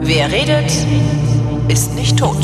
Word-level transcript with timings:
Wer 0.00 0.30
redet, 0.30 0.86
ist 1.68 1.94
nicht 1.96 2.16
tot. 2.16 2.36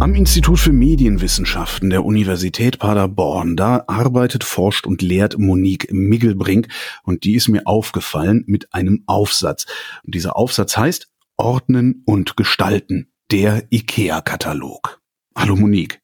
Am 0.00 0.14
Institut 0.14 0.58
für 0.58 0.72
Medienwissenschaften 0.72 1.90
der 1.90 2.04
Universität 2.04 2.80
Paderborn, 2.80 3.56
da 3.56 3.84
arbeitet, 3.86 4.42
forscht 4.42 4.88
und 4.88 5.00
lehrt 5.02 5.38
Monique 5.38 5.92
Miggelbrink 5.92 6.66
und 7.04 7.22
die 7.22 7.36
ist 7.36 7.46
mir 7.46 7.68
aufgefallen 7.68 8.42
mit 8.48 8.74
einem 8.74 9.04
Aufsatz. 9.06 9.66
Und 10.04 10.16
dieser 10.16 10.36
Aufsatz 10.36 10.76
heißt 10.76 11.08
Ordnen 11.36 12.02
und 12.04 12.36
Gestalten, 12.36 13.12
der 13.30 13.68
IKEA-Katalog. 13.70 15.00
Hallo 15.36 15.54
Monique. 15.54 16.00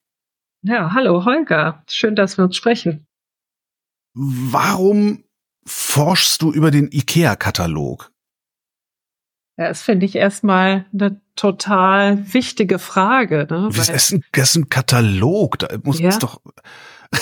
Ja, 0.66 0.94
hallo 0.94 1.26
Holger. 1.26 1.84
Schön, 1.88 2.16
dass 2.16 2.38
wir 2.38 2.44
uns 2.46 2.56
sprechen. 2.56 3.06
Warum 4.14 5.24
forschst 5.66 6.40
du 6.40 6.52
über 6.52 6.70
den 6.70 6.90
IKEA-Katalog? 6.90 8.10
Ja, 9.58 9.68
das 9.68 9.82
finde 9.82 10.06
ich 10.06 10.16
erstmal 10.16 10.86
eine 10.94 11.20
total 11.36 12.32
wichtige 12.32 12.78
Frage. 12.78 13.46
Ne? 13.50 13.68
Das 13.76 13.90
ist, 13.90 14.12
ein, 14.12 14.24
das 14.32 14.50
ist 14.50 14.56
ein 14.56 14.68
Katalog, 14.70 15.58
da 15.58 15.68
muss 15.82 16.00
ja. 16.00 16.08
es 16.08 16.18
doch. 16.18 16.40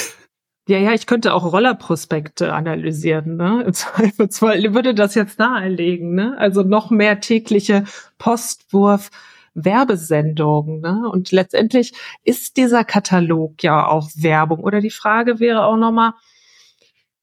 Ja, 0.68 0.79
ja, 0.79 0.93
ich 0.93 1.09
könnte 1.09 1.34
auch 1.34 1.52
Rollerprospekte 1.52 2.52
analysieren, 2.52 3.37
ne? 3.37 3.62
Im 3.66 3.73
Zweifelsfall 3.73 4.73
würde 4.73 4.95
das 4.95 5.16
jetzt 5.16 5.40
nahelegen, 5.40 6.15
ne? 6.15 6.38
Also 6.38 6.62
noch 6.62 6.88
mehr 6.90 7.18
tägliche 7.18 7.82
Postwurf. 8.16 9.10
Werbesendungen. 9.55 10.80
Ne? 10.80 11.09
Und 11.11 11.33
letztendlich 11.33 11.93
ist 12.23 12.56
dieser 12.56 12.84
Katalog 12.84 13.62
ja 13.62 13.87
auch 13.87 14.09
Werbung. 14.16 14.60
Oder 14.60 14.80
die 14.80 14.91
Frage 14.91 15.40
wäre 15.40 15.65
auch 15.65 15.77
nochmal, 15.77 16.13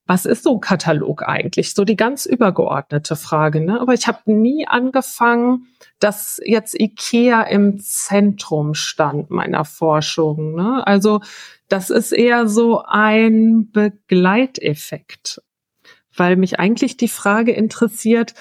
was 0.10 0.26
ist 0.26 0.44
so 0.44 0.56
ein 0.56 0.60
Katalog 0.60 1.22
eigentlich? 1.22 1.76
So 1.76 1.86
die 1.86 1.96
ganz 1.96 2.26
übergeordnete 2.26 3.16
Frage. 3.16 3.62
Ne? 3.62 3.80
Aber 3.80 3.94
ich 3.94 4.08
habe 4.08 4.20
nie 4.26 4.68
angefangen, 4.68 5.68
dass 6.00 6.42
jetzt 6.44 6.80
IKEA 6.80 7.44
im 7.44 7.80
Zentrum 7.80 8.74
stand 8.74 9.30
meiner 9.30 9.66
Forschung. 9.66 10.56
Ne? 10.56 10.86
Also 10.88 11.22
das 11.68 11.92
ist 11.92 12.12
eher 12.12 12.48
so 12.48 12.82
ein 12.84 13.70
Begleiteffekt, 13.72 15.44
weil 16.18 16.38
mich 16.38 16.60
eigentlich 16.60 16.98
die 16.98 17.08
Frage 17.08 17.52
interessiert 17.52 18.34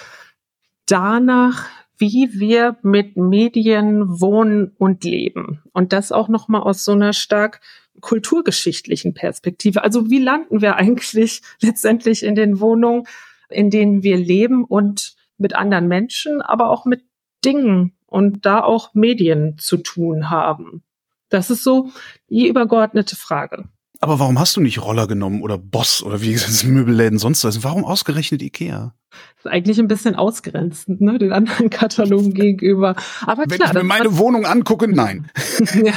danach, 0.86 1.66
wie 1.98 2.30
wir 2.32 2.77
mit 2.82 3.16
Medien 3.16 4.20
wohnen 4.20 4.72
und 4.78 5.04
leben. 5.04 5.62
Und 5.72 5.92
das 5.92 6.12
auch 6.12 6.28
nochmal 6.28 6.62
aus 6.62 6.84
so 6.84 6.92
einer 6.92 7.12
stark 7.12 7.60
kulturgeschichtlichen 8.00 9.14
Perspektive. 9.14 9.82
Also 9.82 10.10
wie 10.10 10.22
landen 10.22 10.60
wir 10.60 10.76
eigentlich 10.76 11.42
letztendlich 11.60 12.22
in 12.22 12.34
den 12.34 12.60
Wohnungen, 12.60 13.04
in 13.48 13.70
denen 13.70 14.02
wir 14.02 14.16
leben 14.16 14.64
und 14.64 15.14
mit 15.36 15.54
anderen 15.54 15.88
Menschen, 15.88 16.42
aber 16.42 16.70
auch 16.70 16.84
mit 16.84 17.02
Dingen 17.44 17.96
und 18.06 18.46
da 18.46 18.62
auch 18.62 18.94
Medien 18.94 19.56
zu 19.58 19.78
tun 19.78 20.30
haben? 20.30 20.82
Das 21.28 21.50
ist 21.50 21.62
so 21.62 21.91
die 22.30 22.48
übergeordnete 22.48 23.16
Frage. 23.16 23.69
Aber 24.00 24.20
warum 24.20 24.38
hast 24.38 24.56
du 24.56 24.60
nicht 24.60 24.80
Roller 24.80 25.06
genommen 25.06 25.42
oder 25.42 25.58
Boss 25.58 26.02
oder 26.02 26.20
wie 26.20 26.32
gesagt, 26.32 26.64
Möbelläden 26.64 27.18
sonst 27.18 27.44
was? 27.44 27.64
Warum 27.64 27.84
ausgerechnet 27.84 28.42
Ikea? 28.42 28.94
Das 29.10 29.46
ist 29.46 29.50
eigentlich 29.50 29.78
ein 29.78 29.88
bisschen 29.88 30.14
ausgrenzend, 30.14 31.00
ne, 31.00 31.18
den 31.18 31.32
anderen 31.32 31.70
Katalogen 31.70 32.34
gegenüber. 32.34 32.94
Aber 33.22 33.44
Wenn 33.48 33.58
klar, 33.58 33.70
ich 33.70 33.74
mir 33.74 33.84
meine 33.84 34.19
Wohnung 34.19 34.46
angucke, 34.46 34.88
nein. 34.88 35.30
ja, 35.74 35.94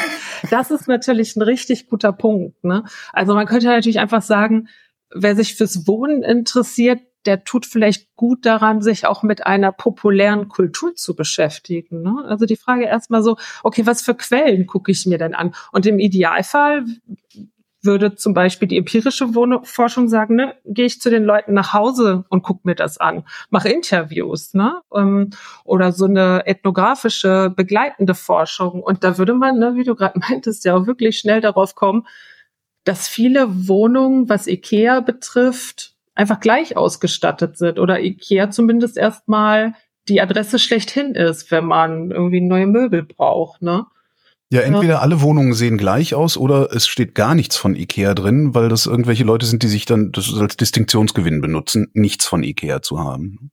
das 0.49 0.71
ist 0.71 0.87
natürlich 0.87 1.35
ein 1.35 1.41
richtig 1.41 1.87
guter 1.87 2.13
Punkt. 2.13 2.63
Ne? 2.63 2.83
Also 3.13 3.35
man 3.35 3.45
könnte 3.45 3.67
natürlich 3.67 3.99
einfach 3.99 4.21
sagen, 4.21 4.67
wer 5.13 5.35
sich 5.35 5.55
fürs 5.55 5.87
Wohnen 5.87 6.23
interessiert, 6.23 7.01
der 7.25 7.43
tut 7.43 7.65
vielleicht 7.65 8.15
gut 8.15 8.45
daran, 8.45 8.81
sich 8.81 9.05
auch 9.05 9.21
mit 9.21 9.45
einer 9.45 9.71
populären 9.71 10.47
Kultur 10.47 10.95
zu 10.95 11.15
beschäftigen. 11.15 12.01
Ne? 12.01 12.15
Also 12.25 12.45
die 12.45 12.55
Frage 12.55 12.85
erstmal 12.85 13.21
so, 13.21 13.37
okay, 13.63 13.85
was 13.85 14.01
für 14.01 14.15
Quellen 14.15 14.65
gucke 14.65 14.91
ich 14.91 15.05
mir 15.05 15.19
denn 15.19 15.35
an? 15.35 15.53
Und 15.71 15.85
im 15.85 15.99
Idealfall 15.99 16.85
würde 17.83 18.15
zum 18.15 18.33
Beispiel 18.33 18.67
die 18.67 18.77
empirische 18.77 19.27
Forschung 19.63 20.07
sagen, 20.07 20.35
ne, 20.35 20.55
gehe 20.65 20.85
ich 20.85 21.01
zu 21.01 21.09
den 21.09 21.23
Leuten 21.23 21.53
nach 21.53 21.73
Hause 21.73 22.25
und 22.29 22.43
guck 22.43 22.63
mir 22.65 22.75
das 22.75 22.97
an, 22.97 23.23
mache 23.49 23.69
Interviews, 23.69 24.53
ne, 24.53 24.81
ähm, 24.95 25.31
oder 25.63 25.91
so 25.91 26.05
eine 26.05 26.45
ethnografische 26.45 27.51
begleitende 27.55 28.13
Forschung. 28.13 28.81
Und 28.83 29.03
da 29.03 29.17
würde 29.17 29.33
man, 29.33 29.57
ne, 29.57 29.75
wie 29.75 29.83
du 29.83 29.95
gerade 29.95 30.19
meintest, 30.29 30.65
ja 30.65 30.75
auch 30.75 30.87
wirklich 30.87 31.17
schnell 31.17 31.41
darauf 31.41 31.75
kommen, 31.75 32.05
dass 32.83 33.07
viele 33.07 33.67
Wohnungen, 33.67 34.29
was 34.29 34.47
IKEA 34.47 35.01
betrifft, 35.01 35.95
einfach 36.15 36.39
gleich 36.39 36.77
ausgestattet 36.77 37.57
sind 37.57 37.79
oder 37.79 38.01
IKEA 38.01 38.49
zumindest 38.49 38.97
erstmal 38.97 39.75
die 40.07 40.21
Adresse 40.21 40.59
schlechthin 40.59 41.15
ist, 41.15 41.51
wenn 41.51 41.65
man 41.65 42.11
irgendwie 42.11 42.41
neue 42.41 42.67
Möbel 42.67 43.03
braucht, 43.03 43.61
ne? 43.61 43.85
Ja, 44.51 44.61
entweder 44.61 44.95
ja. 44.95 44.99
alle 44.99 45.21
Wohnungen 45.21 45.53
sehen 45.53 45.77
gleich 45.77 46.13
aus 46.13 46.35
oder 46.35 46.73
es 46.75 46.85
steht 46.85 47.15
gar 47.15 47.35
nichts 47.35 47.55
von 47.55 47.73
Ikea 47.73 48.13
drin, 48.13 48.53
weil 48.53 48.67
das 48.67 48.85
irgendwelche 48.85 49.23
Leute 49.23 49.45
sind, 49.45 49.63
die 49.63 49.69
sich 49.69 49.85
dann 49.85 50.11
das 50.11 50.33
als 50.37 50.57
Distinktionsgewinn 50.57 51.39
benutzen, 51.39 51.89
nichts 51.93 52.25
von 52.25 52.43
Ikea 52.43 52.81
zu 52.81 52.99
haben. 52.99 53.51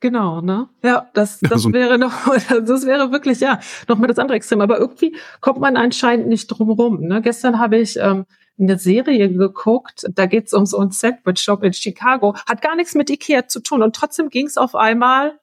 Genau, 0.00 0.42
ne? 0.42 0.68
Ja, 0.82 1.08
das, 1.14 1.40
das 1.40 1.52
also, 1.52 1.72
wäre 1.72 1.96
noch, 1.96 2.12
das 2.48 2.84
wäre 2.84 3.10
wirklich, 3.10 3.40
ja, 3.40 3.58
noch 3.88 3.96
mal 3.96 4.06
das 4.06 4.18
andere 4.18 4.36
Extrem. 4.36 4.60
Aber 4.60 4.78
irgendwie 4.78 5.16
kommt 5.40 5.60
man 5.60 5.78
anscheinend 5.78 6.28
nicht 6.28 6.48
drum 6.48 6.68
rum. 6.68 7.00
Ne? 7.00 7.22
Gestern 7.22 7.58
habe 7.58 7.78
ich 7.78 7.96
ähm, 7.96 8.26
eine 8.58 8.78
Serie 8.78 9.32
geguckt, 9.32 10.04
da 10.10 10.26
geht 10.26 10.48
es 10.48 10.52
um 10.52 10.66
so 10.66 10.78
einen 10.78 10.90
Sandwich-Shop 10.90 11.62
in 11.62 11.72
Chicago, 11.72 12.36
hat 12.46 12.60
gar 12.60 12.76
nichts 12.76 12.94
mit 12.94 13.08
Ikea 13.08 13.48
zu 13.48 13.60
tun 13.60 13.82
und 13.82 13.96
trotzdem 13.96 14.28
ging 14.28 14.46
es 14.46 14.58
auf 14.58 14.74
einmal 14.74 15.38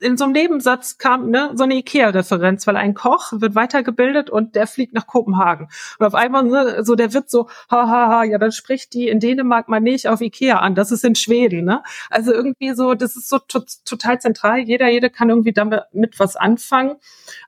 in 0.00 0.16
so 0.16 0.24
einem 0.24 0.32
Nebensatz 0.32 0.98
kam 0.98 1.30
ne, 1.30 1.50
so 1.54 1.64
eine 1.64 1.74
Ikea-Referenz, 1.76 2.66
weil 2.66 2.76
ein 2.76 2.94
Koch 2.94 3.32
wird 3.32 3.54
weitergebildet 3.54 4.30
und 4.30 4.54
der 4.54 4.66
fliegt 4.66 4.94
nach 4.94 5.06
Kopenhagen. 5.06 5.68
Und 5.98 6.06
auf 6.06 6.14
einmal 6.14 6.44
ne, 6.44 6.84
so 6.84 6.94
der 6.94 7.12
wird 7.12 7.28
so, 7.30 7.48
hahaha, 7.70 7.88
ha, 7.88 8.08
ha, 8.08 8.24
ja, 8.24 8.38
dann 8.38 8.52
spricht 8.52 8.94
die 8.94 9.08
in 9.08 9.20
Dänemark 9.20 9.68
mal 9.68 9.80
nicht 9.80 10.08
auf 10.08 10.20
Ikea 10.20 10.58
an, 10.58 10.74
das 10.74 10.92
ist 10.92 11.04
in 11.04 11.14
Schweden. 11.14 11.64
Ne? 11.64 11.82
Also 12.10 12.32
irgendwie 12.32 12.74
so, 12.74 12.94
das 12.94 13.16
ist 13.16 13.28
so 13.28 13.38
total 13.38 14.20
zentral. 14.20 14.60
Jeder, 14.60 14.88
jede 14.88 15.10
kann 15.10 15.30
irgendwie 15.30 15.52
damit 15.52 15.82
mit 15.92 16.18
was 16.18 16.36
anfangen. 16.36 16.96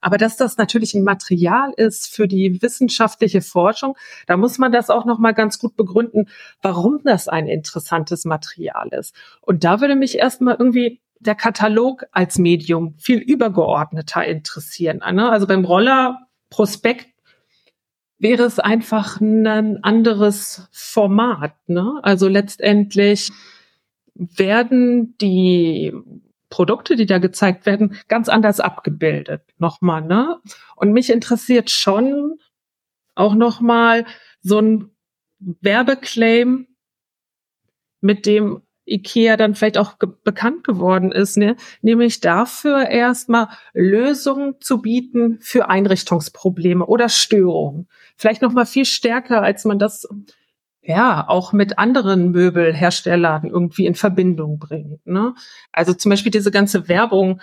Aber 0.00 0.18
dass 0.18 0.36
das 0.36 0.56
natürlich 0.56 0.94
ein 0.94 1.04
Material 1.04 1.72
ist 1.76 2.12
für 2.12 2.26
die 2.26 2.60
wissenschaftliche 2.62 3.42
Forschung, 3.42 3.96
da 4.26 4.36
muss 4.36 4.58
man 4.58 4.72
das 4.72 4.90
auch 4.90 5.04
nochmal 5.04 5.34
ganz 5.34 5.58
gut 5.58 5.76
begründen, 5.76 6.28
warum 6.62 7.00
das 7.04 7.28
ein 7.28 7.46
interessantes 7.46 8.24
Material 8.24 8.88
ist. 8.88 9.14
Und 9.40 9.64
da 9.64 9.80
würde 9.80 9.94
mich 9.94 10.18
erstmal 10.18 10.56
irgendwie 10.58 11.00
der 11.20 11.34
Katalog 11.34 12.04
als 12.12 12.38
Medium 12.38 12.94
viel 12.98 13.18
übergeordneter 13.18 14.24
interessieren. 14.24 14.98
Ne? 14.98 15.30
Also 15.30 15.46
beim 15.46 15.64
Roller 15.64 16.26
Prospekt 16.48 17.08
wäre 18.18 18.42
es 18.42 18.58
einfach 18.58 19.20
ein 19.20 19.82
anderes 19.84 20.68
Format. 20.72 21.54
Ne? 21.68 22.00
Also 22.02 22.28
letztendlich 22.28 23.30
werden 24.14 25.16
die 25.18 25.94
Produkte, 26.48 26.96
die 26.96 27.06
da 27.06 27.18
gezeigt 27.18 27.64
werden, 27.64 27.96
ganz 28.08 28.28
anders 28.28 28.58
abgebildet. 28.58 29.42
Nochmal, 29.58 30.02
ne? 30.02 30.40
Und 30.74 30.92
mich 30.92 31.08
interessiert 31.10 31.70
schon 31.70 32.38
auch 33.14 33.34
nochmal 33.34 34.04
so 34.42 34.58
ein 34.58 34.90
Werbeclaim, 35.38 36.66
mit 38.00 38.26
dem 38.26 38.62
IKEA 38.90 39.36
dann 39.36 39.54
vielleicht 39.54 39.78
auch 39.78 39.98
ge 39.98 40.08
bekannt 40.24 40.64
geworden 40.64 41.12
ist, 41.12 41.36
ne? 41.36 41.56
nämlich 41.82 42.20
dafür 42.20 42.88
erstmal 42.88 43.48
Lösungen 43.72 44.56
zu 44.60 44.82
bieten 44.82 45.38
für 45.40 45.68
Einrichtungsprobleme 45.68 46.84
oder 46.84 47.08
Störungen. 47.08 47.88
Vielleicht 48.16 48.42
noch 48.42 48.52
mal 48.52 48.66
viel 48.66 48.84
stärker, 48.84 49.42
als 49.42 49.64
man 49.64 49.78
das 49.78 50.06
ja 50.82 51.28
auch 51.28 51.52
mit 51.52 51.78
anderen 51.78 52.30
Möbelherstellern 52.30 53.44
irgendwie 53.44 53.86
in 53.86 53.94
Verbindung 53.94 54.58
bringt. 54.58 55.06
Ne? 55.06 55.34
Also 55.72 55.94
zum 55.94 56.10
Beispiel 56.10 56.32
diese 56.32 56.50
ganze 56.50 56.88
Werbung 56.88 57.40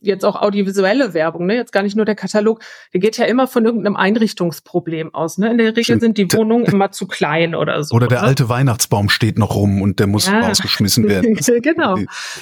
jetzt 0.00 0.24
auch 0.24 0.36
audiovisuelle 0.36 1.14
Werbung, 1.14 1.46
ne? 1.46 1.54
jetzt 1.54 1.72
gar 1.72 1.82
nicht 1.82 1.96
nur 1.96 2.04
der 2.04 2.14
Katalog, 2.14 2.60
der 2.92 3.00
geht 3.00 3.18
ja 3.18 3.24
immer 3.26 3.46
von 3.46 3.64
irgendeinem 3.64 3.96
Einrichtungsproblem 3.96 5.14
aus. 5.14 5.38
Ne? 5.38 5.50
In 5.50 5.58
der 5.58 5.76
Regel 5.76 6.00
sind 6.00 6.18
die 6.18 6.32
Wohnungen 6.32 6.64
immer 6.72 6.90
zu 6.90 7.06
klein 7.06 7.54
oder 7.54 7.82
so. 7.82 7.94
Oder 7.94 8.08
der 8.08 8.20
ne? 8.20 8.26
alte 8.26 8.48
Weihnachtsbaum 8.48 9.08
steht 9.08 9.38
noch 9.38 9.54
rum 9.54 9.82
und 9.82 9.98
der 9.98 10.06
muss 10.06 10.26
ja. 10.26 10.40
rausgeschmissen 10.40 11.04
werden. 11.08 11.34
genau, 11.62 11.96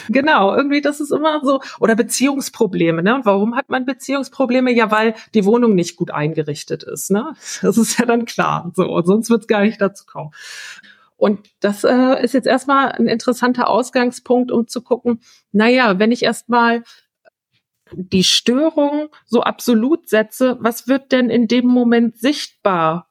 genau. 0.08 0.54
Irgendwie 0.54 0.80
das 0.80 1.00
ist 1.00 1.12
immer 1.12 1.40
so. 1.42 1.60
Oder 1.80 1.94
Beziehungsprobleme. 1.94 3.02
Ne? 3.02 3.14
Und 3.14 3.26
warum 3.26 3.56
hat 3.56 3.68
man 3.68 3.84
Beziehungsprobleme? 3.84 4.72
Ja, 4.72 4.90
weil 4.90 5.14
die 5.34 5.44
Wohnung 5.44 5.74
nicht 5.74 5.96
gut 5.96 6.10
eingerichtet 6.10 6.82
ist. 6.82 7.10
Ne? 7.10 7.32
Das 7.62 7.78
ist 7.78 7.98
ja 7.98 8.06
dann 8.06 8.24
klar. 8.24 8.70
So, 8.74 8.84
und 8.84 9.06
sonst 9.06 9.30
wird 9.30 9.42
es 9.42 9.46
gar 9.46 9.62
nicht 9.62 9.80
dazu 9.80 10.04
kommen. 10.06 10.30
Und 11.16 11.48
das 11.60 11.82
äh, 11.84 12.22
ist 12.22 12.34
jetzt 12.34 12.46
erstmal 12.46 12.92
ein 12.92 13.06
interessanter 13.06 13.68
Ausgangspunkt, 13.68 14.52
um 14.52 14.68
zu 14.68 14.82
gucken, 14.82 15.20
naja, 15.50 15.98
wenn 15.98 16.12
ich 16.12 16.22
erstmal 16.22 16.82
die 17.92 18.24
Störung 18.24 19.08
so 19.24 19.42
absolut 19.42 20.08
setze, 20.08 20.58
was 20.60 20.88
wird 20.88 21.12
denn 21.12 21.30
in 21.30 21.48
dem 21.48 21.66
Moment 21.66 22.18
sichtbar 22.18 23.08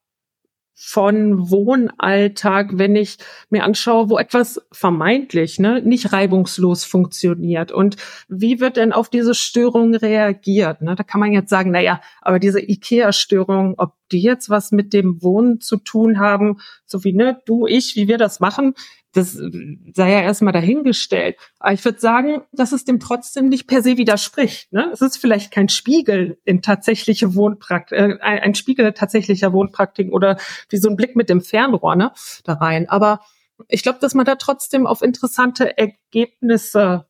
von 0.77 1.50
Wohnalltag, 1.50 2.77
wenn 2.77 2.98
ich 2.98 3.18
mir 3.50 3.63
anschaue, 3.63 4.10
wo 4.10 4.18
etwas 4.18 4.62
vermeintlich 4.74 5.57
ne, 5.57 5.81
nicht 5.81 6.12
reibungslos 6.12 6.83
funktioniert 6.83 7.72
und 7.72 7.95
wie 8.27 8.60
wird 8.60 8.75
denn 8.75 8.92
auf 8.92 9.10
diese 9.10 9.36
Störung 9.36 9.95
reagiert? 9.95 10.81
Ne? 10.81 10.95
Da 10.95 11.04
kann 11.04 11.21
man 11.21 11.31
jetzt 11.31 11.50
sagen, 11.50 11.71
na 11.71 11.80
ja, 11.80 12.01
aber 12.21 12.39
diese 12.39 12.60
IKEA-Störung, 12.60 13.75
ob 13.78 13.94
die 14.12 14.22
jetzt 14.22 14.50
was 14.50 14.72
mit 14.72 14.94
dem 14.94 15.22
Wohnen 15.22 15.62
zu 15.62 15.78
tun 15.78 16.19
haben, 16.19 16.60
so 16.86 17.04
wie 17.04 17.13
ne, 17.13 17.42
du, 17.46 17.68
ich, 17.68 17.96
wie 17.96 18.07
wir 18.07 18.18
das 18.18 18.40
machen, 18.40 18.74
das 19.16 19.31
sei 19.31 20.12
ja 20.12 20.22
erstmal 20.22 20.52
dahingestellt. 20.52 21.38
Aber 21.60 21.74
ich 21.74 21.84
würde 21.86 22.00
sagen, 22.00 22.42
dass 22.52 22.74
es 22.74 22.84
dem 22.84 23.00
trotzdem 23.00 23.48
nicht 23.48 23.66
per 23.66 23.81
se 23.81 23.98
widerspricht. 23.98 24.74
Ne? 24.74 24.90
Es 24.92 25.02
ist 25.02 25.18
vielleicht 25.18 25.52
kein 25.52 25.69
Spiegel 25.69 26.38
in 26.44 26.62
tatsächliche 26.62 27.34
Wohnpraktik, 27.34 27.98
äh, 27.98 28.18
ein 28.19 28.56
Spiegel 28.56 28.92
tatsächlicher 28.92 29.54
Wohnpraktiken 29.54 30.12
oder 30.12 30.38
wie 30.69 30.78
so 30.78 30.90
ein 30.90 30.98
Blick 30.98 31.16
mit 31.16 31.30
dem 31.30 31.42
Fernrohr 31.42 31.96
ne, 31.96 32.12
da 32.44 32.54
rein. 32.54 32.90
Aber 32.90 33.22
ich 33.69 33.84
glaube, 33.84 34.00
dass 34.02 34.16
man 34.16 34.25
da 34.25 34.36
trotzdem 34.36 34.86
auf 34.86 35.02
interessante 35.02 35.78
Ergebnisse 35.78 37.06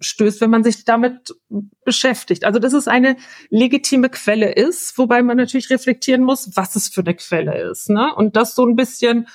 stößt, 0.00 0.40
wenn 0.40 0.50
man 0.50 0.64
sich 0.64 0.84
damit 0.84 1.34
beschäftigt. 1.84 2.44
Also 2.44 2.58
dass 2.58 2.72
es 2.72 2.88
eine 2.88 3.16
legitime 3.50 4.08
Quelle 4.08 4.52
ist, 4.52 4.96
wobei 4.98 5.22
man 5.22 5.36
natürlich 5.36 5.70
reflektieren 5.70 6.22
muss, 6.22 6.50
was 6.54 6.76
es 6.76 6.88
für 6.88 7.00
eine 7.00 7.14
Quelle 7.14 7.70
ist. 7.70 7.90
Ne? 7.90 8.14
Und 8.14 8.36
das 8.36 8.54
so 8.54 8.66
ein 8.66 8.76
bisschen 8.76 9.28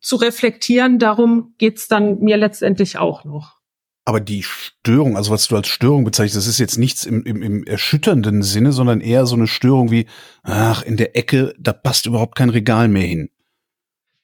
zu 0.00 0.16
reflektieren, 0.16 0.98
darum 0.98 1.54
geht's 1.58 1.88
dann 1.88 2.18
mir 2.20 2.36
letztendlich 2.36 2.98
auch 2.98 3.24
noch. 3.24 3.62
Aber 4.04 4.18
die 4.18 4.42
Störung, 4.42 5.16
also 5.16 5.30
was 5.30 5.46
du 5.46 5.54
als 5.54 5.68
Störung 5.68 6.02
bezeichnest, 6.02 6.36
das 6.36 6.48
ist 6.48 6.58
jetzt 6.58 6.76
nichts 6.76 7.06
im, 7.06 7.22
im, 7.22 7.40
im 7.40 7.64
erschütternden 7.64 8.42
Sinne, 8.42 8.72
sondern 8.72 9.00
eher 9.00 9.26
so 9.26 9.36
eine 9.36 9.46
Störung 9.46 9.92
wie, 9.92 10.06
ach, 10.42 10.82
in 10.82 10.96
der 10.96 11.16
Ecke, 11.16 11.54
da 11.56 11.72
passt 11.72 12.06
überhaupt 12.06 12.34
kein 12.36 12.50
Regal 12.50 12.88
mehr 12.88 13.06
hin. 13.06 13.30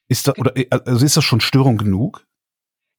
Ist 0.09 0.27
da, 0.27 0.33
oder, 0.37 0.53
also 0.85 1.05
ist 1.05 1.15
das 1.15 1.23
schon 1.23 1.39
Störung 1.39 1.77
genug? 1.77 2.25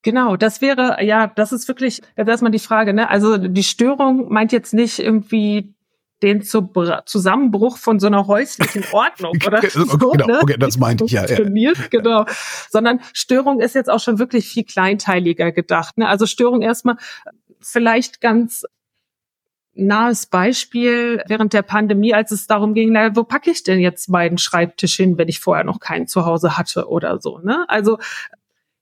Genau, 0.02 0.36
das 0.36 0.60
wäre, 0.60 1.04
ja, 1.04 1.26
das 1.26 1.52
ist 1.52 1.68
wirklich, 1.68 2.00
das 2.16 2.26
ist 2.26 2.28
erstmal 2.28 2.52
die 2.52 2.58
Frage, 2.58 2.94
ne? 2.94 3.10
Also 3.10 3.36
die 3.36 3.62
Störung 3.62 4.32
meint 4.32 4.52
jetzt 4.52 4.72
nicht 4.72 4.98
irgendwie 4.98 5.74
den 6.22 6.42
Zusammenbruch 6.42 7.78
von 7.78 7.98
so 7.98 8.06
einer 8.06 8.26
häuslichen 8.26 8.84
Ordnung 8.92 9.38
oder 9.46 9.62
so. 9.68 9.84
Genau, 9.96 10.26
ne? 10.26 10.40
okay, 10.42 10.56
das 10.58 10.78
meinte 10.78 11.04
ich 11.04 11.12
ja. 11.12 11.26
ja. 11.26 11.72
Genau. 11.90 12.26
Sondern 12.68 13.00
Störung 13.12 13.60
ist 13.60 13.74
jetzt 13.74 13.90
auch 13.90 14.00
schon 14.00 14.18
wirklich 14.18 14.46
viel 14.46 14.64
kleinteiliger 14.64 15.52
gedacht. 15.52 15.96
Ne? 15.98 16.08
Also 16.08 16.26
Störung 16.26 16.62
erstmal 16.62 16.96
vielleicht 17.60 18.20
ganz 18.20 18.64
nahes 19.72 20.26
Beispiel 20.26 21.22
während 21.26 21.52
der 21.52 21.62
Pandemie, 21.62 22.12
als 22.12 22.32
es 22.32 22.46
darum 22.46 22.74
ging, 22.74 22.92
na, 22.92 23.16
wo 23.16 23.24
packe 23.24 23.50
ich 23.50 23.62
denn 23.62 23.80
jetzt 23.80 24.08
meinen 24.08 24.36
Schreibtisch 24.36 24.96
hin, 24.96 25.16
wenn 25.16 25.28
ich 25.28 25.40
vorher 25.40 25.64
noch 25.64 25.80
keinen 25.80 26.06
zu 26.06 26.26
Hause 26.26 26.58
hatte 26.58 26.88
oder 26.88 27.20
so. 27.20 27.38
Ne? 27.38 27.64
Also 27.68 27.98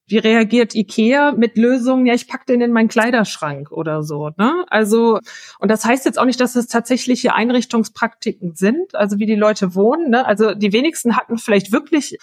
wie 0.09 0.19
reagiert 0.19 0.75
IKEA 0.75 1.33
mit 1.33 1.57
Lösungen? 1.57 2.07
Ja, 2.07 2.15
ich 2.15 2.29
pack 2.29 2.47
den 2.47 2.61
in 2.61 2.73
meinen 2.73 2.89
Kleiderschrank 2.89 3.71
oder 3.71 4.03
so. 4.03 4.31
Ne? 4.37 4.65
Also, 4.69 5.21
und 5.59 5.71
das 5.71 5.85
heißt 5.85 6.07
jetzt 6.07 6.19
auch 6.19 6.25
nicht, 6.25 6.41
dass 6.41 6.57
es 6.57 6.67
tatsächliche 6.67 7.35
Einrichtungspraktiken 7.35 8.55
sind, 8.55 8.95
also 8.95 9.19
wie 9.19 9.27
die 9.27 9.35
Leute 9.35 9.75
wohnen. 9.75 10.11
Ne? 10.11 10.27
Also 10.27 10.55
die 10.55 10.73
wenigsten 10.73 11.17
hatten 11.17 11.39
vielleicht 11.39 11.73
wirklich 11.73 12.19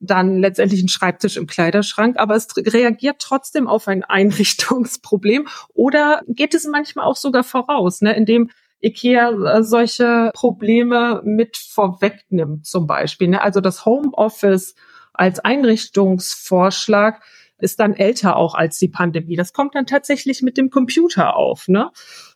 dann 0.00 0.38
letztendlich 0.38 0.80
einen 0.80 0.88
Schreibtisch 0.88 1.36
im 1.36 1.46
Kleiderschrank, 1.46 2.16
aber 2.18 2.34
es 2.34 2.48
reagiert 2.56 3.20
trotzdem 3.20 3.68
auf 3.68 3.86
ein 3.86 4.02
Einrichtungsproblem 4.08 5.46
oder 5.74 6.22
geht 6.26 6.54
es 6.54 6.66
manchmal 6.66 7.06
auch 7.06 7.16
sogar 7.16 7.44
voraus, 7.44 8.00
ne, 8.02 8.14
indem 8.14 8.50
IKEA 8.82 9.30
äh, 9.30 9.62
solche 9.62 10.32
Probleme 10.34 11.22
mit 11.24 11.56
vorwegnimmt 11.56 12.66
zum 12.66 12.88
Beispiel. 12.88 13.28
Ne? 13.28 13.40
Also 13.40 13.60
das 13.60 13.86
Homeoffice 13.86 14.74
als 15.12 15.40
Einrichtungsvorschlag 15.40 17.22
ist 17.58 17.80
dann 17.80 17.94
älter 17.94 18.36
auch 18.36 18.54
als 18.54 18.78
die 18.78 18.88
Pandemie. 18.88 19.36
Das 19.36 19.52
kommt 19.52 19.74
dann 19.74 19.86
tatsächlich 19.86 20.42
mit 20.42 20.56
dem 20.56 20.70
Computer 20.70 21.36
auf, 21.36 21.68
ne? 21.68 21.90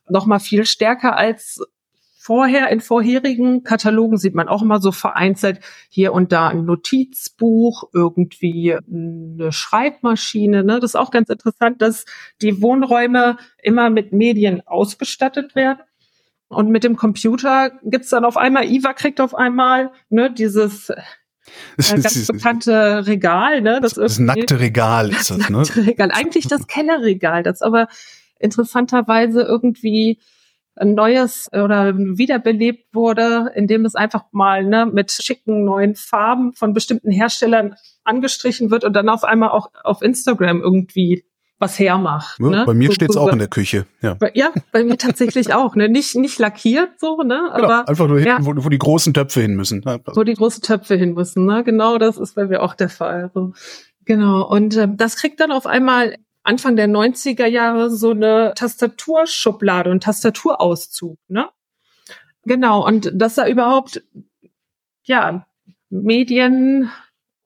Nochmal 0.08 0.38
viel 0.40 0.64
stärker 0.66 1.16
als 1.16 1.60
vorher 2.26 2.70
in 2.70 2.80
vorherigen 2.80 3.62
Katalogen 3.62 4.16
sieht 4.16 4.34
man 4.34 4.48
auch 4.48 4.60
immer 4.60 4.80
so 4.80 4.90
vereinzelt 4.90 5.60
hier 5.88 6.12
und 6.12 6.32
da 6.32 6.48
ein 6.48 6.64
Notizbuch, 6.64 7.84
irgendwie 7.92 8.74
eine 8.74 9.52
Schreibmaschine. 9.52 10.64
Ne? 10.64 10.80
Das 10.80 10.90
ist 10.90 10.96
auch 10.96 11.12
ganz 11.12 11.28
interessant, 11.28 11.80
dass 11.80 12.04
die 12.42 12.60
Wohnräume 12.60 13.36
immer 13.62 13.90
mit 13.90 14.12
Medien 14.12 14.66
ausgestattet 14.66 15.54
werden. 15.54 15.78
Und 16.48 16.70
mit 16.70 16.82
dem 16.82 16.96
Computer 16.96 17.70
gibt's 17.84 18.10
dann 18.10 18.24
auf 18.24 18.36
einmal, 18.36 18.64
Iva 18.64 18.92
kriegt 18.92 19.20
auf 19.20 19.34
einmal 19.34 19.92
ne, 20.08 20.32
dieses 20.32 20.92
das 21.76 21.90
ja, 21.90 21.96
ganz 21.96 22.26
bekannte 22.26 23.06
Regal, 23.06 23.60
ne? 23.60 23.80
Das, 23.80 23.94
das 23.94 24.18
nackte 24.18 24.60
Regal 24.60 25.10
ist 25.10 25.30
das, 25.30 25.48
ne? 25.48 25.62
Regal. 25.76 26.10
Eigentlich 26.12 26.48
das 26.48 26.66
Kellerregal, 26.66 27.42
das 27.42 27.62
aber 27.62 27.88
interessanterweise 28.38 29.42
irgendwie 29.42 30.20
ein 30.76 30.94
neues 30.94 31.48
oder 31.52 31.96
wiederbelebt 31.96 32.94
wurde, 32.94 33.50
indem 33.54 33.84
es 33.86 33.94
einfach 33.94 34.24
mal 34.32 34.62
ne, 34.62 34.86
mit 34.86 35.10
schicken 35.10 35.64
neuen 35.64 35.94
Farben 35.94 36.52
von 36.52 36.74
bestimmten 36.74 37.10
Herstellern 37.10 37.76
angestrichen 38.04 38.70
wird 38.70 38.84
und 38.84 38.92
dann 38.92 39.08
auf 39.08 39.24
einmal 39.24 39.50
auch 39.50 39.70
auf 39.84 40.02
Instagram 40.02 40.60
irgendwie 40.60 41.24
was 41.58 41.78
hermacht. 41.78 42.38
Ja, 42.38 42.48
ne? 42.48 42.64
Bei 42.66 42.74
mir 42.74 42.88
so, 42.88 42.94
steht's 42.94 43.14
so, 43.14 43.20
auch 43.20 43.32
in 43.32 43.38
der 43.38 43.48
Küche. 43.48 43.86
Ja, 44.02 44.16
ja 44.34 44.52
bei 44.72 44.84
mir 44.84 44.98
tatsächlich 44.98 45.54
auch. 45.54 45.74
Ne? 45.74 45.88
Nicht, 45.88 46.14
nicht 46.16 46.38
lackiert 46.38 47.00
so, 47.00 47.22
ne? 47.22 47.50
Genau, 47.54 47.64
aber 47.64 47.88
einfach 47.88 48.08
nur 48.08 48.18
hinten, 48.18 48.44
ja, 48.44 48.46
wo, 48.46 48.64
wo, 48.64 48.68
die 48.68 48.78
großen 48.78 49.14
Töpfe 49.14 49.40
hin 49.40 49.54
müssen. 49.54 49.82
Ja, 49.84 49.98
wo 50.14 50.22
die 50.22 50.34
großen 50.34 50.62
Töpfe 50.62 50.96
hin 50.96 51.14
müssen. 51.14 51.46
Ne? 51.46 51.64
Genau, 51.64 51.98
das 51.98 52.18
ist 52.18 52.34
bei 52.34 52.44
mir 52.44 52.62
auch 52.62 52.74
der 52.74 52.90
Fall. 52.90 53.30
So. 53.32 53.52
Genau. 54.04 54.46
Und 54.46 54.76
ähm, 54.76 54.96
das 54.96 55.16
kriegt 55.16 55.40
dann 55.40 55.50
auf 55.50 55.66
einmal 55.66 56.16
Anfang 56.42 56.76
der 56.76 56.88
90er 56.88 57.46
Jahre 57.46 57.90
so 57.90 58.10
eine 58.10 58.52
Tastaturschublade 58.54 59.90
und 59.90 60.02
Tastaturauszug. 60.02 61.18
Ne? 61.28 61.48
Genau. 62.44 62.86
Und 62.86 63.10
dass 63.14 63.34
da 63.36 63.48
überhaupt 63.48 64.04
ja 65.04 65.46
Medien 65.88 66.90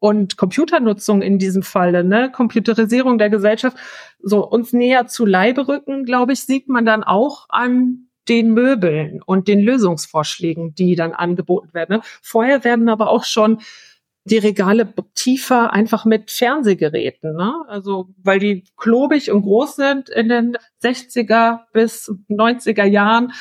und 0.01 0.37
Computernutzung 0.37 1.23
in 1.23 1.39
diesem 1.39 1.63
Falle, 1.63 2.03
ne, 2.03 2.33
Computerisierung 2.33 3.19
der 3.19 3.31
Gesellschaft, 3.31 3.77
so 4.19 4.45
uns 4.47 4.73
näher 4.73 5.07
zu 5.07 5.25
Leibe 5.25 5.69
rücken, 5.69 6.05
glaube 6.05 6.33
ich, 6.33 6.41
sieht 6.41 6.69
man 6.69 6.85
dann 6.85 7.05
auch 7.05 7.47
an 7.51 8.09
den 8.29 8.53
Möbeln 8.53 9.23
und 9.25 9.49
den 9.49 9.61
Lösungsvorschlägen, 9.61 10.75
die 10.75 10.95
dann 10.95 11.13
angeboten 11.13 11.73
werden. 11.75 11.97
Ne? 11.97 12.03
Vorher 12.23 12.65
werden 12.65 12.89
aber 12.89 13.11
auch 13.11 13.25
schon 13.25 13.59
die 14.25 14.39
Regale 14.39 14.93
tiefer 15.15 15.73
einfach 15.73 16.05
mit 16.05 16.31
Fernsehgeräten, 16.31 17.35
ne? 17.35 17.55
Also 17.69 18.11
weil 18.23 18.39
die 18.39 18.65
klobig 18.77 19.31
und 19.31 19.43
groß 19.43 19.77
sind 19.77 20.11
in 20.11 20.29
den 20.29 20.59
60er 20.83 21.61
bis 21.73 22.13
90er 22.29 22.85
Jahren, 22.85 23.33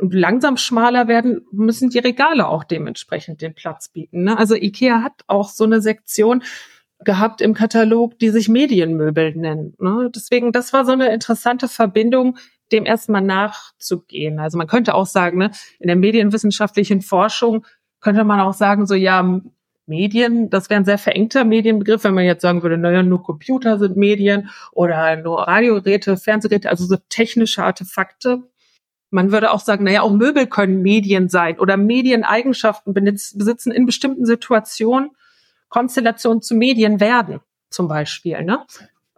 langsam 0.00 0.56
schmaler 0.56 1.08
werden, 1.08 1.46
müssen 1.52 1.90
die 1.90 1.98
Regale 1.98 2.48
auch 2.48 2.64
dementsprechend 2.64 3.42
den 3.42 3.54
Platz 3.54 3.88
bieten. 3.88 4.24
Ne? 4.24 4.38
Also 4.38 4.54
IKEA 4.54 5.02
hat 5.02 5.22
auch 5.26 5.48
so 5.48 5.64
eine 5.64 5.80
Sektion 5.80 6.42
gehabt 7.00 7.40
im 7.40 7.54
Katalog, 7.54 8.18
die 8.18 8.30
sich 8.30 8.48
Medienmöbel 8.48 9.34
nennt. 9.34 9.80
Ne? 9.80 10.10
Deswegen, 10.14 10.52
das 10.52 10.72
war 10.72 10.84
so 10.84 10.92
eine 10.92 11.12
interessante 11.12 11.68
Verbindung, 11.68 12.38
dem 12.72 12.86
erstmal 12.86 13.22
nachzugehen. 13.22 14.38
Also 14.38 14.58
man 14.58 14.66
könnte 14.66 14.94
auch 14.94 15.06
sagen, 15.06 15.38
ne, 15.38 15.50
in 15.78 15.86
der 15.86 15.96
medienwissenschaftlichen 15.96 17.00
Forschung 17.00 17.64
könnte 18.00 18.24
man 18.24 18.40
auch 18.40 18.52
sagen, 18.52 18.86
so 18.86 18.94
ja, 18.94 19.40
Medien, 19.86 20.50
das 20.50 20.68
wäre 20.68 20.80
ein 20.80 20.84
sehr 20.84 20.98
verengter 20.98 21.44
Medienbegriff, 21.44 22.04
wenn 22.04 22.14
man 22.14 22.24
jetzt 22.24 22.42
sagen 22.42 22.62
würde, 22.62 22.76
naja, 22.76 23.02
nur 23.02 23.22
Computer 23.22 23.78
sind 23.78 23.96
Medien 23.96 24.50
oder 24.72 25.16
nur 25.16 25.48
Radiogeräte, 25.48 26.18
Fernsehgeräte, 26.18 26.68
also 26.68 26.84
so 26.84 26.96
technische 27.08 27.64
Artefakte. 27.64 28.42
Man 29.10 29.32
würde 29.32 29.50
auch 29.52 29.60
sagen, 29.60 29.84
naja, 29.84 30.02
auch 30.02 30.12
Möbel 30.12 30.46
können 30.46 30.82
Medien 30.82 31.28
sein 31.28 31.58
oder 31.58 31.76
Medieneigenschaften 31.76 32.92
besitzen 32.92 33.72
in 33.72 33.86
bestimmten 33.86 34.26
Situationen, 34.26 35.10
Konstellationen 35.68 36.42
zu 36.42 36.54
Medien 36.54 37.00
werden, 37.00 37.40
zum 37.70 37.88
Beispiel. 37.88 38.42
Ne? 38.42 38.64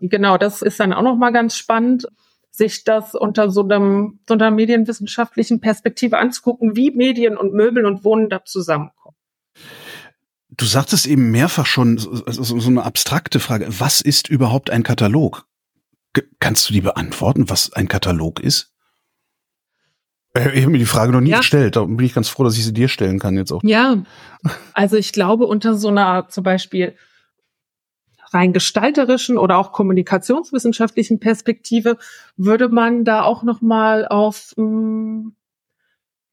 Genau, 0.00 0.38
das 0.38 0.62
ist 0.62 0.80
dann 0.80 0.92
auch 0.92 1.02
nochmal 1.02 1.32
ganz 1.32 1.56
spannend, 1.56 2.06
sich 2.50 2.84
das 2.84 3.14
unter 3.14 3.50
so, 3.50 3.62
einem, 3.62 4.20
so 4.28 4.34
einer 4.34 4.50
medienwissenschaftlichen 4.50 5.60
Perspektive 5.60 6.18
anzugucken, 6.18 6.76
wie 6.76 6.90
Medien 6.90 7.36
und 7.36 7.54
Möbel 7.54 7.86
und 7.86 8.04
Wohnen 8.04 8.28
da 8.28 8.44
zusammenkommen. 8.44 9.16
Du 10.50 10.64
sagtest 10.66 11.06
eben 11.06 11.30
mehrfach 11.30 11.66
schon 11.66 11.98
so, 11.98 12.14
so 12.26 12.68
eine 12.68 12.82
abstrakte 12.82 13.40
Frage. 13.40 13.66
Was 13.68 14.00
ist 14.00 14.28
überhaupt 14.28 14.70
ein 14.70 14.82
Katalog? 14.82 15.46
Kannst 16.40 16.68
du 16.68 16.72
die 16.72 16.80
beantworten, 16.80 17.48
was 17.48 17.72
ein 17.72 17.88
Katalog 17.88 18.40
ist? 18.40 18.69
Äh, 20.34 20.50
ich 20.54 20.62
habe 20.62 20.72
mir 20.72 20.78
die 20.78 20.86
Frage 20.86 21.12
noch 21.12 21.20
nie 21.20 21.30
ja. 21.30 21.38
gestellt. 21.38 21.76
Da 21.76 21.84
bin 21.84 22.04
ich 22.04 22.14
ganz 22.14 22.28
froh, 22.28 22.44
dass 22.44 22.56
ich 22.56 22.64
sie 22.64 22.72
dir 22.72 22.88
stellen 22.88 23.18
kann 23.18 23.36
jetzt 23.36 23.52
auch. 23.52 23.62
Ja, 23.62 24.02
also 24.74 24.96
ich 24.96 25.12
glaube 25.12 25.46
unter 25.46 25.74
so 25.74 25.88
einer 25.88 26.28
zum 26.28 26.44
Beispiel 26.44 26.94
rein 28.32 28.52
gestalterischen 28.52 29.38
oder 29.38 29.58
auch 29.58 29.72
kommunikationswissenschaftlichen 29.72 31.18
Perspektive 31.18 31.98
würde 32.36 32.68
man 32.68 33.04
da 33.04 33.22
auch 33.22 33.42
noch 33.42 33.60
mal 33.60 34.06
auf 34.06 34.54
mh, 34.56 34.64
hm, 34.64 35.36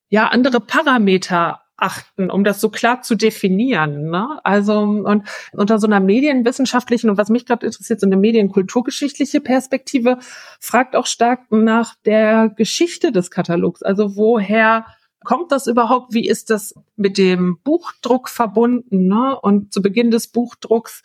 ja 0.10 0.28
andere 0.28 0.60
Parameter 0.60 1.62
achten, 1.78 2.30
um 2.30 2.44
das 2.44 2.60
so 2.60 2.70
klar 2.70 3.04
zu 3.04 3.16
definieren. 3.16 4.10
Ne? 4.10 4.40
Also 4.44 4.80
und 4.80 5.24
unter 5.54 5.80
so 5.80 5.88
einer 5.88 6.00
medienwissenschaftlichen 6.00 7.10
und 7.10 7.18
was 7.18 7.30
mich 7.30 7.46
gerade 7.46 7.66
interessiert, 7.66 8.00
so 8.00 8.08
eine 8.08 8.18
medienkulturgeschichtliche 8.18 9.42
Perspektive, 9.42 10.18
fragt 10.60 10.96
auch 10.96 11.06
stark 11.06 11.52
nach 11.52 11.96
der 12.06 12.50
Geschichte 12.50 13.12
des 13.12 13.32
Katalogs. 13.32 13.84
Also 13.84 14.16
woher 14.16 14.86
kommt 15.24 15.52
das 15.52 15.68
überhaupt? 15.68 16.14
Wie 16.14 16.28
ist 16.28 16.50
das 16.50 16.74
mit 16.96 17.18
dem 17.18 17.60
Buchdruck 17.64 18.30
verbunden? 18.30 19.08
Ne? 19.08 19.40
Und 19.40 19.72
zu 19.72 19.82
Beginn 19.82 20.10
des 20.10 20.28
Buchdrucks 20.28 21.04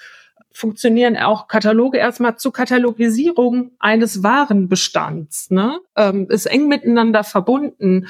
funktionieren 0.54 1.16
auch 1.16 1.48
Kataloge 1.48 1.98
erstmal 1.98 2.36
zur 2.36 2.52
Katalogisierung 2.52 3.72
eines 3.78 4.22
Warenbestands. 4.22 5.50
Ne? 5.50 5.80
Ähm, 5.96 6.28
ist 6.30 6.46
eng 6.46 6.68
miteinander 6.68 7.24
verbunden 7.24 8.06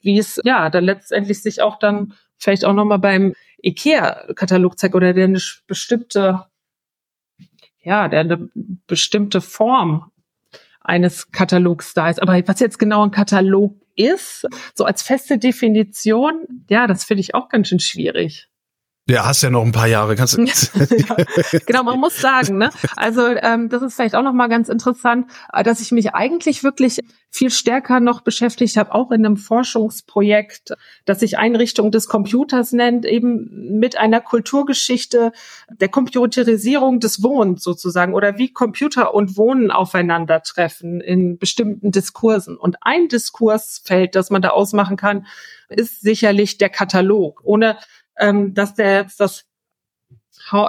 wie 0.00 0.18
es 0.18 0.40
ja 0.44 0.70
dann 0.70 0.84
letztendlich 0.84 1.42
sich 1.42 1.62
auch 1.62 1.78
dann 1.78 2.14
vielleicht 2.36 2.64
auch 2.64 2.72
nochmal 2.72 2.98
beim 2.98 3.34
IKEA-Katalog 3.62 4.78
zeigt 4.78 4.94
oder 4.94 5.12
der 5.12 5.24
eine 5.24 5.40
bestimmte, 5.66 6.44
ja, 7.80 8.08
der 8.08 8.20
eine 8.20 8.48
bestimmte 8.86 9.40
Form 9.40 10.10
eines 10.80 11.32
Katalogs 11.32 11.94
da 11.94 12.10
ist. 12.10 12.20
Aber 12.20 12.40
was 12.46 12.60
jetzt 12.60 12.78
genau 12.78 13.04
ein 13.04 13.10
Katalog 13.10 13.74
ist, 13.96 14.46
so 14.74 14.84
als 14.84 15.02
feste 15.02 15.38
Definition, 15.38 16.64
ja, 16.68 16.86
das 16.86 17.04
finde 17.04 17.22
ich 17.22 17.34
auch 17.34 17.48
ganz 17.48 17.68
schön 17.68 17.80
schwierig. 17.80 18.48
Ja, 19.06 19.26
hast 19.26 19.42
ja 19.42 19.50
noch 19.50 19.62
ein 19.62 19.72
paar 19.72 19.86
Jahre. 19.86 20.16
Kannst 20.16 20.38
du 20.38 20.44
genau, 21.66 21.82
man 21.82 22.00
muss 22.00 22.18
sagen, 22.18 22.56
ne? 22.56 22.70
Also 22.96 23.26
ähm, 23.26 23.68
das 23.68 23.82
ist 23.82 23.96
vielleicht 23.96 24.14
auch 24.14 24.22
noch 24.22 24.32
mal 24.32 24.48
ganz 24.48 24.70
interessant, 24.70 25.30
äh, 25.52 25.62
dass 25.62 25.82
ich 25.82 25.92
mich 25.92 26.14
eigentlich 26.14 26.64
wirklich 26.64 27.00
viel 27.28 27.50
stärker 27.50 28.00
noch 28.00 28.22
beschäftigt 28.22 28.78
habe, 28.78 28.94
auch 28.94 29.10
in 29.10 29.26
einem 29.26 29.36
Forschungsprojekt, 29.36 30.72
das 31.04 31.20
sich 31.20 31.36
Einrichtung 31.36 31.90
des 31.90 32.08
Computers 32.08 32.72
nennt, 32.72 33.04
eben 33.04 33.78
mit 33.78 33.98
einer 33.98 34.22
Kulturgeschichte 34.22 35.32
der 35.68 35.88
Computerisierung 35.88 36.98
des 36.98 37.22
Wohnens 37.22 37.62
sozusagen 37.62 38.14
oder 38.14 38.38
wie 38.38 38.54
Computer 38.54 39.12
und 39.12 39.36
Wohnen 39.36 39.70
aufeinandertreffen 39.70 41.02
in 41.02 41.36
bestimmten 41.36 41.90
Diskursen. 41.90 42.56
Und 42.56 42.76
ein 42.80 43.08
Diskursfeld, 43.08 44.14
das 44.14 44.30
man 44.30 44.40
da 44.40 44.50
ausmachen 44.50 44.96
kann, 44.96 45.26
ist 45.68 46.00
sicherlich 46.00 46.56
der 46.56 46.70
Katalog. 46.70 47.40
Ohne 47.44 47.76
ähm, 48.18 48.54
dass 48.54 48.74
der 48.74 49.02
jetzt 49.02 49.20
das 49.20 49.46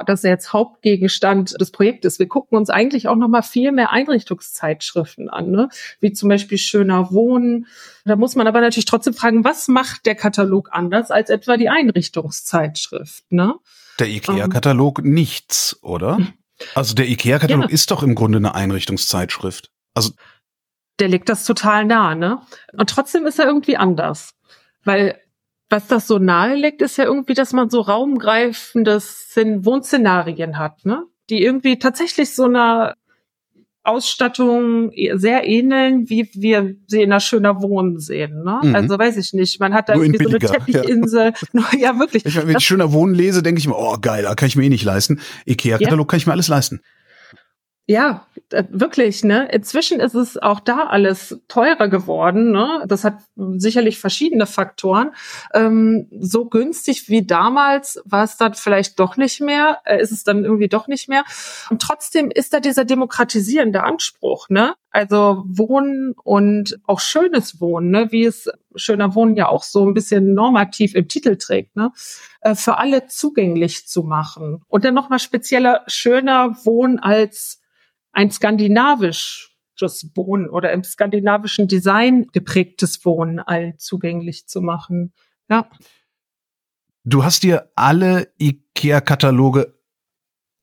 dass 0.06 0.24
er 0.24 0.32
jetzt 0.32 0.54
Hauptgegenstand 0.54 1.60
des 1.60 1.72
Projektes. 1.72 2.20
Wir 2.20 2.28
gucken 2.28 2.58
uns 2.58 2.70
eigentlich 2.70 3.08
auch 3.08 3.16
noch 3.16 3.28
mal 3.28 3.42
viel 3.42 3.72
mehr 3.72 3.92
Einrichtungszeitschriften 3.92 5.30
an, 5.30 5.52
ne? 5.52 5.70
wie 6.00 6.14
zum 6.14 6.30
Beispiel 6.30 6.58
Schöner 6.58 7.12
Wohnen. 7.12 7.68
Da 8.06 8.16
muss 8.16 8.36
man 8.36 8.48
aber 8.48 8.62
natürlich 8.62 8.86
trotzdem 8.86 9.14
fragen, 9.14 9.44
was 9.44 9.68
macht 9.68 10.06
der 10.06 10.16
Katalog 10.16 10.70
anders 10.72 11.12
als 11.12 11.30
etwa 11.30 11.58
die 11.58 11.70
Einrichtungszeitschrift? 11.70 13.32
Ne? 13.32 13.56
Der 14.00 14.08
IKEA-Katalog 14.08 15.00
ähm. 15.00 15.14
nichts, 15.14 15.78
oder? 15.82 16.20
Also 16.74 16.96
der 16.96 17.10
IKEA-Katalog 17.10 17.66
ja. 17.66 17.70
ist 17.70 17.92
doch 17.92 18.04
im 18.04 18.16
Grunde 18.16 18.38
eine 18.38 18.56
Einrichtungszeitschrift. 18.56 19.72
Also 19.94 20.12
der 21.00 21.10
legt 21.10 21.28
das 21.28 21.46
total 21.46 21.86
nah, 21.86 22.16
ne? 22.16 22.42
Und 22.78 22.90
trotzdem 22.90 23.26
ist 23.26 23.40
er 23.40 23.46
irgendwie 23.46 23.76
anders, 23.76 24.34
weil 24.86 25.20
was 25.76 25.88
das 25.88 26.08
so 26.08 26.20
nahe 26.20 26.56
liegt, 26.56 26.82
ist 26.82 26.98
ja 26.98 27.04
irgendwie, 27.04 27.34
dass 27.34 27.52
man 27.52 27.70
so 27.70 27.82
raumgreifendes 27.82 29.36
Wohnszenarien 29.36 30.58
hat, 30.58 30.86
ne? 30.86 31.04
Die 31.30 31.44
irgendwie 31.44 31.78
tatsächlich 31.80 32.34
so 32.34 32.46
einer 32.46 32.96
Ausstattung 33.84 34.92
sehr 35.14 35.46
ähneln, 35.48 36.10
wie 36.10 36.30
wir 36.34 36.76
sie 36.88 37.02
in 37.02 37.12
einer 37.12 37.20
schöner 37.20 37.62
Wohnen 37.62 38.00
sehen. 38.00 38.44
Ne? 38.44 38.60
Mhm. 38.64 38.76
Also 38.76 38.98
weiß 38.98 39.18
ich 39.18 39.34
nicht. 39.34 39.60
Man 39.60 39.74
hat 39.74 39.90
da 39.90 39.96
irgendwie 39.96 40.24
so 40.24 40.30
eine 40.30 40.40
Teppichinsel. 40.40 41.34
Ja, 41.54 41.66
ja 41.78 42.00
wirklich. 42.00 42.26
Ich, 42.26 42.36
wenn 42.36 42.58
ich 42.58 42.66
schöner 42.66 42.94
Wohnen 42.94 43.14
lese, 43.14 43.44
denke 43.44 43.60
ich 43.60 43.68
mir, 43.68 43.76
oh 43.76 43.98
geil, 44.00 44.24
da 44.24 44.34
kann 44.34 44.48
ich 44.48 44.56
mir 44.56 44.64
eh 44.64 44.70
nicht 44.70 44.84
leisten. 44.84 45.20
Ikea-Katalog 45.46 46.08
ja. 46.08 46.10
kann 46.10 46.18
ich 46.18 46.26
mir 46.26 46.34
alles 46.34 46.48
leisten. 46.48 46.82
Ja, 47.88 48.26
äh, 48.50 48.64
wirklich, 48.72 49.24
ne? 49.24 49.48
Inzwischen 49.52 50.00
ist 50.00 50.16
es 50.16 50.42
auch 50.42 50.60
da 50.60 50.88
alles 50.88 51.40
teurer 51.48 51.88
geworden, 51.88 52.52
ne? 52.52 52.84
Das 52.88 53.04
hat 53.04 53.20
sicherlich 53.36 54.00
verschiedene 54.00 54.48
Faktoren. 54.48 55.12
Ähm, 55.54 56.08
so 56.20 56.46
günstig 56.46 57.10
wie 57.10 57.24
damals 57.24 58.02
war 58.04 58.24
es 58.24 58.38
dann 58.38 58.56
vielleicht 58.56 59.00
doch 59.00 59.18
nicht 59.18 59.40
mehr, 59.40 59.82
äh, 59.86 60.02
ist 60.02 60.12
es 60.12 60.24
dann 60.24 60.46
irgendwie 60.46 60.68
doch 60.68 60.88
nicht 60.88 61.10
mehr. 61.10 61.26
Und 61.70 61.80
trotzdem 61.80 62.32
ist 62.32 62.54
da 62.54 62.60
dieser 62.60 62.86
demokratisierende 62.86 63.84
Anspruch, 63.84 64.50
ne? 64.50 64.74
Also 64.90 65.44
Wohnen 65.46 66.16
und 66.24 66.80
auch 66.86 67.00
schönes 67.00 67.62
Wohnen, 67.62 67.92
ne? 67.92 68.12
Wie 68.12 68.26
es 68.26 68.50
schöner 68.76 69.14
Wohnen 69.14 69.36
ja 69.36 69.48
auch 69.48 69.62
so 69.62 69.86
ein 69.86 69.94
bisschen 69.94 70.34
normativ 70.34 70.96
im 70.96 71.08
Titel 71.08 71.36
trägt, 71.36 71.76
ne? 71.76 71.92
Äh, 72.42 72.56
für 72.56 72.80
alle 72.80 73.06
zugänglich 73.06 73.88
zu 73.88 74.02
machen. 74.02 74.64
Und 74.68 74.86
dann 74.86 74.96
nochmal 74.96 75.20
spezieller 75.20 75.84
schöner 75.86 76.58
Wohnen 76.66 76.98
als 76.98 77.62
ein 78.16 78.32
skandinavisches 78.32 80.12
Wohnen 80.16 80.50
oder 80.50 80.72
im 80.72 80.84
skandinavischen 80.84 81.68
Design 81.68 82.28
geprägtes 82.32 83.06
Wohnen 83.06 83.40
all 83.40 83.76
zugänglich 83.78 84.48
zu 84.48 84.62
machen. 84.62 85.14
Ja. 85.50 85.70
Du 87.04 87.24
hast 87.24 87.44
dir 87.44 87.70
alle 87.76 88.30
IKEA-Kataloge 88.40 89.76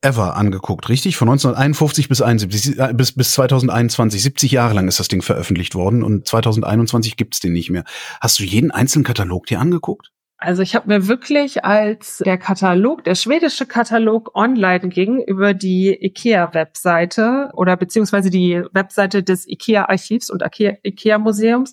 ever 0.00 0.34
angeguckt, 0.34 0.88
richtig? 0.88 1.16
Von 1.16 1.28
1951 1.28 2.08
bis 2.08 2.22
71, 2.22 2.78
äh, 2.78 2.92
bis, 2.92 3.12
bis 3.12 3.32
2021. 3.32 4.20
70 4.20 4.50
Jahre 4.50 4.74
lang 4.74 4.88
ist 4.88 4.98
das 4.98 5.08
Ding 5.08 5.22
veröffentlicht 5.22 5.76
worden 5.76 6.02
und 6.02 6.26
2021 6.26 7.16
gibt's 7.16 7.38
den 7.38 7.52
nicht 7.52 7.70
mehr. 7.70 7.84
Hast 8.20 8.40
du 8.40 8.44
jeden 8.44 8.72
einzelnen 8.72 9.04
Katalog 9.04 9.46
dir 9.46 9.60
angeguckt? 9.60 10.10
Also 10.44 10.62
ich 10.62 10.74
habe 10.74 10.88
mir 10.88 11.06
wirklich, 11.06 11.64
als 11.64 12.18
der 12.18 12.36
Katalog, 12.36 13.04
der 13.04 13.14
schwedische 13.14 13.64
Katalog 13.64 14.34
online 14.34 14.88
ging 14.88 15.22
über 15.22 15.54
die 15.54 15.96
IKEA-Webseite 16.04 17.50
oder 17.54 17.76
beziehungsweise 17.76 18.28
die 18.28 18.60
Webseite 18.72 19.22
des 19.22 19.46
IKEA-Archivs 19.46 20.30
und 20.30 20.42
IKEA-Museums, 20.42 21.72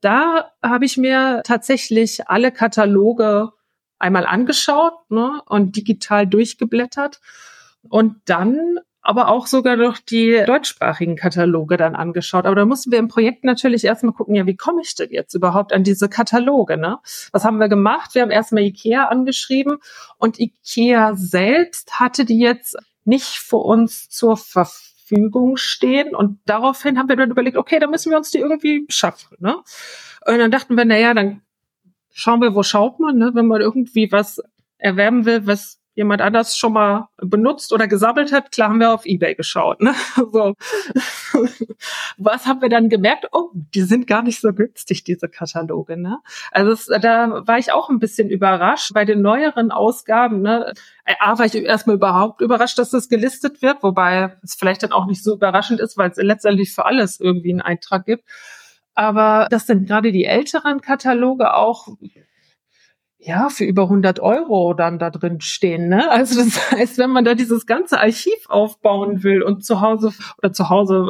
da 0.00 0.52
habe 0.62 0.84
ich 0.84 0.98
mir 0.98 1.42
tatsächlich 1.44 2.28
alle 2.28 2.52
Kataloge 2.52 3.50
einmal 3.98 4.24
angeschaut 4.24 4.94
ne, 5.08 5.42
und 5.46 5.74
digital 5.74 6.28
durchgeblättert. 6.28 7.20
Und 7.88 8.20
dann 8.26 8.78
aber 9.02 9.28
auch 9.28 9.46
sogar 9.46 9.76
noch 9.76 9.98
die 9.98 10.42
deutschsprachigen 10.46 11.16
Kataloge 11.16 11.76
dann 11.76 11.96
angeschaut. 11.96 12.44
Aber 12.44 12.54
da 12.54 12.64
mussten 12.64 12.92
wir 12.92 12.98
im 12.98 13.08
Projekt 13.08 13.44
natürlich 13.44 13.84
erstmal 13.84 14.12
gucken, 14.12 14.34
ja, 14.34 14.46
wie 14.46 14.56
komme 14.56 14.82
ich 14.82 14.94
denn 14.94 15.10
jetzt 15.10 15.34
überhaupt 15.34 15.72
an 15.72 15.84
diese 15.84 16.08
Kataloge? 16.08 16.76
Ne? 16.76 16.98
Was 17.32 17.44
haben 17.44 17.58
wir 17.58 17.68
gemacht? 17.68 18.14
Wir 18.14 18.22
haben 18.22 18.30
erstmal 18.30 18.64
IKEA 18.64 19.06
angeschrieben 19.06 19.78
und 20.18 20.38
IKEA 20.38 21.14
selbst 21.14 21.98
hatte 21.98 22.24
die 22.24 22.38
jetzt 22.38 22.76
nicht 23.04 23.38
für 23.38 23.56
uns 23.56 24.10
zur 24.10 24.36
Verfügung 24.36 25.56
stehen. 25.56 26.14
Und 26.14 26.38
daraufhin 26.44 26.98
haben 26.98 27.08
wir 27.08 27.16
dann 27.16 27.30
überlegt, 27.30 27.56
okay, 27.56 27.78
da 27.78 27.86
müssen 27.86 28.10
wir 28.10 28.18
uns 28.18 28.30
die 28.30 28.38
irgendwie 28.38 28.84
schaffen. 28.90 29.36
Ne? 29.40 29.56
Und 30.26 30.38
dann 30.38 30.50
dachten 30.50 30.76
wir, 30.76 30.84
naja, 30.84 31.14
dann 31.14 31.40
schauen 32.12 32.42
wir, 32.42 32.54
wo 32.54 32.62
schaut 32.62 33.00
man, 33.00 33.16
ne? 33.16 33.30
wenn 33.34 33.46
man 33.46 33.62
irgendwie 33.62 34.12
was 34.12 34.42
erwerben 34.76 35.24
will, 35.24 35.46
was 35.46 35.79
jemand 35.94 36.22
anders 36.22 36.56
schon 36.56 36.72
mal 36.72 37.08
benutzt 37.18 37.72
oder 37.72 37.88
gesammelt 37.88 38.32
hat, 38.32 38.52
klar 38.52 38.70
haben 38.70 38.80
wir 38.80 38.92
auf 38.92 39.06
Ebay 39.06 39.34
geschaut. 39.34 39.80
Ne? 39.80 39.94
So. 40.32 40.54
Was 42.18 42.46
haben 42.46 42.62
wir 42.62 42.68
dann 42.68 42.88
gemerkt? 42.88 43.26
Oh, 43.32 43.50
die 43.52 43.82
sind 43.82 44.06
gar 44.06 44.22
nicht 44.22 44.40
so 44.40 44.52
günstig, 44.52 45.02
diese 45.02 45.28
Kataloge. 45.28 45.96
Ne? 45.96 46.18
Also 46.52 46.72
es, 46.72 46.86
da 46.86 47.42
war 47.46 47.58
ich 47.58 47.72
auch 47.72 47.88
ein 47.88 47.98
bisschen 47.98 48.28
überrascht. 48.30 48.92
Bei 48.94 49.04
den 49.04 49.22
neueren 49.22 49.70
Ausgaben, 49.70 50.42
ne, 50.42 50.72
äh, 51.04 51.14
A, 51.18 51.38
war 51.38 51.46
ich 51.46 51.54
erstmal 51.54 51.96
überhaupt 51.96 52.40
überrascht, 52.40 52.78
dass 52.78 52.90
das 52.90 53.08
gelistet 53.08 53.62
wird, 53.62 53.82
wobei 53.82 54.36
es 54.42 54.54
vielleicht 54.54 54.82
dann 54.82 54.92
auch 54.92 55.06
nicht 55.06 55.24
so 55.24 55.34
überraschend 55.34 55.80
ist, 55.80 55.96
weil 55.96 56.10
es 56.10 56.16
letztendlich 56.16 56.72
für 56.72 56.84
alles 56.86 57.18
irgendwie 57.18 57.50
einen 57.50 57.62
Eintrag 57.62 58.04
gibt. 58.04 58.24
Aber 58.94 59.48
das 59.50 59.66
sind 59.66 59.86
gerade 59.86 60.12
die 60.12 60.24
älteren 60.24 60.80
Kataloge 60.80 61.54
auch 61.54 61.88
ja, 63.22 63.50
für 63.50 63.64
über 63.64 63.82
100 63.82 64.20
Euro 64.20 64.72
dann 64.72 64.98
da 64.98 65.10
drin 65.10 65.40
stehen. 65.40 65.88
Ne? 65.88 66.10
Also 66.10 66.42
das 66.42 66.70
heißt, 66.72 66.98
wenn 66.98 67.10
man 67.10 67.24
da 67.24 67.34
dieses 67.34 67.66
ganze 67.66 68.00
Archiv 68.00 68.48
aufbauen 68.48 69.22
will 69.22 69.42
und 69.42 69.64
zu 69.64 69.80
Hause 69.80 70.12
oder 70.38 70.52
zu 70.52 70.70
Hause 70.70 71.08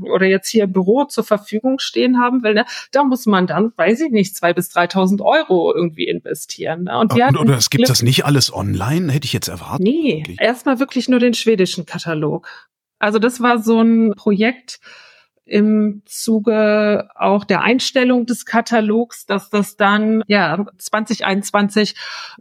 oder 0.00 0.26
jetzt 0.26 0.48
hier 0.48 0.66
Büro 0.66 1.04
zur 1.04 1.24
Verfügung 1.24 1.78
stehen 1.78 2.18
haben 2.18 2.42
will, 2.42 2.54
ne, 2.54 2.64
da 2.92 3.04
muss 3.04 3.26
man 3.26 3.46
dann, 3.46 3.72
weiß 3.76 4.00
ich 4.00 4.10
nicht, 4.10 4.34
zwei 4.34 4.54
bis 4.54 4.74
3.000 4.74 5.20
Euro 5.22 5.74
irgendwie 5.74 6.06
investieren. 6.06 6.84
Ne? 6.84 6.98
Und 6.98 7.14
wir 7.14 7.28
und, 7.28 7.36
oder 7.36 7.58
es 7.58 7.68
gibt 7.68 7.88
das 7.88 8.02
nicht 8.02 8.24
alles 8.24 8.52
online, 8.52 9.12
hätte 9.12 9.26
ich 9.26 9.34
jetzt 9.34 9.48
erwartet. 9.48 9.86
Nee, 9.86 10.24
erstmal 10.38 10.80
wirklich 10.80 11.08
nur 11.08 11.20
den 11.20 11.34
schwedischen 11.34 11.84
Katalog. 11.84 12.48
Also 12.98 13.18
das 13.18 13.40
war 13.40 13.58
so 13.58 13.80
ein 13.80 14.14
Projekt, 14.16 14.80
im 15.44 16.02
Zuge 16.06 17.08
auch 17.14 17.44
der 17.44 17.62
Einstellung 17.62 18.26
des 18.26 18.46
Katalogs, 18.46 19.26
dass 19.26 19.50
das 19.50 19.76
dann 19.76 20.22
ja 20.26 20.64
2021 20.78 21.94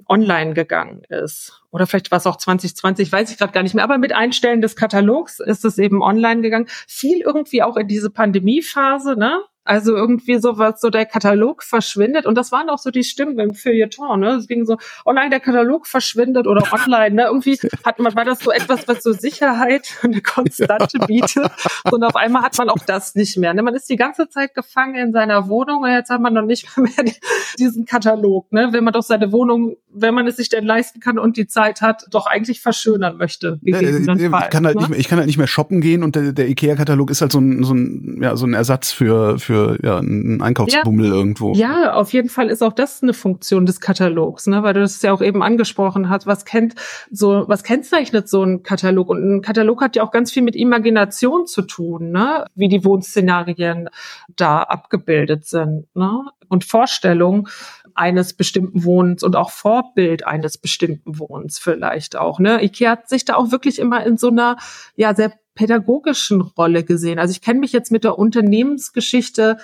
online 0.07 0.53
gegangen 0.53 1.03
ist. 1.09 1.61
oder 1.71 1.87
vielleicht 1.87 2.11
war 2.11 2.17
es 2.17 2.27
auch 2.27 2.37
2020, 2.37 3.11
weiß 3.11 3.31
ich 3.31 3.37
gerade 3.37 3.53
gar 3.53 3.63
nicht 3.63 3.73
mehr, 3.73 3.83
aber 3.83 3.97
mit 3.97 4.13
Einstellen 4.13 4.61
des 4.61 4.75
Katalogs 4.75 5.39
ist 5.39 5.65
es 5.65 5.77
eben 5.77 6.01
online 6.01 6.41
gegangen. 6.41 6.67
Viel 6.87 7.21
irgendwie 7.21 7.63
auch 7.63 7.77
in 7.77 7.87
diese 7.87 8.09
Pandemiephase, 8.09 9.15
ne? 9.17 9.41
Also 9.63 9.95
irgendwie 9.95 10.39
so 10.39 10.57
was, 10.57 10.81
so 10.81 10.89
der 10.89 11.05
Katalog 11.05 11.61
verschwindet. 11.61 12.25
Und 12.25 12.35
das 12.35 12.51
waren 12.51 12.67
auch 12.69 12.79
so 12.79 12.89
die 12.89 13.03
Stimmen 13.03 13.37
im 13.37 13.53
Feuilleton, 13.53 14.19
ne? 14.19 14.31
Es 14.31 14.47
ging 14.47 14.65
so, 14.65 14.77
oh 15.05 15.13
nein, 15.13 15.29
der 15.29 15.39
Katalog 15.39 15.85
verschwindet 15.85 16.47
oder 16.47 16.63
online, 16.73 17.15
ne? 17.15 17.23
Irgendwie 17.25 17.59
hat 17.85 17.99
man, 17.99 18.15
war 18.15 18.25
das 18.25 18.39
so 18.39 18.51
etwas, 18.51 18.87
was 18.87 19.03
so 19.03 19.13
Sicherheit 19.13 19.97
und 20.01 20.09
eine 20.13 20.21
Konstante 20.21 20.97
bietet. 21.05 21.51
Und 21.91 22.03
auf 22.03 22.15
einmal 22.15 22.41
hat 22.41 22.57
man 22.57 22.69
auch 22.69 22.83
das 22.87 23.13
nicht 23.13 23.37
mehr. 23.37 23.53
Ne? 23.53 23.61
Man 23.61 23.75
ist 23.75 23.87
die 23.87 23.97
ganze 23.97 24.29
Zeit 24.29 24.55
gefangen 24.55 24.95
in 24.95 25.13
seiner 25.13 25.47
Wohnung 25.47 25.83
und 25.83 25.91
jetzt 25.91 26.09
hat 26.09 26.21
man 26.21 26.33
noch 26.33 26.45
nicht 26.45 26.67
mehr 26.77 27.13
diesen 27.59 27.85
Katalog, 27.85 28.51
ne? 28.51 28.69
Wenn 28.71 28.83
man 28.83 28.93
doch 28.93 29.03
seine 29.03 29.31
Wohnung, 29.31 29.75
wenn 29.93 30.15
man 30.15 30.25
es 30.25 30.37
sich 30.37 30.49
denn 30.49 30.65
leisten 30.65 30.99
kann 30.99 31.19
und 31.19 31.37
die 31.37 31.45
Zeit 31.45 31.81
hat, 31.81 32.07
doch 32.09 32.25
eigentlich 32.25 32.61
verschönern 32.61 33.17
möchte. 33.17 33.59
Ja, 33.61 33.79
ich, 33.79 34.05
kann 34.49 34.65
halt 34.65 34.75
ne? 34.75 34.81
nicht 34.81 34.89
mehr, 34.89 34.99
ich 34.99 35.07
kann 35.07 35.19
halt 35.19 35.27
nicht 35.27 35.37
mehr 35.37 35.47
shoppen 35.47 35.81
gehen 35.81 36.01
und 36.03 36.15
der, 36.15 36.31
der 36.33 36.49
IKEA-Katalog 36.49 37.11
ist 37.11 37.21
halt 37.21 37.31
so 37.31 37.39
ein, 37.39 37.63
so 37.63 37.75
ein, 37.75 38.19
ja, 38.23 38.35
so 38.35 38.47
ein 38.47 38.55
Ersatz 38.55 38.91
für, 38.91 39.37
für 39.37 39.50
für 39.51 39.77
ja, 39.83 39.97
einen 39.97 40.41
Einkaufsbummel 40.41 41.07
ja. 41.07 41.13
irgendwo. 41.13 41.53
Ja, 41.53 41.93
auf 41.93 42.13
jeden 42.13 42.29
Fall 42.29 42.49
ist 42.49 42.61
auch 42.61 42.71
das 42.71 43.03
eine 43.03 43.13
Funktion 43.13 43.65
des 43.65 43.81
Katalogs, 43.81 44.47
ne? 44.47 44.63
weil 44.63 44.73
du 44.73 44.79
das 44.79 45.01
ja 45.01 45.11
auch 45.11 45.21
eben 45.21 45.43
angesprochen 45.43 46.09
hast. 46.09 46.25
Was 46.25 46.45
kennt 46.45 46.75
so, 47.11 47.43
was 47.47 47.63
kennzeichnet 47.63 48.29
so 48.29 48.43
ein 48.43 48.63
Katalog? 48.63 49.09
Und 49.09 49.19
ein 49.23 49.41
Katalog 49.41 49.81
hat 49.81 49.97
ja 49.97 50.03
auch 50.03 50.11
ganz 50.11 50.31
viel 50.31 50.43
mit 50.43 50.55
Imagination 50.55 51.47
zu 51.47 51.63
tun, 51.63 52.11
ne? 52.11 52.45
wie 52.55 52.69
die 52.69 52.85
Wohnszenarien 52.85 53.89
da 54.37 54.59
abgebildet 54.59 55.45
sind. 55.45 55.85
Ne? 55.95 56.23
Und 56.47 56.63
Vorstellung 56.63 57.49
eines 57.95 58.33
bestimmten 58.33 58.83
Wohnens 58.83 59.23
und 59.23 59.35
auch 59.35 59.51
Vorbild 59.51 60.25
eines 60.25 60.57
bestimmten 60.57 61.19
Wohnens 61.19 61.59
vielleicht 61.59 62.15
auch. 62.15 62.39
Ne? 62.39 62.63
Ikea 62.63 62.91
hat 62.91 63.09
sich 63.09 63.25
da 63.25 63.35
auch 63.35 63.51
wirklich 63.51 63.79
immer 63.79 64.05
in 64.05 64.17
so 64.17 64.29
einer 64.29 64.57
ja 64.95 65.15
sehr 65.15 65.33
pädagogischen 65.55 66.41
Rolle 66.41 66.83
gesehen. 66.83 67.19
Also 67.19 67.31
ich 67.31 67.41
kenne 67.41 67.59
mich 67.59 67.73
jetzt 67.73 67.91
mit 67.91 68.03
der 68.03 68.17
Unternehmensgeschichte 68.17 69.57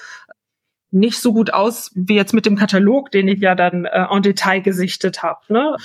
nicht 0.91 1.19
so 1.19 1.34
gut 1.34 1.53
aus 1.53 1.91
wie 1.96 2.15
jetzt 2.15 2.34
mit 2.34 2.46
dem 2.46 2.55
Katalog, 2.55 3.12
den 3.12 3.27
ich 3.27 3.39
ja 3.39 3.55
dann 3.55 3.86
äh, 3.86 4.05
en 4.10 4.22
Detail 4.22 4.62
gesichtet 4.62 5.24
habe. 5.24 5.39
Ne? 5.50 5.75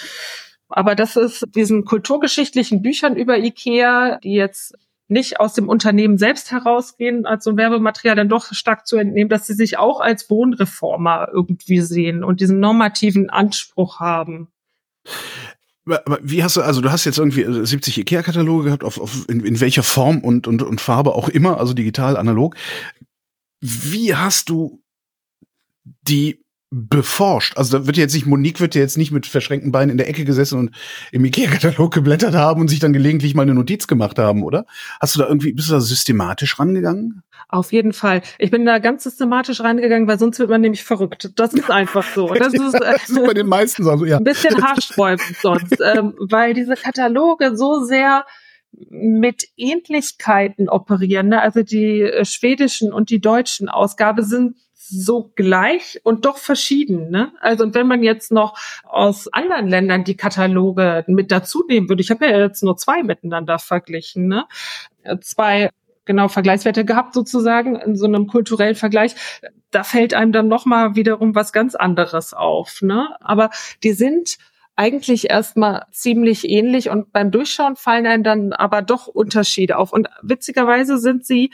Aber 0.68 0.94
das 0.94 1.16
ist 1.16 1.44
diesen 1.54 1.84
kulturgeschichtlichen 1.84 2.82
Büchern 2.82 3.16
über 3.16 3.38
IKEA, 3.38 4.18
die 4.22 4.34
jetzt 4.34 4.74
nicht 5.12 5.38
aus 5.38 5.54
dem 5.54 5.68
Unternehmen 5.68 6.18
selbst 6.18 6.50
herausgehen, 6.50 7.26
als 7.26 7.44
so 7.44 7.50
ein 7.50 7.56
Werbematerial 7.56 8.16
dann 8.16 8.28
doch 8.28 8.52
stark 8.52 8.86
zu 8.86 8.96
entnehmen, 8.96 9.28
dass 9.28 9.46
sie 9.46 9.54
sich 9.54 9.78
auch 9.78 10.00
als 10.00 10.28
Wohnreformer 10.28 11.28
irgendwie 11.32 11.80
sehen 11.80 12.24
und 12.24 12.40
diesen 12.40 12.58
normativen 12.58 13.30
Anspruch 13.30 14.00
haben. 14.00 14.48
Wie 16.22 16.44
hast 16.44 16.56
du, 16.56 16.62
also 16.62 16.80
du 16.80 16.92
hast 16.92 17.04
jetzt 17.04 17.18
irgendwie 17.18 17.44
70 17.44 17.98
IKEA-Kataloge 17.98 18.64
gehabt, 18.64 18.84
auf, 18.84 19.00
auf 19.00 19.28
in, 19.28 19.44
in 19.44 19.60
welcher 19.60 19.82
Form 19.82 20.20
und, 20.20 20.46
und, 20.46 20.62
und 20.62 20.80
Farbe 20.80 21.14
auch 21.14 21.28
immer, 21.28 21.58
also 21.58 21.74
digital, 21.74 22.16
analog. 22.16 22.54
Wie 23.60 24.14
hast 24.14 24.48
du 24.48 24.82
die 26.02 26.41
beforscht. 26.74 27.58
Also 27.58 27.78
da 27.78 27.86
wird 27.86 27.98
jetzt 27.98 28.14
nicht, 28.14 28.26
Monique 28.26 28.58
wird 28.58 28.74
ja 28.74 28.80
jetzt 28.80 28.96
nicht 28.96 29.12
mit 29.12 29.26
verschränkten 29.26 29.72
Beinen 29.72 29.90
in 29.90 29.98
der 29.98 30.08
Ecke 30.08 30.24
gesessen 30.24 30.58
und 30.58 30.70
im 31.12 31.22
Ikea-Katalog 31.22 31.92
geblättert 31.92 32.34
haben 32.34 32.62
und 32.62 32.68
sich 32.68 32.78
dann 32.78 32.94
gelegentlich 32.94 33.34
mal 33.34 33.42
eine 33.42 33.52
Notiz 33.52 33.86
gemacht 33.86 34.18
haben, 34.18 34.42
oder? 34.42 34.64
Hast 34.98 35.14
du 35.14 35.18
da 35.18 35.28
irgendwie, 35.28 35.52
bist 35.52 35.68
du 35.68 35.74
da 35.74 35.80
systematisch 35.80 36.58
rangegangen? 36.58 37.22
Auf 37.48 37.72
jeden 37.72 37.92
Fall. 37.92 38.22
Ich 38.38 38.50
bin 38.50 38.64
da 38.64 38.78
ganz 38.78 39.02
systematisch 39.02 39.60
rangegangen, 39.60 40.08
weil 40.08 40.18
sonst 40.18 40.38
wird 40.38 40.48
man 40.48 40.62
nämlich 40.62 40.82
verrückt. 40.82 41.32
Das 41.36 41.52
ist 41.52 41.70
einfach 41.70 42.06
so. 42.14 42.32
Das 42.42 42.54
ist, 42.54 42.74
äh, 42.74 42.92
das 42.92 43.10
ist 43.10 43.24
bei 43.24 43.34
den 43.34 43.46
meisten 43.46 43.84
so, 43.84 44.04
ja. 44.06 44.16
Ein 44.18 44.24
bisschen 44.24 44.62
haarsträubend 44.62 45.36
sonst, 45.42 45.76
ähm, 45.80 46.14
weil 46.18 46.54
diese 46.54 46.74
Kataloge 46.74 47.54
so 47.54 47.84
sehr 47.84 48.24
mit 48.88 49.44
Ähnlichkeiten 49.56 50.70
operieren. 50.70 51.28
Ne? 51.28 51.42
Also 51.42 51.62
die 51.62 52.00
äh, 52.00 52.24
schwedischen 52.24 52.92
und 52.92 53.10
die 53.10 53.20
deutschen 53.20 53.68
Ausgabe 53.68 54.24
sind 54.24 54.56
so 54.92 55.32
gleich 55.34 56.00
und 56.04 56.24
doch 56.24 56.36
verschieden. 56.36 57.10
Ne? 57.10 57.32
Also 57.40 57.64
und 57.64 57.74
wenn 57.74 57.86
man 57.86 58.02
jetzt 58.02 58.32
noch 58.32 58.58
aus 58.84 59.32
anderen 59.32 59.68
Ländern 59.68 60.04
die 60.04 60.16
Kataloge 60.16 61.04
mit 61.06 61.32
dazu 61.32 61.64
nehmen 61.68 61.88
würde, 61.88 62.02
ich 62.02 62.10
habe 62.10 62.26
ja 62.26 62.38
jetzt 62.38 62.62
nur 62.62 62.76
zwei 62.76 63.02
miteinander 63.02 63.58
verglichen, 63.58 64.28
ne? 64.28 64.46
zwei 65.20 65.70
genau 66.04 66.28
Vergleichswerte 66.28 66.84
gehabt 66.84 67.14
sozusagen 67.14 67.76
in 67.76 67.96
so 67.96 68.06
einem 68.06 68.26
kulturellen 68.26 68.74
Vergleich, 68.74 69.14
da 69.70 69.84
fällt 69.84 70.14
einem 70.14 70.32
dann 70.32 70.48
noch 70.48 70.66
mal 70.66 70.96
wiederum 70.96 71.34
was 71.34 71.52
ganz 71.52 71.74
anderes 71.74 72.34
auf. 72.34 72.82
Ne? 72.82 73.08
Aber 73.20 73.50
die 73.82 73.92
sind 73.92 74.38
eigentlich 74.74 75.30
erstmal 75.30 75.86
ziemlich 75.92 76.48
ähnlich 76.48 76.88
und 76.88 77.12
beim 77.12 77.30
Durchschauen 77.30 77.76
fallen 77.76 78.06
einem 78.06 78.24
dann 78.24 78.52
aber 78.52 78.82
doch 78.82 79.06
Unterschiede 79.06 79.76
auf. 79.76 79.92
Und 79.92 80.08
witzigerweise 80.22 80.98
sind 80.98 81.26
sie 81.26 81.52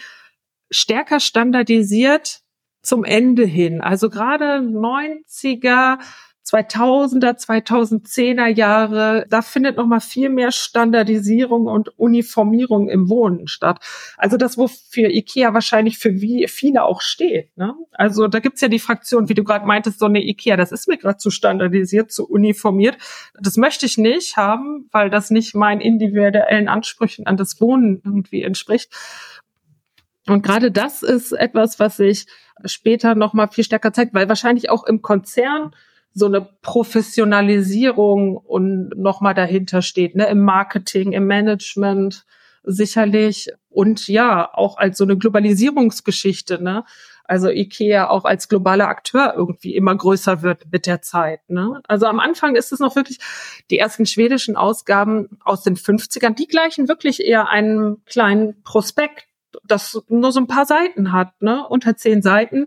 stärker 0.70 1.20
standardisiert 1.20 2.40
zum 2.88 3.04
Ende 3.04 3.44
hin. 3.44 3.82
Also 3.82 4.08
gerade 4.08 4.60
90er, 4.60 5.98
2000er, 6.42 7.36
2010er 7.36 8.46
Jahre, 8.46 9.26
da 9.28 9.42
findet 9.42 9.76
noch 9.76 9.86
mal 9.86 10.00
viel 10.00 10.30
mehr 10.30 10.50
Standardisierung 10.50 11.66
und 11.66 11.90
Uniformierung 11.98 12.88
im 12.88 13.10
Wohnen 13.10 13.46
statt. 13.46 13.84
Also 14.16 14.38
das, 14.38 14.56
wofür 14.56 15.10
IKEA 15.10 15.52
wahrscheinlich 15.52 15.98
für 15.98 16.22
wie 16.22 16.48
viele 16.48 16.84
auch 16.84 17.02
steht. 17.02 17.54
Ne? 17.58 17.74
Also 17.92 18.26
da 18.26 18.38
gibt's 18.40 18.62
ja 18.62 18.68
die 18.68 18.78
Fraktion, 18.78 19.28
wie 19.28 19.34
du 19.34 19.44
gerade 19.44 19.66
meintest, 19.66 19.98
so 19.98 20.06
eine 20.06 20.24
IKEA, 20.24 20.56
das 20.56 20.72
ist 20.72 20.88
mir 20.88 20.96
gerade 20.96 21.18
zu 21.18 21.30
standardisiert, 21.30 22.10
zu 22.10 22.26
uniformiert. 22.26 22.96
Das 23.38 23.58
möchte 23.58 23.84
ich 23.84 23.98
nicht 23.98 24.38
haben, 24.38 24.88
weil 24.92 25.10
das 25.10 25.28
nicht 25.28 25.54
meinen 25.54 25.82
individuellen 25.82 26.68
Ansprüchen 26.68 27.26
an 27.26 27.36
das 27.36 27.60
Wohnen 27.60 28.00
irgendwie 28.02 28.42
entspricht. 28.42 28.90
Und 30.28 30.42
gerade 30.42 30.70
das 30.70 31.02
ist 31.02 31.32
etwas, 31.32 31.78
was 31.78 31.96
sich 31.96 32.26
später 32.64 33.14
noch 33.14 33.32
mal 33.32 33.48
viel 33.48 33.64
stärker 33.64 33.92
zeigt, 33.92 34.14
weil 34.14 34.28
wahrscheinlich 34.28 34.70
auch 34.70 34.84
im 34.84 35.02
Konzern 35.02 35.72
so 36.12 36.26
eine 36.26 36.48
Professionalisierung 36.62 38.36
und 38.36 38.90
noch 38.96 39.20
mal 39.20 39.34
dahinter 39.34 39.82
steht, 39.82 40.16
ne, 40.16 40.26
im 40.28 40.40
Marketing, 40.40 41.12
im 41.12 41.26
Management 41.26 42.24
sicherlich 42.64 43.50
und 43.70 44.08
ja, 44.08 44.52
auch 44.52 44.76
als 44.76 44.98
so 44.98 45.04
eine 45.04 45.16
Globalisierungsgeschichte, 45.16 46.62
ne? 46.62 46.84
Also 47.24 47.50
IKEA 47.50 48.08
auch 48.08 48.24
als 48.24 48.48
globaler 48.48 48.88
Akteur 48.88 49.34
irgendwie 49.36 49.76
immer 49.76 49.94
größer 49.94 50.40
wird 50.40 50.72
mit 50.72 50.86
der 50.86 51.02
Zeit. 51.02 51.40
Ne? 51.50 51.82
Also 51.86 52.06
am 52.06 52.20
Anfang 52.20 52.56
ist 52.56 52.72
es 52.72 52.80
noch 52.80 52.96
wirklich 52.96 53.18
die 53.70 53.78
ersten 53.78 54.06
schwedischen 54.06 54.56
Ausgaben 54.56 55.38
aus 55.44 55.62
den 55.62 55.76
50ern, 55.76 56.34
die 56.34 56.48
gleichen 56.48 56.88
wirklich 56.88 57.22
eher 57.22 57.50
einen 57.50 58.02
kleinen 58.06 58.62
Prospekt 58.62 59.27
das 59.64 60.00
nur 60.08 60.32
so 60.32 60.40
ein 60.40 60.46
paar 60.46 60.66
Seiten 60.66 61.12
hat, 61.12 61.40
ne, 61.42 61.66
unter 61.68 61.96
zehn 61.96 62.22
Seiten 62.22 62.66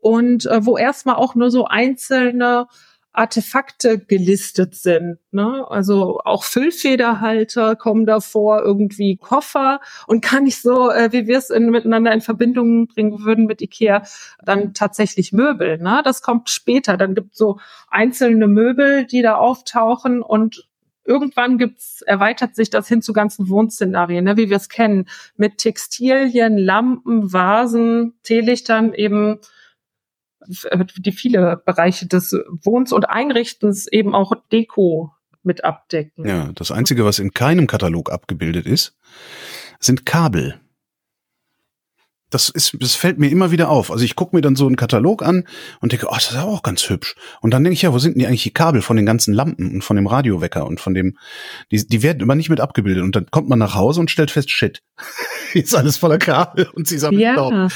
und 0.00 0.46
äh, 0.46 0.64
wo 0.64 0.76
erstmal 0.76 1.16
auch 1.16 1.34
nur 1.34 1.50
so 1.50 1.66
einzelne 1.66 2.66
Artefakte 3.12 3.98
gelistet 3.98 4.74
sind. 4.74 5.18
Ne? 5.32 5.66
Also 5.68 6.20
auch 6.24 6.44
Füllfederhalter 6.44 7.76
kommen 7.76 8.06
davor, 8.06 8.62
irgendwie 8.62 9.18
Koffer 9.18 9.80
und 10.06 10.22
kann 10.22 10.46
ich 10.46 10.62
so, 10.62 10.90
äh, 10.90 11.12
wie 11.12 11.26
wir 11.26 11.36
es 11.36 11.50
in, 11.50 11.70
miteinander 11.70 12.12
in 12.12 12.22
Verbindung 12.22 12.86
bringen 12.86 13.22
würden 13.24 13.46
mit 13.46 13.60
Ikea, 13.60 14.02
dann 14.42 14.72
tatsächlich 14.72 15.32
Möbel. 15.32 15.78
Ne? 15.78 16.00
Das 16.04 16.22
kommt 16.22 16.48
später. 16.48 16.96
Dann 16.96 17.14
gibt 17.14 17.36
so 17.36 17.58
einzelne 17.88 18.48
Möbel, 18.48 19.04
die 19.04 19.20
da 19.20 19.36
auftauchen 19.36 20.22
und 20.22 20.68
irgendwann 21.04 21.58
gibt's, 21.58 22.02
erweitert 22.02 22.54
sich 22.54 22.70
das 22.70 22.88
hin 22.88 23.02
zu 23.02 23.12
ganzen 23.12 23.48
Wohnszenarien, 23.48 24.24
ne, 24.24 24.36
wie 24.36 24.50
wir 24.50 24.56
es 24.56 24.68
kennen, 24.68 25.08
mit 25.36 25.58
Textilien, 25.58 26.56
Lampen, 26.56 27.32
Vasen, 27.32 28.14
Teelichtern 28.22 28.94
eben 28.94 29.38
die 30.96 31.12
viele 31.12 31.62
Bereiche 31.64 32.08
des 32.08 32.32
Wohns 32.62 32.92
und 32.92 33.08
Einrichtens 33.08 33.86
eben 33.86 34.14
auch 34.14 34.32
Deko 34.50 35.12
mit 35.44 35.64
abdecken. 35.64 36.26
Ja, 36.26 36.50
das 36.52 36.72
Einzige, 36.72 37.04
was 37.04 37.20
in 37.20 37.32
keinem 37.32 37.66
Katalog 37.68 38.10
abgebildet 38.10 38.66
ist, 38.66 38.96
sind 39.78 40.04
Kabel 40.04 40.60
das 42.32 42.48
ist, 42.48 42.76
das 42.80 42.94
fällt 42.94 43.18
mir 43.18 43.30
immer 43.30 43.50
wieder 43.50 43.68
auf. 43.68 43.90
Also 43.90 44.04
ich 44.04 44.16
gucke 44.16 44.34
mir 44.34 44.42
dann 44.42 44.56
so 44.56 44.66
einen 44.66 44.76
Katalog 44.76 45.22
an 45.22 45.44
und 45.80 45.92
denke, 45.92 46.06
oh, 46.08 46.14
das 46.14 46.30
ist 46.30 46.38
auch 46.38 46.62
ganz 46.62 46.88
hübsch. 46.88 47.14
Und 47.40 47.52
dann 47.52 47.62
denke 47.62 47.74
ich, 47.74 47.82
ja, 47.82 47.92
wo 47.92 47.98
sind 47.98 48.14
denn 48.14 48.20
die 48.20 48.26
eigentlich 48.26 48.42
die 48.42 48.54
Kabel 48.54 48.82
von 48.82 48.96
den 48.96 49.06
ganzen 49.06 49.34
Lampen 49.34 49.74
und 49.74 49.84
von 49.84 49.96
dem 49.96 50.06
Radiowecker 50.06 50.66
und 50.66 50.80
von 50.80 50.94
dem, 50.94 51.18
die, 51.70 51.86
die 51.86 52.02
werden 52.02 52.20
immer 52.20 52.34
nicht 52.34 52.48
mit 52.48 52.60
abgebildet. 52.60 53.04
Und 53.04 53.14
dann 53.14 53.26
kommt 53.30 53.48
man 53.48 53.58
nach 53.58 53.74
Hause 53.74 54.00
und 54.00 54.10
stellt 54.10 54.30
fest, 54.30 54.50
shit, 54.50 54.82
ist 55.54 55.74
alles 55.74 55.96
voller 55.96 56.18
Kabel 56.18 56.68
und 56.74 56.88
sie 56.88 56.98
sammelt 56.98 57.22
ja. 57.22 57.34
Staub. 57.34 57.70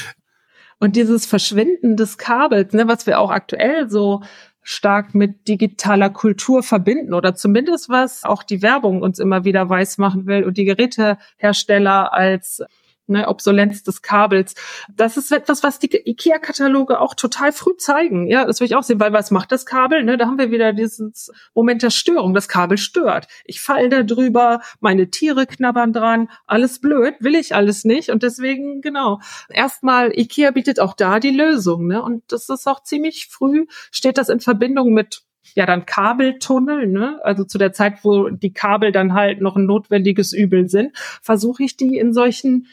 Und 0.79 0.95
dieses 0.95 1.25
Verschwinden 1.25 1.95
des 1.95 2.17
Kabels, 2.17 2.73
ne, 2.73 2.87
was 2.87 3.07
wir 3.07 3.19
auch 3.19 3.31
aktuell 3.31 3.89
so 3.89 4.21
stark 4.61 5.15
mit 5.15 5.47
digitaler 5.47 6.09
Kultur 6.09 6.61
verbinden 6.61 7.13
oder 7.13 7.35
zumindest 7.35 7.87
was 7.87 8.25
auch 8.25 8.43
die 8.43 8.61
Werbung 8.61 9.01
uns 9.01 9.17
immer 9.17 9.45
wieder 9.45 9.69
weiß 9.69 9.97
machen 9.97 10.25
will 10.25 10.43
und 10.43 10.57
die 10.57 10.65
Gerätehersteller 10.65 12.13
als 12.13 12.61
ne, 13.07 13.27
Obsolenz 13.27 13.83
des 13.83 14.01
Kabels. 14.01 14.55
Das 14.93 15.17
ist 15.17 15.31
etwas, 15.31 15.63
was 15.63 15.79
die 15.79 15.89
IKEA-Kataloge 15.89 16.99
auch 16.99 17.15
total 17.15 17.51
früh 17.51 17.75
zeigen. 17.77 18.27
Ja, 18.27 18.45
das 18.45 18.59
will 18.59 18.67
ich 18.67 18.75
auch 18.75 18.83
sehen, 18.83 18.99
weil 18.99 19.13
was 19.13 19.31
macht 19.31 19.51
das 19.51 19.65
Kabel? 19.65 20.03
Ne, 20.03 20.17
da 20.17 20.27
haben 20.27 20.37
wir 20.37 20.51
wieder 20.51 20.73
dieses 20.73 21.31
Moment 21.53 21.83
der 21.83 21.89
Störung. 21.89 22.33
Das 22.33 22.47
Kabel 22.47 22.77
stört. 22.77 23.27
Ich 23.45 23.61
falle 23.61 23.89
da 23.89 24.03
drüber, 24.03 24.61
meine 24.79 25.09
Tiere 25.09 25.45
knabbern 25.45 25.93
dran, 25.93 26.29
alles 26.45 26.79
blöd, 26.79 27.15
will 27.19 27.35
ich 27.35 27.55
alles 27.55 27.85
nicht. 27.85 28.09
Und 28.09 28.23
deswegen, 28.23 28.81
genau, 28.81 29.19
erstmal, 29.49 30.17
IKEA 30.17 30.51
bietet 30.51 30.79
auch 30.79 30.93
da 30.93 31.19
die 31.19 31.31
Lösung. 31.31 31.87
Ne? 31.87 32.01
Und 32.01 32.23
das 32.31 32.49
ist 32.49 32.67
auch 32.67 32.83
ziemlich 32.83 33.27
früh, 33.27 33.65
steht 33.91 34.17
das 34.17 34.29
in 34.29 34.39
Verbindung 34.39 34.93
mit 34.93 35.23
ja 35.55 35.65
dann 35.65 35.85
Kabeltunnel, 35.85 36.87
ne? 36.87 37.19
also 37.23 37.43
zu 37.43 37.57
der 37.57 37.73
Zeit, 37.73 38.03
wo 38.03 38.29
die 38.29 38.53
Kabel 38.53 38.91
dann 38.91 39.13
halt 39.13 39.41
noch 39.41 39.55
ein 39.55 39.65
notwendiges 39.65 40.33
Übel 40.33 40.69
sind, 40.69 40.91
versuche 41.21 41.63
ich 41.63 41.77
die 41.77 41.97
in 41.97 42.13
solchen 42.13 42.67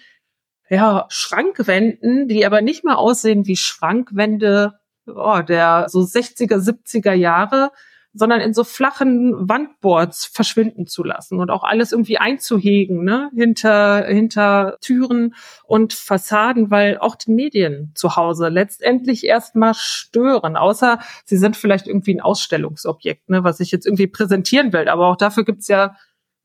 ja, 0.68 1.06
Schrankwänden, 1.08 2.28
die 2.28 2.46
aber 2.46 2.62
nicht 2.62 2.84
mehr 2.84 2.98
aussehen 2.98 3.46
wie 3.46 3.56
Schrankwände 3.56 4.78
oh, 5.06 5.40
der 5.42 5.86
so 5.88 6.00
60er, 6.00 6.56
70er 6.56 7.12
Jahre, 7.12 7.70
sondern 8.16 8.40
in 8.40 8.54
so 8.54 8.62
flachen 8.62 9.48
Wandboards 9.48 10.26
verschwinden 10.26 10.86
zu 10.86 11.02
lassen 11.02 11.40
und 11.40 11.50
auch 11.50 11.64
alles 11.64 11.90
irgendwie 11.90 12.18
einzuhegen, 12.18 13.02
ne, 13.02 13.30
hinter, 13.34 14.06
hinter 14.06 14.78
Türen 14.80 15.34
und 15.64 15.92
Fassaden, 15.92 16.70
weil 16.70 16.98
auch 16.98 17.16
die 17.16 17.32
Medien 17.32 17.90
zu 17.96 18.14
Hause 18.14 18.48
letztendlich 18.48 19.26
erstmal 19.26 19.74
stören, 19.74 20.56
außer 20.56 21.00
sie 21.24 21.36
sind 21.36 21.56
vielleicht 21.56 21.88
irgendwie 21.88 22.14
ein 22.14 22.20
Ausstellungsobjekt, 22.20 23.28
ne, 23.30 23.42
was 23.42 23.58
ich 23.58 23.72
jetzt 23.72 23.84
irgendwie 23.84 24.06
präsentieren 24.06 24.72
will. 24.72 24.88
Aber 24.88 25.08
auch 25.08 25.16
dafür 25.16 25.44
gibt's 25.44 25.66
ja 25.66 25.96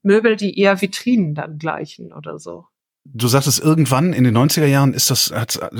Möbel, 0.01 0.37
die 0.37 0.57
eher 0.57 0.81
Vitrinen 0.81 1.35
dann 1.35 1.59
gleichen 1.59 2.13
oder 2.13 2.39
so. 2.39 2.65
Du 3.05 3.27
sagtest 3.27 3.59
irgendwann 3.59 4.13
in 4.13 4.23
den 4.23 4.37
90er 4.37 4.65
Jahren 4.65 4.93
ist 4.93 5.09
das, 5.09 5.33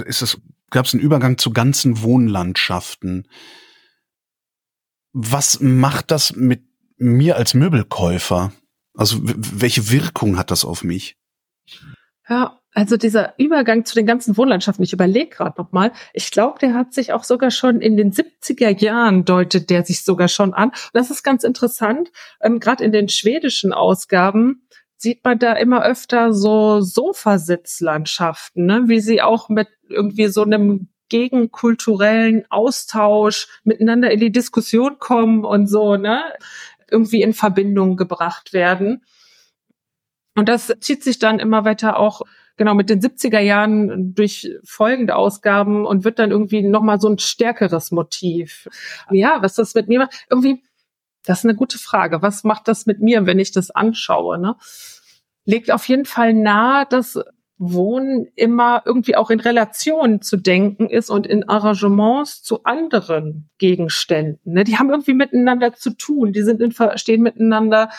ist 0.06 0.22
das, 0.22 0.42
gab 0.70 0.86
es 0.86 0.94
einen 0.94 1.04
Übergang 1.04 1.38
zu 1.38 1.52
ganzen 1.52 2.02
Wohnlandschaften. 2.02 3.28
Was 5.12 5.60
macht 5.60 6.12
das 6.12 6.36
mit 6.36 6.64
mir 6.98 7.36
als 7.36 7.54
Möbelkäufer? 7.54 8.52
Also 8.96 9.20
welche 9.22 9.90
Wirkung 9.90 10.38
hat 10.38 10.52
das 10.52 10.66
auf 10.66 10.84
mich? 10.84 11.18
Ja, 12.28 12.60
also 12.74 12.98
dieser 12.98 13.34
Übergang 13.38 13.86
zu 13.86 13.96
den 13.96 14.06
ganzen 14.06 14.38
Wohnlandschaften, 14.38 14.84
ich 14.84 14.94
überlege 14.94 15.30
gerade 15.30 15.60
noch 15.60 15.72
mal, 15.72 15.92
ich 16.14 16.30
glaube, 16.30 16.60
der 16.60 16.76
hat 16.76 16.94
sich 16.94 17.12
auch 17.14 17.24
sogar 17.24 17.50
schon 17.50 17.82
in 17.82 17.98
den 17.98 18.12
70er 18.12 18.78
Jahren 18.80 19.26
deutet 19.26 19.70
der 19.70 19.84
sich 19.84 20.06
sogar 20.06 20.28
schon 20.28 20.54
an. 20.54 20.72
das 20.94 21.10
ist 21.10 21.24
ganz 21.24 21.44
interessant, 21.44 22.12
ähm, 22.42 22.60
gerade 22.60 22.84
in 22.84 22.92
den 22.92 23.10
schwedischen 23.10 23.74
Ausgaben 23.74 24.68
sieht 25.00 25.24
man 25.24 25.40
da 25.40 25.54
immer 25.54 25.84
öfter 25.84 26.34
so 26.34 26.82
Sofasitzlandschaften, 26.82 28.66
ne? 28.66 28.84
wie 28.88 29.00
sie 29.00 29.22
auch 29.22 29.48
mit 29.48 29.70
irgendwie 29.88 30.28
so 30.28 30.44
einem 30.44 30.90
gegenkulturellen 31.08 32.44
Austausch 32.50 33.48
miteinander 33.64 34.12
in 34.12 34.20
die 34.20 34.32
Diskussion 34.32 35.00
kommen 35.00 35.46
und 35.46 35.68
so, 35.68 35.96
ne? 35.96 36.22
irgendwie 36.92 37.22
in 37.22 37.34
Verbindung 37.34 37.96
gebracht 37.96 38.52
werden. 38.52 39.04
Und 40.36 40.50
das 40.50 40.74
zieht 40.82 41.04
sich 41.04 41.18
dann 41.18 41.40
immer 41.40 41.64
weiter 41.64 41.98
auch 41.98 42.22
genau 42.58 42.76
mit 42.76 42.90
den 42.90 43.00
70er 43.00 43.40
Jahren 43.40 44.14
durch 44.14 44.50
folgende 44.66 45.16
Ausgaben 45.16 45.86
und 45.86 46.04
wird 46.04 46.20
dann 46.20 46.32
irgendwie 46.32 46.62
nochmal 46.62 47.00
so 47.00 47.08
ein 47.08 47.20
stärkeres 47.20 47.92
Motiv. 47.92 48.68
Ja, 49.12 49.42
was 49.42 49.56
das 49.56 49.74
mit 49.76 49.88
mir 49.88 50.00
macht, 50.00 50.26
irgendwie 50.30 50.62
das 51.30 51.42
ist 51.42 51.46
eine 51.46 51.56
gute 51.56 51.78
Frage. 51.78 52.24
Was 52.24 52.44
macht 52.44 52.68
das 52.68 52.88
mit 52.88 53.02
mir, 53.02 53.28
wenn 53.28 53.38
ich 53.38 53.52
das 53.52 53.70
anschaue? 53.70 54.40
Ne? 54.40 54.56
Legt 55.46 55.70
auf 55.70 55.88
jeden 55.88 56.06
Fall 56.06 56.34
nahe, 56.34 56.88
dass 56.90 57.20
Wohnen 57.60 58.26
immer 58.36 58.82
irgendwie 58.84 59.16
auch 59.16 59.30
in 59.30 59.40
Relation 59.40 60.24
zu 60.24 60.38
denken 60.38 60.90
ist 60.90 61.12
und 61.12 61.28
in 61.28 61.48
Arrangements 61.48 62.42
zu 62.42 62.64
anderen 62.64 63.48
Gegenständen. 63.60 64.54
Ne? 64.54 64.64
Die 64.64 64.80
haben 64.80 64.90
irgendwie 64.90 65.14
miteinander 65.14 65.74
zu 65.74 65.92
tun. 65.92 66.34
Die 66.34 66.42
sind 66.42 66.62
in, 66.62 66.74
stehen 66.96 67.22
miteinander 67.22 67.92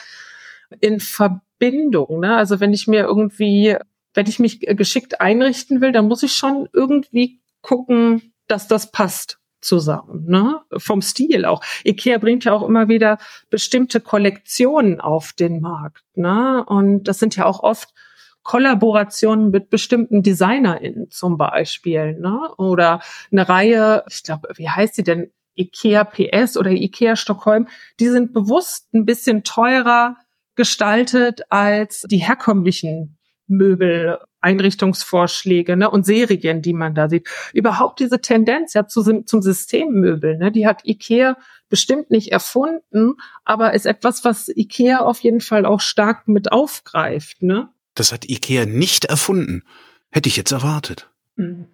in 0.80 0.98
Verbindung. 0.98 2.18
Ne? 2.18 2.34
Also 2.34 2.58
wenn 2.58 2.72
ich 2.72 2.88
mir 2.88 3.04
irgendwie, 3.04 3.76
wenn 4.12 4.26
ich 4.26 4.40
mich 4.40 4.58
geschickt 4.58 5.20
einrichten 5.20 5.80
will, 5.80 5.92
dann 5.92 6.08
muss 6.08 6.24
ich 6.24 6.32
schon 6.32 6.68
irgendwie 6.72 7.40
gucken, 7.62 8.32
dass 8.48 8.66
das 8.66 8.90
passt 8.90 9.39
zusammen, 9.60 10.24
ne? 10.26 10.60
Vom 10.76 11.02
Stil 11.02 11.44
auch. 11.44 11.62
Ikea 11.84 12.18
bringt 12.18 12.44
ja 12.44 12.52
auch 12.52 12.66
immer 12.66 12.88
wieder 12.88 13.18
bestimmte 13.50 14.00
Kollektionen 14.00 15.00
auf 15.00 15.32
den 15.32 15.60
Markt, 15.60 16.04
ne? 16.14 16.64
Und 16.66 17.04
das 17.04 17.18
sind 17.18 17.36
ja 17.36 17.46
auch 17.46 17.62
oft 17.62 17.94
Kollaborationen 18.42 19.50
mit 19.50 19.70
bestimmten 19.70 20.22
DesignerInnen 20.22 21.10
zum 21.10 21.36
Beispiel, 21.36 22.18
ne? 22.18 22.38
Oder 22.56 23.00
eine 23.30 23.48
Reihe, 23.48 24.04
ich 24.08 24.22
glaube, 24.22 24.48
wie 24.56 24.68
heißt 24.68 24.94
sie 24.94 25.04
denn? 25.04 25.30
Ikea 25.56 26.04
PS 26.04 26.56
oder 26.56 26.70
Ikea 26.70 27.16
Stockholm, 27.16 27.68
die 27.98 28.08
sind 28.08 28.32
bewusst 28.32 28.94
ein 28.94 29.04
bisschen 29.04 29.44
teurer 29.44 30.16
gestaltet 30.54 31.42
als 31.50 32.06
die 32.08 32.18
herkömmlichen 32.18 33.18
Möbel 33.46 34.18
Einrichtungsvorschläge 34.40 35.76
ne, 35.76 35.90
und 35.90 36.06
Serien, 36.06 36.62
die 36.62 36.72
man 36.72 36.94
da 36.94 37.08
sieht. 37.08 37.28
Überhaupt 37.52 38.00
diese 38.00 38.20
Tendenz 38.20 38.74
ja 38.74 38.86
zu, 38.86 39.22
zum 39.22 39.42
Systemmöbel, 39.42 40.38
ne, 40.38 40.50
die 40.52 40.66
hat 40.66 40.86
IKEA 40.86 41.36
bestimmt 41.68 42.10
nicht 42.10 42.32
erfunden, 42.32 43.14
aber 43.44 43.74
ist 43.74 43.86
etwas, 43.86 44.24
was 44.24 44.48
IKEA 44.48 45.00
auf 45.00 45.20
jeden 45.20 45.40
Fall 45.40 45.64
auch 45.66 45.80
stark 45.80 46.28
mit 46.28 46.52
aufgreift. 46.52 47.42
Ne? 47.42 47.68
Das 47.94 48.12
hat 48.12 48.28
IKEA 48.28 48.66
nicht 48.66 49.06
erfunden. 49.06 49.62
Hätte 50.10 50.28
ich 50.28 50.36
jetzt 50.36 50.52
erwartet. 50.52 51.10
Mhm. 51.36 51.66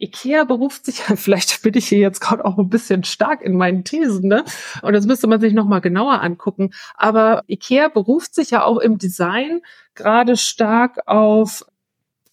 IKEA 0.00 0.44
beruft 0.44 0.84
sich, 0.86 1.02
vielleicht 1.16 1.62
bin 1.62 1.74
ich 1.76 1.88
hier 1.88 1.98
jetzt 1.98 2.20
gerade 2.20 2.44
auch 2.44 2.58
ein 2.58 2.68
bisschen 2.68 3.04
stark 3.04 3.42
in 3.42 3.56
meinen 3.56 3.84
Thesen, 3.84 4.28
ne? 4.28 4.44
Und 4.82 4.92
das 4.92 5.06
müsste 5.06 5.26
man 5.26 5.40
sich 5.40 5.52
nochmal 5.52 5.80
genauer 5.80 6.22
angucken. 6.22 6.72
Aber 6.94 7.44
IKEA 7.48 7.88
beruft 7.88 8.34
sich 8.34 8.50
ja 8.50 8.64
auch 8.64 8.78
im 8.78 8.98
Design 8.98 9.60
gerade 9.94 10.36
stark 10.36 11.06
auf 11.06 11.64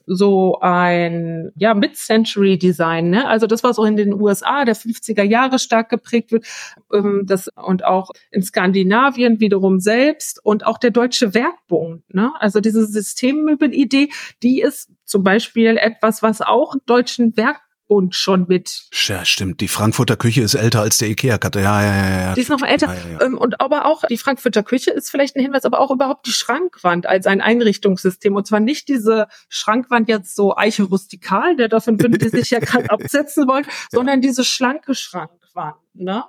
so 0.05 0.59
ein 0.61 1.51
ja 1.55 1.73
Mid-Century-Design, 1.73 3.09
ne? 3.09 3.27
Also 3.27 3.47
das, 3.47 3.63
was 3.63 3.79
auch 3.79 3.85
in 3.85 3.95
den 3.95 4.13
USA 4.13 4.65
der 4.65 4.75
50er 4.75 5.23
Jahre 5.23 5.59
stark 5.59 5.89
geprägt 5.89 6.31
wird, 6.31 6.45
ähm, 6.91 7.23
das 7.25 7.49
und 7.55 7.85
auch 7.85 8.11
in 8.31 8.43
Skandinavien 8.43 9.39
wiederum 9.39 9.79
selbst 9.79 10.43
und 10.43 10.65
auch 10.65 10.77
der 10.77 10.91
Deutsche 10.91 11.33
Werkbund, 11.33 12.03
ne? 12.13 12.31
Also 12.39 12.59
diese 12.59 12.85
Systemmöbelidee, 12.85 14.09
die 14.41 14.61
ist 14.61 14.89
zum 15.05 15.23
Beispiel 15.23 15.77
etwas, 15.77 16.23
was 16.23 16.41
auch 16.41 16.75
deutschen 16.85 17.35
Werk 17.37 17.61
und 17.87 18.15
schon 18.15 18.45
mit. 18.47 18.85
Ja, 19.07 19.25
stimmt. 19.25 19.61
Die 19.61 19.67
Frankfurter 19.67 20.15
Küche 20.15 20.41
ist 20.41 20.55
älter 20.55 20.81
als 20.81 20.97
der 20.97 21.09
Ikea-Karte. 21.09 21.59
Ja, 21.59 21.83
ja, 21.83 21.95
ja, 21.95 22.21
ja. 22.21 22.33
Die 22.33 22.41
ist 22.41 22.49
noch 22.49 22.61
älter. 22.61 22.87
Ja, 22.87 22.93
ja, 22.93 23.11
ja. 23.19 23.21
Ähm, 23.21 23.37
und 23.37 23.59
aber 23.59 23.85
auch 23.85 24.03
die 24.09 24.17
Frankfurter 24.17 24.63
Küche 24.63 24.91
ist 24.91 25.09
vielleicht 25.09 25.35
ein 25.35 25.41
Hinweis, 25.41 25.65
aber 25.65 25.79
auch 25.79 25.91
überhaupt 25.91 26.25
die 26.25 26.31
Schrankwand 26.31 27.05
als 27.05 27.27
ein 27.27 27.41
Einrichtungssystem. 27.41 28.35
Und 28.35 28.47
zwar 28.47 28.59
nicht 28.59 28.87
diese 28.87 29.27
Schrankwand 29.49 30.09
jetzt 30.09 30.35
so 30.35 30.55
Eiche 30.55 30.83
rustikal, 30.83 31.55
der 31.55 31.67
davon 31.67 31.99
würden 31.99 32.17
die 32.17 32.29
sich 32.29 32.51
ja 32.51 32.59
gerade 32.59 32.89
absetzen 32.89 33.47
wollen, 33.47 33.65
sondern 33.91 34.21
diese 34.21 34.43
schlanke 34.43 34.95
Schrankwand, 34.95 35.75
ne? 35.93 36.23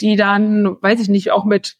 Die 0.00 0.16
dann, 0.16 0.76
weiß 0.80 1.00
ich 1.00 1.08
nicht, 1.08 1.32
auch 1.32 1.44
mit 1.44 1.76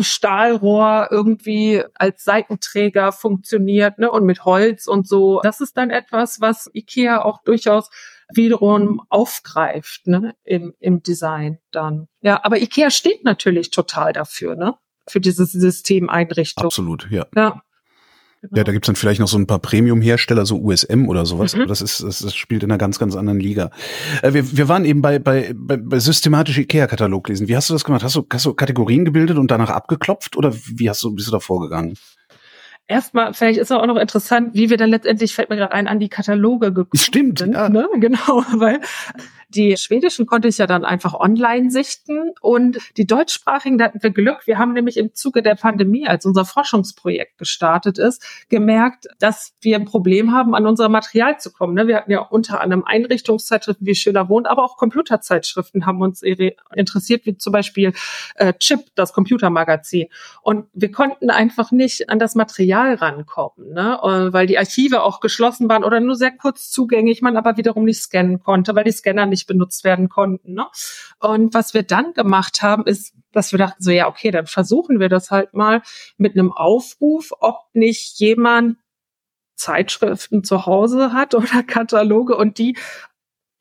Stahlrohr 0.00 1.08
irgendwie 1.10 1.82
als 1.94 2.24
Seitenträger 2.24 3.12
funktioniert 3.12 3.98
ne, 3.98 4.10
und 4.10 4.24
mit 4.24 4.44
Holz 4.44 4.86
und 4.86 5.08
so. 5.08 5.40
Das 5.42 5.60
ist 5.60 5.76
dann 5.76 5.90
etwas, 5.90 6.40
was 6.40 6.70
IKEA 6.72 7.22
auch 7.22 7.42
durchaus 7.42 7.90
wiederum 8.32 9.02
aufgreift 9.08 10.06
ne, 10.06 10.34
im, 10.44 10.74
im 10.78 11.02
Design 11.02 11.58
dann. 11.70 12.08
Ja, 12.20 12.44
aber 12.44 12.60
IKEA 12.60 12.90
steht 12.90 13.24
natürlich 13.24 13.70
total 13.70 14.12
dafür, 14.12 14.54
ne? 14.54 14.74
Für 15.08 15.20
diese 15.20 15.44
Systemeinrichtung. 15.46 16.64
Absolut, 16.64 17.10
ja. 17.10 17.26
Ja. 17.34 17.62
Genau. 18.42 18.58
Ja, 18.58 18.64
da 18.64 18.72
gibt's 18.72 18.86
dann 18.86 18.96
vielleicht 18.96 19.20
noch 19.20 19.28
so 19.28 19.38
ein 19.38 19.46
paar 19.46 19.60
Premium-Hersteller, 19.60 20.44
so 20.44 20.60
USM 20.60 21.08
oder 21.08 21.24
sowas, 21.24 21.54
mhm. 21.54 21.62
aber 21.62 21.68
das 21.68 21.80
ist, 21.80 22.02
das, 22.02 22.18
das 22.18 22.34
spielt 22.34 22.64
in 22.64 22.70
einer 22.72 22.78
ganz, 22.78 22.98
ganz 22.98 23.14
anderen 23.14 23.38
Liga. 23.38 23.70
Äh, 24.20 24.34
wir, 24.34 24.56
wir 24.56 24.68
waren 24.68 24.84
eben 24.84 25.00
bei, 25.00 25.20
bei, 25.20 25.54
bei, 25.54 25.76
bei 25.76 26.00
systematisch 26.00 26.58
IKEA-Katalog 26.58 27.28
lesen. 27.28 27.46
Wie 27.46 27.56
hast 27.56 27.70
du 27.70 27.72
das 27.72 27.84
gemacht? 27.84 28.02
Hast 28.02 28.16
du, 28.16 28.26
hast 28.32 28.44
du 28.44 28.52
Kategorien 28.54 29.04
gebildet 29.04 29.38
und 29.38 29.50
danach 29.52 29.70
abgeklopft 29.70 30.36
oder 30.36 30.52
wie 30.52 30.90
hast 30.90 31.02
du, 31.04 31.14
bist 31.14 31.28
du 31.28 31.32
da 31.32 31.38
vorgegangen? 31.38 31.94
erstmal, 32.88 33.32
vielleicht 33.34 33.58
ist 33.58 33.72
auch 33.72 33.86
noch 33.86 33.96
interessant, 33.96 34.54
wie 34.54 34.70
wir 34.70 34.76
dann 34.76 34.90
letztendlich, 34.90 35.34
fällt 35.34 35.50
mir 35.50 35.56
gerade 35.56 35.72
ein, 35.72 35.88
an 35.88 35.98
die 35.98 36.08
Kataloge 36.08 36.72
gekommen 36.72 37.00
Stimmt, 37.00 37.38
sind. 37.38 37.54
Ja. 37.54 37.68
Ne? 37.68 37.88
Genau, 37.96 38.18
weil 38.56 38.80
die 39.54 39.76
schwedischen 39.76 40.26
konnte 40.26 40.48
ich 40.48 40.58
ja 40.58 40.66
dann 40.66 40.84
einfach 40.84 41.14
online 41.14 41.70
sichten 41.70 42.32
und 42.40 42.78
die 42.96 43.06
deutschsprachigen, 43.06 43.78
da 43.78 43.86
hatten 43.86 44.02
wir 44.02 44.10
Glück. 44.10 44.46
Wir 44.46 44.58
haben 44.58 44.72
nämlich 44.72 44.96
im 44.96 45.14
Zuge 45.14 45.42
der 45.42 45.54
Pandemie, 45.54 46.06
als 46.06 46.26
unser 46.26 46.44
Forschungsprojekt 46.44 47.38
gestartet 47.38 47.98
ist, 47.98 48.24
gemerkt, 48.48 49.06
dass 49.18 49.54
wir 49.60 49.76
ein 49.76 49.84
Problem 49.84 50.32
haben, 50.32 50.54
an 50.54 50.66
unser 50.66 50.88
Material 50.88 51.38
zu 51.38 51.52
kommen. 51.52 51.74
Ne? 51.74 51.86
Wir 51.86 51.96
hatten 51.96 52.10
ja 52.10 52.20
unter 52.20 52.60
anderem 52.60 52.84
Einrichtungszeitschriften 52.84 53.86
wie 53.86 53.94
Schöner 53.94 54.28
Wohnt, 54.28 54.46
aber 54.46 54.64
auch 54.64 54.76
Computerzeitschriften 54.76 55.86
haben 55.86 56.00
uns 56.00 56.22
interessiert, 56.22 57.26
wie 57.26 57.36
zum 57.36 57.52
Beispiel 57.52 57.92
äh, 58.36 58.54
Chip, 58.54 58.80
das 58.94 59.12
Computermagazin. 59.12 60.08
Und 60.42 60.66
wir 60.72 60.90
konnten 60.90 61.30
einfach 61.30 61.70
nicht 61.70 62.08
an 62.08 62.18
das 62.18 62.34
Material 62.34 62.94
rankommen, 62.94 63.72
ne? 63.72 63.98
Äh, 64.02 64.32
weil 64.32 64.46
die 64.46 64.58
Archive 64.58 65.02
auch 65.02 65.20
geschlossen 65.20 65.68
waren 65.68 65.84
oder 65.84 66.00
nur 66.00 66.16
sehr 66.16 66.30
kurz 66.30 66.70
zugänglich, 66.70 67.22
man 67.22 67.36
aber 67.36 67.56
wiederum 67.56 67.84
nicht 67.84 68.00
scannen 68.00 68.40
konnte, 68.40 68.74
weil 68.74 68.84
die 68.84 68.92
Scanner 68.92 69.26
nicht 69.26 69.41
benutzt 69.46 69.84
werden 69.84 70.08
konnten. 70.08 70.54
Ne? 70.54 70.66
Und 71.18 71.54
was 71.54 71.74
wir 71.74 71.82
dann 71.82 72.12
gemacht 72.14 72.62
haben, 72.62 72.84
ist, 72.86 73.14
dass 73.32 73.52
wir 73.52 73.58
dachten 73.58 73.82
so, 73.82 73.90
ja, 73.90 74.08
okay, 74.08 74.30
dann 74.30 74.46
versuchen 74.46 75.00
wir 75.00 75.08
das 75.08 75.30
halt 75.30 75.54
mal 75.54 75.82
mit 76.16 76.34
einem 76.34 76.52
Aufruf, 76.52 77.32
ob 77.40 77.56
nicht 77.72 78.18
jemand 78.18 78.76
Zeitschriften 79.56 80.44
zu 80.44 80.66
Hause 80.66 81.12
hat 81.12 81.34
oder 81.36 81.62
Kataloge 81.62 82.36
und 82.36 82.58
die 82.58 82.76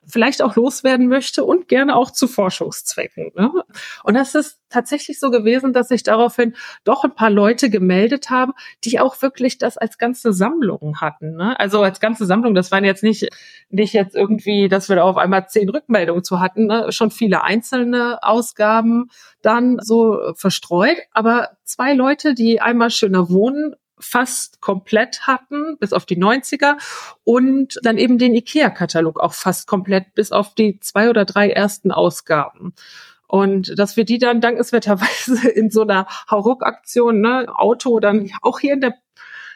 vielleicht 0.05 0.41
auch 0.41 0.55
loswerden 0.55 1.07
möchte 1.07 1.43
und 1.43 1.67
gerne 1.67 1.95
auch 1.95 2.11
zu 2.11 2.27
Forschungszwecken. 2.27 3.31
Ne? 3.35 3.51
Und 4.03 4.15
das 4.15 4.35
ist 4.35 4.59
tatsächlich 4.69 5.19
so 5.19 5.29
gewesen, 5.29 5.73
dass 5.73 5.89
sich 5.89 6.03
daraufhin 6.03 6.55
doch 6.83 7.03
ein 7.03 7.13
paar 7.13 7.29
Leute 7.29 7.69
gemeldet 7.69 8.29
haben, 8.29 8.53
die 8.83 8.99
auch 8.99 9.21
wirklich 9.21 9.57
das 9.57 9.77
als 9.77 9.97
ganze 9.97 10.33
Sammlung 10.33 11.01
hatten. 11.01 11.35
Ne? 11.35 11.59
Also 11.59 11.81
als 11.83 11.99
ganze 11.99 12.25
Sammlung, 12.25 12.55
das 12.55 12.71
waren 12.71 12.83
jetzt 12.83 13.03
nicht, 13.03 13.29
nicht 13.69 13.93
jetzt 13.93 14.15
irgendwie, 14.15 14.69
dass 14.69 14.89
wir 14.89 14.95
da 14.95 15.03
auf 15.03 15.17
einmal 15.17 15.47
zehn 15.47 15.69
Rückmeldungen 15.69 16.23
zu 16.23 16.39
hatten, 16.39 16.65
ne? 16.65 16.91
schon 16.91 17.11
viele 17.11 17.43
einzelne 17.43 18.23
Ausgaben 18.23 19.09
dann 19.41 19.77
so 19.81 20.33
verstreut, 20.35 20.97
aber 21.11 21.49
zwei 21.63 21.93
Leute, 21.93 22.33
die 22.33 22.61
einmal 22.61 22.89
schöner 22.89 23.29
wohnen 23.29 23.75
fast 24.01 24.61
komplett 24.61 25.27
hatten, 25.27 25.77
bis 25.79 25.93
auf 25.93 26.05
die 26.05 26.17
90er 26.17 26.77
und 27.23 27.79
dann 27.83 27.97
eben 27.97 28.17
den 28.17 28.35
IKEA-Katalog 28.35 29.19
auch 29.19 29.33
fast 29.33 29.67
komplett, 29.67 30.13
bis 30.15 30.31
auf 30.31 30.53
die 30.55 30.79
zwei 30.79 31.09
oder 31.09 31.25
drei 31.25 31.49
ersten 31.49 31.91
Ausgaben. 31.91 32.73
Und 33.27 33.79
dass 33.79 33.95
wir 33.95 34.03
die 34.03 34.17
dann 34.17 34.41
dankenswerterweise 34.41 35.47
in 35.55 35.69
so 35.69 35.83
einer 35.83 36.07
Hauruck-Aktion, 36.29 37.21
ne, 37.21 37.47
Auto 37.53 37.99
dann 37.99 38.29
auch 38.41 38.59
hier 38.59 38.73
in 38.73 38.81
der 38.81 38.95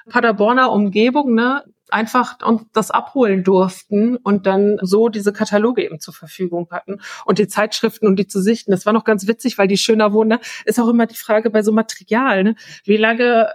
Paderborner 0.09 0.71
Umgebung, 0.71 1.33
ne, 1.33 1.63
einfach 1.89 2.37
das 2.73 2.91
abholen 2.91 3.43
durften 3.43 4.17
und 4.17 4.45
dann 4.47 4.77
so 4.81 5.09
diese 5.09 5.33
Kataloge 5.33 5.83
eben 5.83 5.99
zur 5.99 6.13
Verfügung 6.13 6.67
hatten 6.71 6.99
und 7.25 7.37
die 7.37 7.47
Zeitschriften 7.47 8.07
und 8.07 8.15
die 8.17 8.27
zu 8.27 8.41
sichten. 8.41 8.71
Das 8.71 8.85
war 8.85 8.93
noch 8.93 9.03
ganz 9.03 9.27
witzig, 9.27 9.57
weil 9.57 9.67
die 9.67 9.77
schöner 9.77 10.13
wohnen, 10.13 10.29
ne, 10.29 10.39
ist 10.65 10.79
auch 10.79 10.87
immer 10.87 11.05
die 11.05 11.15
Frage 11.15 11.49
bei 11.49 11.61
so 11.61 11.71
Material, 11.71 12.43
ne, 12.43 12.55
wie 12.85 12.97
lange 12.97 13.49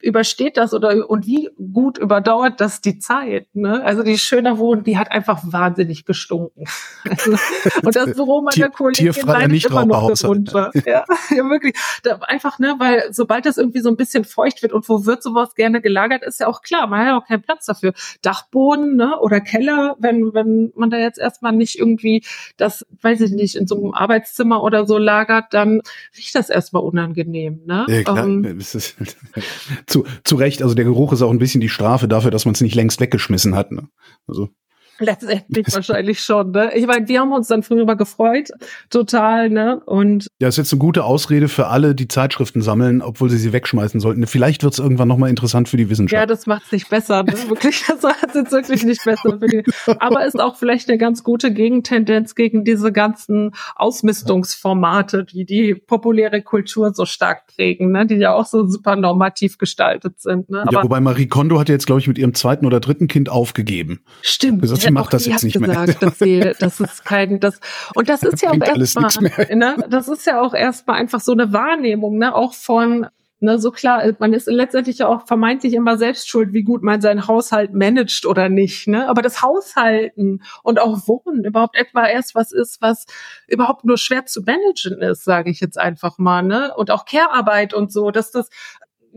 übersteht 0.00 0.56
das 0.56 0.74
oder 0.74 1.08
und 1.08 1.26
wie 1.26 1.48
gut 1.72 1.98
überdauert 1.98 2.60
das 2.60 2.80
die 2.80 2.98
Zeit? 2.98 3.48
Ne? 3.54 3.82
Also 3.82 4.02
die 4.02 4.18
Schöner 4.18 4.58
Wohnen, 4.58 4.84
die 4.84 4.98
hat 4.98 5.10
einfach 5.10 5.40
wahnsinnig 5.44 6.04
gestunken. 6.04 6.64
und 7.82 7.96
das 7.96 8.14
Büro 8.14 8.42
meiner 8.42 8.70
Kollegin 8.70 9.26
leidet 9.26 9.64
immer 9.64 9.86
noch 9.86 10.12
darunter. 10.12 10.70
Ja, 10.86 11.04
ja, 11.30 11.50
wirklich. 11.50 11.74
Da, 12.02 12.16
einfach, 12.22 12.58
ne, 12.58 12.76
weil 12.78 13.12
sobald 13.12 13.46
das 13.46 13.56
irgendwie 13.56 13.80
so 13.80 13.88
ein 13.88 13.96
bisschen 13.96 14.24
feucht 14.24 14.62
wird 14.62 14.72
und 14.72 14.88
wo 14.88 15.04
wird 15.04 15.22
sowas 15.22 15.54
gerne 15.54 15.80
gelagert, 15.80 16.22
ist 16.22 16.38
ja 16.38 16.46
auch 16.46 16.62
klar, 16.62 16.86
man 16.86 17.00
hat 17.00 17.06
ja 17.06 17.18
auch 17.18 17.26
keinen 17.26 17.42
Platz 17.42 17.66
dafür. 17.66 17.92
Dachboden 18.22 18.94
ne, 18.94 19.18
oder 19.18 19.40
Keller, 19.40 19.96
wenn, 19.98 20.32
wenn 20.32 20.72
man 20.76 20.90
da 20.90 20.98
jetzt 20.98 21.18
erstmal 21.18 21.52
nicht 21.52 21.78
irgendwie 21.78 22.22
das, 22.56 22.86
weiß 23.00 23.20
ich 23.22 23.32
nicht, 23.32 23.56
in 23.56 23.66
so 23.66 23.76
einem 23.76 23.94
Arbeitszimmer 23.94 24.62
oder 24.62 24.86
so 24.86 24.98
lagert, 24.98 25.46
dann 25.50 25.80
riecht 26.16 26.34
das 26.34 26.50
erstmal 26.50 26.82
unangenehm. 26.82 27.62
Ne? 27.66 27.86
Ja, 27.88 28.02
klar. 28.02 28.24
Ähm, 28.24 28.60
zu, 29.86 30.04
zu 30.24 30.36
Recht, 30.36 30.62
also 30.62 30.74
der 30.74 30.84
Geruch 30.84 31.12
ist 31.12 31.22
auch 31.22 31.30
ein 31.30 31.38
bisschen 31.38 31.60
die 31.60 31.68
Strafe 31.68 32.08
dafür, 32.08 32.30
dass 32.30 32.44
man 32.44 32.54
es 32.54 32.60
nicht 32.60 32.74
längst 32.74 33.00
weggeschmissen 33.00 33.54
hat. 33.54 33.72
Ne? 33.72 33.88
Also 34.26 34.50
Letztendlich 34.98 35.66
wahrscheinlich 35.74 36.20
schon, 36.20 36.52
ne? 36.52 36.70
Ich 36.74 36.86
meine, 36.86 37.08
wir 37.08 37.20
haben 37.20 37.32
uns 37.32 37.48
dann 37.48 37.62
früher 37.62 37.84
mal 37.84 37.94
gefreut, 37.94 38.50
total, 38.90 39.50
ne? 39.50 39.80
Und 39.84 40.28
ja, 40.38 40.48
ist 40.48 40.56
jetzt 40.56 40.72
eine 40.72 40.78
gute 40.78 41.04
Ausrede 41.04 41.48
für 41.48 41.68
alle, 41.68 41.94
die 41.94 42.08
Zeitschriften 42.08 42.62
sammeln, 42.62 43.02
obwohl 43.02 43.30
sie 43.30 43.38
sie 43.38 43.52
wegschmeißen 43.52 44.00
sollten. 44.00 44.26
Vielleicht 44.26 44.62
wird 44.62 44.72
es 44.72 44.78
irgendwann 44.78 45.08
nochmal 45.08 45.30
interessant 45.30 45.68
für 45.68 45.76
die 45.76 45.90
Wissenschaft. 45.90 46.18
Ja, 46.18 46.26
das 46.26 46.46
macht 46.46 46.64
es 46.66 46.72
nicht 46.72 46.88
besser, 46.88 47.22
ne? 47.22 47.32
wirklich, 47.48 47.84
das 47.86 48.02
macht 48.02 48.24
es 48.28 48.34
jetzt 48.34 48.52
wirklich 48.52 48.84
nicht 48.84 49.04
besser. 49.04 49.38
Für 49.38 49.46
die, 49.46 49.64
aber 49.98 50.24
ist 50.24 50.40
auch 50.40 50.56
vielleicht 50.56 50.88
eine 50.88 50.98
ganz 50.98 51.22
gute 51.22 51.52
Gegentendenz 51.52 52.34
gegen 52.34 52.64
diese 52.64 52.92
ganzen 52.92 53.52
Ausmistungsformate, 53.74 55.24
die 55.24 55.44
die 55.44 55.74
populäre 55.74 56.42
Kultur 56.42 56.94
so 56.94 57.04
stark 57.04 57.46
prägen, 57.46 57.92
ne? 57.92 58.06
Die 58.06 58.16
ja 58.16 58.34
auch 58.34 58.46
so 58.46 58.66
super 58.66 58.96
normativ 58.96 59.58
gestaltet 59.58 60.20
sind. 60.20 60.50
Ne? 60.50 60.62
Aber 60.62 60.72
ja, 60.72 60.82
wobei 60.82 61.00
Marie 61.00 61.26
Kondo 61.26 61.58
hat 61.58 61.68
jetzt, 61.68 61.86
glaube 61.86 62.00
ich, 62.00 62.08
mit 62.08 62.18
ihrem 62.18 62.34
zweiten 62.34 62.66
oder 62.66 62.80
dritten 62.80 63.08
Kind 63.08 63.28
aufgegeben. 63.28 64.00
Stimmt 64.22 64.62
sie 64.86 64.92
macht 64.92 65.12
das 65.12 65.26
jetzt 65.26 65.44
nicht 65.44 65.58
gesagt, 65.60 65.88
mehr. 65.88 65.96
Dass 66.00 66.18
sie, 66.18 66.40
das 66.58 66.80
ist 66.80 67.04
kein, 67.04 67.40
das, 67.40 67.60
und 67.94 68.08
das 68.08 68.22
ist 68.22 68.42
ja 68.42 68.50
auch 68.50 68.60
erstmal, 68.60 69.10
ne, 69.54 69.76
das 69.88 70.08
ist 70.08 70.26
ja 70.26 70.40
auch 70.40 70.54
erstmal 70.54 70.98
einfach 70.98 71.20
so 71.20 71.32
eine 71.32 71.52
Wahrnehmung, 71.52 72.18
ne, 72.18 72.34
auch 72.34 72.54
von, 72.54 73.06
Ne, 73.38 73.58
so 73.58 73.70
klar, 73.70 74.02
man 74.18 74.32
ist 74.32 74.46
letztendlich 74.46 74.96
ja 74.96 75.08
auch 75.08 75.26
vermeintlich 75.26 75.74
immer 75.74 75.98
selbst 75.98 76.26
schuld, 76.26 76.54
wie 76.54 76.62
gut 76.62 76.82
man 76.82 77.02
seinen 77.02 77.28
Haushalt 77.28 77.74
managt 77.74 78.24
oder 78.24 78.48
nicht. 78.48 78.88
Ne? 78.88 79.06
Aber 79.10 79.20
das 79.20 79.42
Haushalten 79.42 80.42
und 80.62 80.80
auch 80.80 81.06
Wohnen 81.06 81.44
überhaupt 81.44 81.76
etwa 81.76 82.06
erst 82.06 82.34
was 82.34 82.50
ist, 82.50 82.80
was 82.80 83.04
überhaupt 83.46 83.84
nur 83.84 83.98
schwer 83.98 84.24
zu 84.24 84.40
managen 84.40 85.02
ist, 85.02 85.24
sage 85.24 85.50
ich 85.50 85.60
jetzt 85.60 85.78
einfach 85.78 86.16
mal. 86.16 86.42
Ne? 86.42 86.72
Und 86.76 86.90
auch 86.90 87.04
Care-Arbeit 87.04 87.74
und 87.74 87.92
so, 87.92 88.10
dass 88.10 88.30
das 88.30 88.48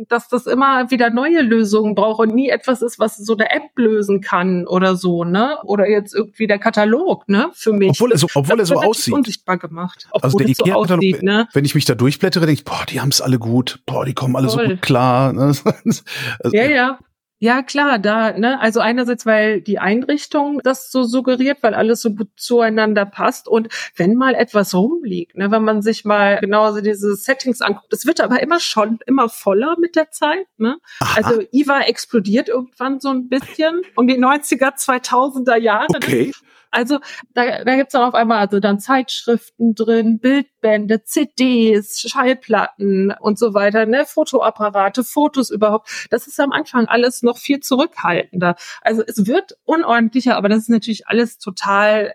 dass 0.07 0.27
das 0.29 0.45
immer 0.45 0.89
wieder 0.91 1.09
neue 1.09 1.41
Lösungen 1.41 1.95
braucht 1.95 2.19
und 2.19 2.33
nie 2.35 2.49
etwas 2.49 2.81
ist, 2.81 2.99
was 2.99 3.17
so 3.17 3.33
eine 3.33 3.51
App 3.51 3.69
lösen 3.75 4.21
kann 4.21 4.67
oder 4.67 4.95
so, 4.95 5.23
ne? 5.23 5.57
Oder 5.63 5.89
jetzt 5.89 6.15
irgendwie 6.15 6.47
der 6.47 6.59
Katalog, 6.59 7.27
ne? 7.27 7.49
Für 7.53 7.73
mich. 7.73 7.91
Obwohl 7.91 8.11
er 8.11 8.17
so, 8.17 8.27
obwohl 8.33 8.57
das 8.57 8.69
er 8.69 8.77
so 8.77 8.81
aussieht. 8.83 9.13
unsichtbar 9.13 9.57
gemacht. 9.57 10.07
Also 10.11 10.37
der 10.37 10.47
Ikea 10.47 10.73
so 10.73 10.79
aussieht, 10.79 11.23
ne? 11.23 11.47
Wenn 11.53 11.65
ich 11.65 11.75
mich 11.75 11.85
da 11.85 11.95
durchblättere, 11.95 12.45
denke 12.45 12.59
ich, 12.59 12.65
boah, 12.65 12.85
die 12.87 13.01
haben 13.01 13.09
es 13.09 13.21
alle 13.21 13.39
gut, 13.39 13.79
boah, 13.85 14.05
die 14.05 14.13
kommen 14.13 14.35
alle 14.35 14.49
Voll. 14.49 14.65
so 14.65 14.69
gut 14.71 14.81
klar. 14.81 15.33
Ne? 15.33 15.53
Also, 16.43 16.55
ja, 16.55 16.63
ja. 16.63 16.99
Ja, 17.41 17.63
klar, 17.63 17.99
da, 17.99 18.37
ne, 18.37 18.59
also 18.59 18.81
einerseits, 18.81 19.25
weil 19.25 19.61
die 19.61 19.79
Einrichtung 19.79 20.59
das 20.61 20.91
so 20.91 21.03
suggeriert, 21.03 21.59
weil 21.61 21.73
alles 21.73 22.01
so 22.01 22.13
gut 22.13 22.27
zueinander 22.35 23.05
passt 23.05 23.47
und 23.47 23.69
wenn 23.95 24.15
mal 24.15 24.35
etwas 24.35 24.75
rumliegt, 24.75 25.37
ne, 25.37 25.49
wenn 25.49 25.63
man 25.63 25.81
sich 25.81 26.03
mal 26.03 26.39
genau 26.41 26.73
so 26.73 26.81
diese 26.81 27.15
Settings 27.15 27.61
anguckt, 27.61 27.93
es 27.93 28.05
wird 28.05 28.19
aber 28.19 28.41
immer 28.43 28.59
schon 28.59 28.99
immer 29.05 29.29
voller 29.29 29.77
mit 29.79 29.95
der 29.95 30.11
Zeit, 30.11 30.47
ne? 30.57 30.79
Aha. 30.99 31.13
Also 31.15 31.41
IVA 31.53 31.81
explodiert 31.83 32.49
irgendwann 32.49 32.99
so 32.99 33.09
ein 33.09 33.29
bisschen 33.29 33.83
um 33.95 34.05
die 34.05 34.17
90er, 34.17 34.75
2000er 34.75 35.57
Jahre. 35.57 35.87
Okay. 35.95 36.33
Also 36.71 36.99
da, 37.33 37.63
da 37.63 37.75
gibt's 37.75 37.93
dann 37.93 38.03
auf 38.03 38.13
einmal 38.13 38.39
also 38.39 38.59
dann 38.59 38.79
Zeitschriften 38.79 39.73
drin, 39.75 40.19
Bildbände, 40.19 41.03
CDs, 41.03 41.99
Schallplatten 41.99 43.13
und 43.19 43.39
so 43.39 43.53
weiter, 43.53 43.85
ne, 43.85 44.05
Fotoapparate, 44.05 45.03
Fotos 45.03 45.49
überhaupt. 45.49 46.07
Das 46.11 46.27
ist 46.27 46.39
am 46.39 46.51
Anfang 46.51 46.87
alles 46.87 47.23
noch 47.23 47.37
viel 47.37 47.59
zurückhaltender. 47.59 48.55
Also 48.81 49.03
es 49.05 49.25
wird 49.25 49.57
unordentlicher, 49.65 50.37
aber 50.37 50.49
das 50.49 50.59
ist 50.59 50.69
natürlich 50.69 51.07
alles 51.07 51.39
total 51.39 52.13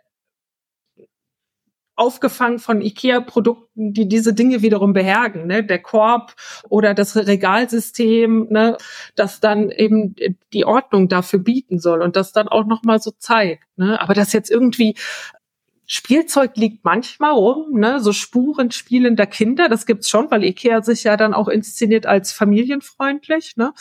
aufgefangen 1.96 2.58
von 2.58 2.80
IKEA-Produkten, 2.80 3.92
die 3.92 4.08
diese 4.08 4.34
Dinge 4.34 4.62
wiederum 4.62 4.92
behergen, 4.92 5.46
ne? 5.46 5.62
der 5.62 5.80
Korb 5.80 6.34
oder 6.68 6.94
das 6.94 7.16
Regalsystem, 7.16 8.48
ne? 8.50 8.76
das 9.14 9.40
dann 9.40 9.70
eben 9.70 10.16
die 10.52 10.64
Ordnung 10.64 11.08
dafür 11.08 11.38
bieten 11.38 11.78
soll 11.78 12.02
und 12.02 12.16
das 12.16 12.32
dann 12.32 12.48
auch 12.48 12.66
nochmal 12.66 13.00
so 13.00 13.12
zeigt. 13.16 13.64
Ne? 13.76 14.00
Aber 14.00 14.14
das 14.14 14.32
jetzt 14.32 14.50
irgendwie 14.50 14.94
Spielzeug 15.86 16.56
liegt 16.56 16.84
manchmal 16.84 17.32
rum, 17.32 17.78
ne, 17.78 18.00
so 18.00 18.12
Spuren 18.12 18.70
spielender 18.70 19.26
Kinder, 19.26 19.68
das 19.68 19.84
gibt's 19.84 20.08
schon, 20.08 20.30
weil 20.30 20.42
Ikea 20.42 20.82
sich 20.82 21.04
ja 21.04 21.18
dann 21.18 21.34
auch 21.34 21.48
inszeniert 21.48 22.06
als 22.06 22.32
familienfreundlich, 22.32 23.56
ne? 23.56 23.74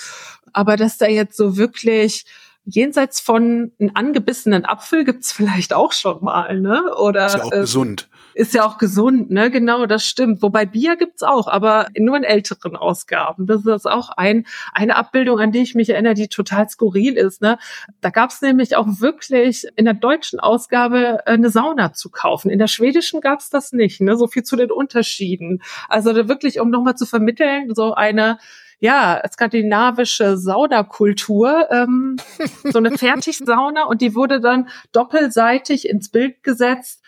Aber 0.52 0.76
dass 0.76 0.98
da 0.98 1.08
jetzt 1.08 1.38
so 1.38 1.56
wirklich 1.56 2.26
jenseits 2.66 3.20
von 3.20 3.72
einem 3.80 3.92
angebissenen 3.94 4.66
Apfel 4.66 5.04
gibt's 5.04 5.32
vielleicht 5.32 5.74
auch 5.74 5.92
schon 5.92 6.24
mal, 6.24 6.60
ne? 6.60 6.96
Oder 6.96 7.26
ist 7.26 7.36
ja 7.36 7.44
auch 7.44 7.52
äh, 7.52 7.60
gesund. 7.60 8.10
Ist 8.36 8.54
ja 8.54 8.66
auch 8.66 8.78
gesund, 8.78 9.30
ne? 9.30 9.52
Genau, 9.52 9.86
das 9.86 10.06
stimmt. 10.06 10.42
Wobei 10.42 10.66
Bier 10.66 10.96
gibt's 10.96 11.24
auch, 11.24 11.48
aber 11.48 11.88
nur 11.98 12.16
in 12.16 12.24
älteren 12.24 12.76
Ausgaben. 12.76 13.48
Das 13.48 13.66
ist 13.66 13.86
auch 13.86 14.10
ein 14.10 14.46
eine 14.72 14.96
Abbildung, 14.96 15.40
an 15.40 15.52
die 15.52 15.62
ich 15.62 15.76
mich 15.76 15.90
erinnere, 15.90 16.14
die 16.14 16.30
total 16.30 16.70
skurril 16.70 17.16
ist. 17.16 17.42
Ne? 17.42 17.58
Da 18.02 18.10
gab's 18.10 18.42
nämlich 18.42 18.76
auch 18.76 18.88
wirklich 19.00 19.68
in 19.76 19.86
der 19.86 19.94
deutschen 19.94 20.40
Ausgabe 20.40 21.20
äh, 21.26 21.32
eine 21.32 21.50
Sauna 21.50 21.94
zu 21.94 22.10
kaufen. 22.10 22.50
In 22.50 22.60
der 22.60 22.68
schwedischen 22.68 23.22
gab's 23.22 23.50
das 23.50 23.74
nicht. 23.74 24.02
Ne? 24.02 24.16
So 24.18 24.28
viel 24.28 24.44
zu 24.44 24.56
den 24.56 24.72
Unterschieden. 24.72 25.62
Also 25.90 26.14
wirklich, 26.28 26.60
um 26.60 26.70
nochmal 26.70 26.96
zu 26.96 27.06
vermitteln, 27.06 27.74
so 27.76 27.94
eine 27.94 28.38
ja, 28.84 29.22
skandinavische 29.32 30.38
Saunakultur, 30.38 31.68
ähm, 31.72 32.18
so 32.66 32.80
eine 32.80 32.98
Fertigsauna 32.98 33.86
und 33.86 34.02
die 34.02 34.14
wurde 34.14 34.42
dann 34.42 34.68
doppelseitig 34.92 35.88
ins 35.88 36.10
Bild 36.10 36.44
gesetzt 36.44 37.02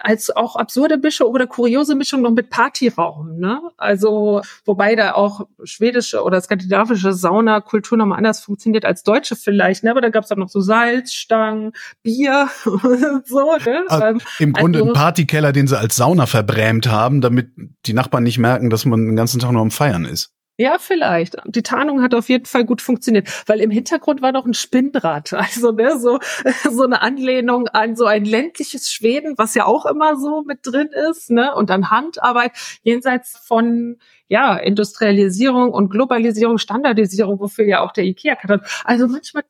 als 0.00 0.30
auch 0.30 0.54
absurde 0.54 0.98
Mischung 0.98 1.34
oder 1.34 1.48
kuriose 1.48 1.96
Mischung 1.96 2.22
noch 2.22 2.30
mit 2.30 2.48
Partyraum. 2.48 3.40
Ne? 3.40 3.60
Also 3.76 4.40
wobei 4.64 4.94
da 4.94 5.14
auch 5.14 5.48
schwedische 5.64 6.22
oder 6.22 6.40
skandinavische 6.40 7.12
Saunakultur 7.12 7.98
nochmal 7.98 8.18
anders 8.18 8.40
funktioniert 8.40 8.84
als 8.84 9.02
deutsche 9.02 9.34
vielleicht. 9.34 9.82
Ne? 9.82 9.90
Aber 9.90 10.00
da 10.00 10.10
gab 10.10 10.22
es 10.22 10.28
dann 10.28 10.38
noch 10.38 10.48
so 10.48 10.60
Salzstangen, 10.60 11.72
Bier 12.04 12.48
und 12.64 13.26
so. 13.26 13.56
Ne? 13.66 13.84
Also, 13.88 14.24
Im 14.38 14.52
Grunde 14.52 14.78
also, 14.78 14.92
ein 14.92 14.94
Partykeller, 14.94 15.52
den 15.52 15.66
sie 15.66 15.76
als 15.76 15.96
Sauna 15.96 16.26
verbrämt 16.26 16.88
haben, 16.88 17.20
damit 17.20 17.50
die 17.84 17.94
Nachbarn 17.94 18.22
nicht 18.22 18.38
merken, 18.38 18.70
dass 18.70 18.84
man 18.84 19.04
den 19.04 19.16
ganzen 19.16 19.40
Tag 19.40 19.50
nur 19.50 19.62
am 19.62 19.72
Feiern 19.72 20.04
ist. 20.04 20.32
Ja, 20.58 20.76
vielleicht. 20.78 21.36
Die 21.46 21.62
Tarnung 21.62 22.02
hat 22.02 22.14
auf 22.14 22.28
jeden 22.28 22.44
Fall 22.44 22.64
gut 22.64 22.82
funktioniert, 22.82 23.26
weil 23.48 23.60
im 23.60 23.70
Hintergrund 23.70 24.20
war 24.20 24.32
noch 24.32 24.44
ein 24.44 24.52
Spinnrad, 24.52 25.32
also 25.32 25.72
ne, 25.72 25.98
so 25.98 26.18
so 26.70 26.84
eine 26.84 27.00
Anlehnung 27.00 27.68
an 27.68 27.96
so 27.96 28.04
ein 28.04 28.24
ländliches 28.24 28.92
Schweden, 28.92 29.34
was 29.38 29.54
ja 29.54 29.64
auch 29.64 29.86
immer 29.86 30.16
so 30.16 30.42
mit 30.42 30.60
drin 30.62 30.90
ist, 31.10 31.30
ne, 31.30 31.54
und 31.54 31.70
dann 31.70 31.90
Handarbeit 31.90 32.52
jenseits 32.82 33.38
von 33.38 33.96
ja 34.28 34.56
Industrialisierung 34.56 35.72
und 35.72 35.88
Globalisierung, 35.90 36.58
Standardisierung, 36.58 37.40
wofür 37.40 37.64
ja 37.64 37.80
auch 37.80 37.92
der 37.92 38.04
IKEA 38.04 38.36
hat. 38.36 38.60
Also 38.84 39.08
manchmal 39.08 39.44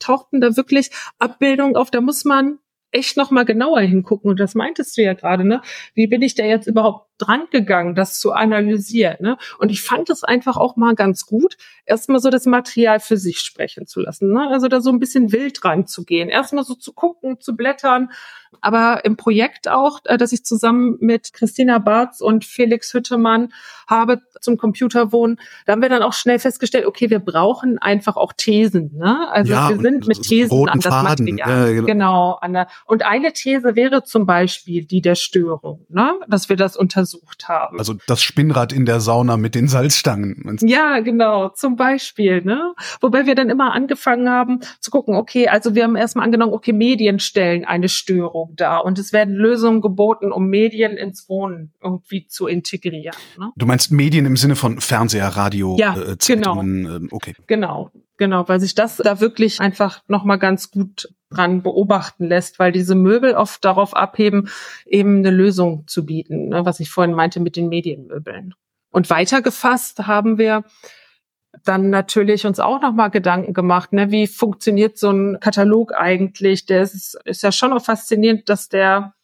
tauchten 0.00 0.40
da 0.40 0.56
wirklich 0.56 0.90
Abbildungen 1.18 1.76
auf, 1.76 1.90
da 1.90 2.00
muss 2.00 2.24
man 2.24 2.58
echt 2.90 3.16
noch 3.16 3.30
mal 3.30 3.44
genauer 3.44 3.80
hingucken. 3.80 4.30
Und 4.30 4.40
das 4.40 4.54
meintest 4.54 4.96
du 4.96 5.02
ja 5.02 5.14
gerade, 5.14 5.44
ne? 5.44 5.60
Wie 5.94 6.06
bin 6.06 6.22
ich 6.22 6.34
da 6.34 6.44
jetzt 6.44 6.66
überhaupt 6.66 7.07
dran 7.18 7.44
gegangen, 7.50 7.94
das 7.94 8.18
zu 8.18 8.32
analysieren? 8.32 9.16
Ne? 9.20 9.38
Und 9.58 9.70
ich 9.70 9.82
fand 9.82 10.10
es 10.10 10.24
einfach 10.24 10.56
auch 10.56 10.76
mal 10.76 10.94
ganz 10.94 11.26
gut, 11.26 11.56
erstmal 11.84 12.20
so 12.20 12.30
das 12.30 12.46
Material 12.46 13.00
für 13.00 13.16
sich 13.16 13.40
sprechen 13.40 13.86
zu 13.86 14.00
lassen. 14.00 14.32
Ne? 14.32 14.48
Also 14.50 14.68
da 14.68 14.80
so 14.80 14.90
ein 14.90 14.98
bisschen 14.98 15.32
wild 15.32 15.64
ranzugehen. 15.64 16.28
Erstmal 16.28 16.64
so 16.64 16.74
zu 16.74 16.92
gucken, 16.92 17.40
zu 17.40 17.56
blättern. 17.56 18.10
Aber 18.60 19.04
im 19.04 19.16
Projekt 19.16 19.68
auch, 19.68 20.00
äh, 20.04 20.16
dass 20.16 20.32
ich 20.32 20.44
zusammen 20.44 20.96
mit 21.00 21.32
Christina 21.32 21.78
Barz 21.78 22.20
und 22.20 22.44
Felix 22.44 22.92
Hüttemann 22.94 23.52
habe 23.86 24.20
zum 24.40 24.56
Computerwohnen, 24.56 25.38
da 25.66 25.72
haben 25.72 25.82
wir 25.82 25.88
dann 25.88 26.02
auch 26.02 26.12
schnell 26.12 26.38
festgestellt, 26.38 26.86
okay, 26.86 27.10
wir 27.10 27.18
brauchen 27.18 27.78
einfach 27.78 28.16
auch 28.16 28.32
Thesen. 28.32 28.96
Ne? 28.96 29.28
Also 29.30 29.52
ja, 29.52 29.68
wir 29.68 29.78
sind 29.78 30.06
mit 30.06 30.22
Thesen 30.22 30.68
an 30.68 30.80
das 30.80 30.92
Faden. 30.92 31.26
Material. 31.26 31.66
Ja, 31.68 31.72
genau. 31.72 31.86
genau 31.86 32.32
an 32.34 32.52
der, 32.52 32.68
und 32.86 33.04
eine 33.04 33.32
These 33.32 33.76
wäre 33.76 34.02
zum 34.04 34.26
Beispiel 34.26 34.84
die 34.84 35.00
der 35.00 35.14
Störung, 35.14 35.86
ne? 35.88 36.14
dass 36.28 36.48
wir 36.48 36.56
das 36.56 36.76
untersucht 37.14 37.48
haben. 37.48 37.78
Also 37.78 37.94
das 38.06 38.22
Spinnrad 38.22 38.72
in 38.72 38.86
der 38.86 39.00
Sauna 39.00 39.36
mit 39.36 39.54
den 39.54 39.68
Salzstangen. 39.68 40.58
Ja, 40.62 41.00
genau, 41.00 41.48
zum 41.50 41.76
Beispiel. 41.76 42.42
Ne? 42.42 42.74
Wobei 43.00 43.26
wir 43.26 43.34
dann 43.34 43.50
immer 43.50 43.72
angefangen 43.72 44.28
haben 44.28 44.60
zu 44.80 44.90
gucken, 44.90 45.14
okay, 45.14 45.48
also 45.48 45.74
wir 45.74 45.84
haben 45.84 45.96
erstmal 45.96 46.24
angenommen, 46.24 46.52
okay, 46.52 46.72
Medien 46.72 47.18
stellen 47.18 47.64
eine 47.64 47.88
Störung 47.88 48.54
dar 48.56 48.84
und 48.84 48.98
es 48.98 49.12
werden 49.12 49.34
Lösungen 49.34 49.80
geboten, 49.80 50.32
um 50.32 50.48
Medien 50.48 50.96
ins 50.96 51.28
Wohnen 51.28 51.72
irgendwie 51.82 52.26
zu 52.26 52.46
integrieren. 52.46 53.16
Ne? 53.38 53.50
Du 53.56 53.66
meinst 53.66 53.90
Medien 53.90 54.26
im 54.26 54.36
Sinne 54.36 54.56
von 54.56 54.80
Fernseher, 54.80 55.28
Radio, 55.28 55.76
ja, 55.78 55.96
äh, 55.96 56.18
Zeitungen, 56.18 56.84
genau. 56.84 56.96
Äh, 56.96 57.08
okay. 57.10 57.34
Genau, 57.46 57.90
genau, 58.18 58.48
weil 58.48 58.60
sich 58.60 58.74
das 58.74 58.96
da 58.96 59.20
wirklich 59.20 59.60
einfach 59.60 60.02
nochmal 60.08 60.38
ganz 60.38 60.70
gut 60.70 61.08
dran 61.30 61.62
beobachten 61.62 62.26
lässt, 62.26 62.58
weil 62.58 62.72
diese 62.72 62.94
Möbel 62.94 63.34
oft 63.34 63.64
darauf 63.64 63.94
abheben, 63.94 64.48
eben 64.84 65.18
eine 65.18 65.30
Lösung 65.30 65.84
zu 65.86 66.04
bieten, 66.04 66.48
ne, 66.48 66.64
was 66.64 66.80
ich 66.80 66.90
vorhin 66.90 67.14
meinte 67.14 67.40
mit 67.40 67.56
den 67.56 67.68
Medienmöbeln. 67.68 68.54
Und 68.90 69.10
weitergefasst 69.10 70.06
haben 70.06 70.38
wir 70.38 70.64
dann 71.64 71.90
natürlich 71.90 72.46
uns 72.46 72.60
auch 72.60 72.80
nochmal 72.80 73.10
Gedanken 73.10 73.54
gemacht, 73.54 73.92
ne, 73.92 74.10
wie 74.10 74.26
funktioniert 74.26 74.98
so 74.98 75.10
ein 75.10 75.40
Katalog 75.40 75.92
eigentlich? 75.94 76.66
Der 76.66 76.82
ist, 76.82 77.18
ist 77.24 77.42
ja 77.42 77.52
schon 77.52 77.72
auch 77.72 77.84
faszinierend, 77.84 78.48
dass 78.48 78.68
der 78.68 79.14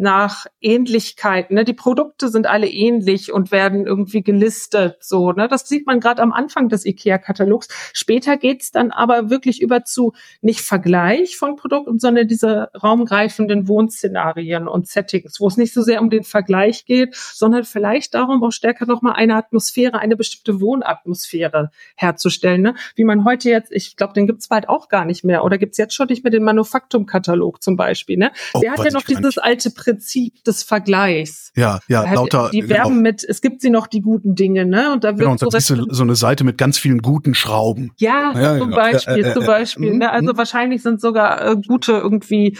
nach 0.00 0.46
Ähnlichkeit. 0.62 1.50
Ne? 1.50 1.64
Die 1.64 1.74
Produkte 1.74 2.30
sind 2.30 2.46
alle 2.46 2.66
ähnlich 2.66 3.32
und 3.32 3.52
werden 3.52 3.86
irgendwie 3.86 4.22
gelistet. 4.22 4.96
So, 5.00 5.32
ne? 5.32 5.46
Das 5.46 5.68
sieht 5.68 5.86
man 5.86 6.00
gerade 6.00 6.22
am 6.22 6.32
Anfang 6.32 6.70
des 6.70 6.86
IKEA-Katalogs. 6.86 7.68
Später 7.92 8.38
geht's 8.38 8.70
dann 8.70 8.92
aber 8.92 9.28
wirklich 9.28 9.60
über 9.60 9.84
zu 9.84 10.14
nicht 10.40 10.62
Vergleich 10.62 11.36
von 11.36 11.56
Produkten, 11.56 11.98
sondern 11.98 12.28
diese 12.28 12.70
raumgreifenden 12.82 13.68
Wohnszenarien 13.68 14.68
und 14.68 14.88
Settings, 14.88 15.38
wo 15.38 15.48
es 15.48 15.58
nicht 15.58 15.74
so 15.74 15.82
sehr 15.82 16.00
um 16.00 16.08
den 16.08 16.24
Vergleich 16.24 16.86
geht, 16.86 17.14
sondern 17.14 17.64
vielleicht 17.64 18.14
darum, 18.14 18.42
auch 18.42 18.52
stärker 18.52 18.86
nochmal 18.86 19.16
eine 19.16 19.36
Atmosphäre, 19.36 19.98
eine 19.98 20.16
bestimmte 20.16 20.62
Wohnatmosphäre 20.62 21.70
herzustellen. 21.94 22.62
Ne? 22.62 22.74
Wie 22.94 23.04
man 23.04 23.26
heute 23.26 23.50
jetzt, 23.50 23.70
ich 23.70 23.96
glaube, 23.96 24.14
den 24.14 24.26
gibt's 24.26 24.48
bald 24.48 24.66
auch 24.70 24.88
gar 24.88 25.04
nicht 25.04 25.24
mehr. 25.24 25.44
Oder 25.44 25.58
gibt's 25.58 25.76
jetzt 25.76 25.92
schon 25.92 26.06
nicht 26.06 26.24
mehr 26.24 26.30
den 26.30 26.44
Manufaktum-Katalog 26.44 27.62
zum 27.62 27.76
Beispiel. 27.76 28.16
Ne? 28.16 28.32
Oh, 28.54 28.60
Der 28.60 28.72
hat 28.72 28.82
ja 28.82 28.92
noch 28.92 29.02
dieses 29.02 29.36
alte 29.36 29.70
Prinzip 29.70 29.89
des 29.94 30.62
Vergleichs. 30.62 31.52
Ja, 31.56 31.80
ja, 31.88 32.04
halt, 32.04 32.14
lauter. 32.14 32.50
Die 32.52 32.68
werben 32.68 32.90
genau. 32.90 33.02
mit, 33.02 33.24
es 33.24 33.40
gibt 33.40 33.60
sie 33.60 33.70
noch 33.70 33.86
die 33.86 34.00
guten 34.00 34.34
Dinge, 34.34 34.66
ne? 34.66 34.92
Und 34.92 35.04
da 35.04 35.10
wird 35.10 35.20
genau, 35.20 35.32
und 35.32 35.40
so, 35.40 35.74
du 35.74 35.86
so 35.90 36.02
eine 36.02 36.16
Seite 36.16 36.44
mit 36.44 36.58
ganz 36.58 36.78
vielen 36.78 37.02
guten 37.02 37.34
Schrauben. 37.34 37.92
Ja, 37.98 38.32
ja 38.34 38.58
zum 38.58 38.70
genau. 38.70 38.76
Beispiel, 38.76 39.24
äh, 39.24 39.30
äh, 39.30 39.34
zum 39.34 39.46
Beispiel. 39.46 39.92
Äh, 39.92 39.96
ne? 39.96 40.10
Also 40.10 40.36
wahrscheinlich 40.36 40.82
sind 40.82 41.00
sogar 41.00 41.52
äh, 41.52 41.56
gute 41.66 41.92
irgendwie 41.92 42.56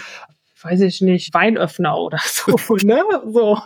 weiß 0.63 0.81
ich 0.81 1.01
nicht, 1.01 1.33
Weinöffner 1.33 1.97
oder 1.97 2.19
so, 2.23 2.55
ne? 2.83 3.01
So. 3.25 3.59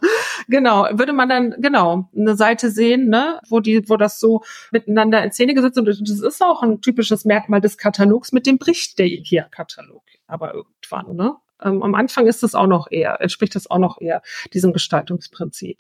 Genau. 0.47 0.87
Würde 0.93 1.13
man 1.13 1.29
dann, 1.29 1.55
genau, 1.59 2.09
eine 2.15 2.35
Seite 2.35 2.71
sehen, 2.71 3.09
ne, 3.09 3.39
wo 3.49 3.59
die, 3.59 3.87
wo 3.89 3.97
das 3.97 4.19
so 4.19 4.43
miteinander 4.71 5.23
in 5.23 5.31
Szene 5.31 5.53
gesetzt 5.53 5.75
wird. 5.75 5.99
Und 5.99 6.09
das 6.09 6.21
ist 6.21 6.41
auch 6.41 6.63
ein 6.63 6.81
typisches 6.81 7.25
Merkmal 7.25 7.61
des 7.61 7.77
Katalogs, 7.77 8.31
mit 8.31 8.45
dem 8.45 8.57
bricht 8.57 8.97
der 8.99 9.07
IKEA-Katalog. 9.07 10.03
Aber 10.27 10.53
irgendwann, 10.53 11.15
ne? 11.15 11.35
Ähm, 11.61 11.83
am 11.83 11.95
Anfang 11.95 12.27
ist 12.27 12.43
es 12.43 12.55
auch 12.55 12.67
noch 12.67 12.89
eher, 12.91 13.21
entspricht 13.21 13.55
es 13.55 13.69
auch 13.69 13.79
noch 13.79 14.01
eher 14.01 14.21
diesem 14.53 14.73
Gestaltungsprinzip. 14.73 15.79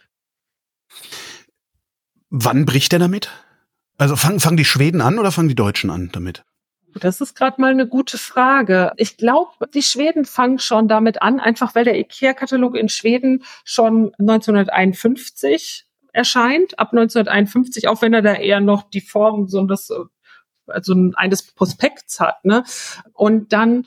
Wann 2.29 2.65
bricht 2.65 2.93
er 2.93 2.99
damit? 2.99 3.29
Also 3.97 4.15
fangen, 4.15 4.39
fangen 4.39 4.57
die 4.57 4.65
Schweden 4.65 5.01
an 5.01 5.19
oder 5.19 5.31
fangen 5.31 5.47
die 5.47 5.55
Deutschen 5.55 5.89
an 5.89 6.09
damit? 6.11 6.43
Das 6.99 7.19
ist 7.19 7.35
gerade 7.35 7.59
mal 7.59 7.71
eine 7.71 7.87
gute 7.87 8.17
Frage. 8.17 8.93
Ich 8.95 9.17
glaube, 9.17 9.67
die 9.73 9.81
Schweden 9.81 10.23
fangen 10.23 10.59
schon 10.59 10.87
damit 10.87 11.21
an, 11.21 11.41
einfach 11.41 11.75
weil 11.75 11.83
der 11.83 11.97
IKEA-Katalog 11.99 12.75
in 12.75 12.87
Schweden 12.87 13.43
schon 13.65 14.13
1951 14.17 15.85
erscheint, 16.13 16.79
ab 16.79 16.93
1951, 16.93 17.89
auch 17.89 18.01
wenn 18.01 18.13
er 18.13 18.21
da 18.21 18.35
eher 18.35 18.61
noch 18.61 18.83
die 18.89 19.01
Form 19.01 19.49
so 19.49 19.65
das, 19.65 19.91
also 20.67 20.95
eines 21.15 21.43
Prospekts 21.43 22.21
hat. 22.21 22.43
Ne? 22.45 22.63
Und 23.13 23.51
dann 23.51 23.85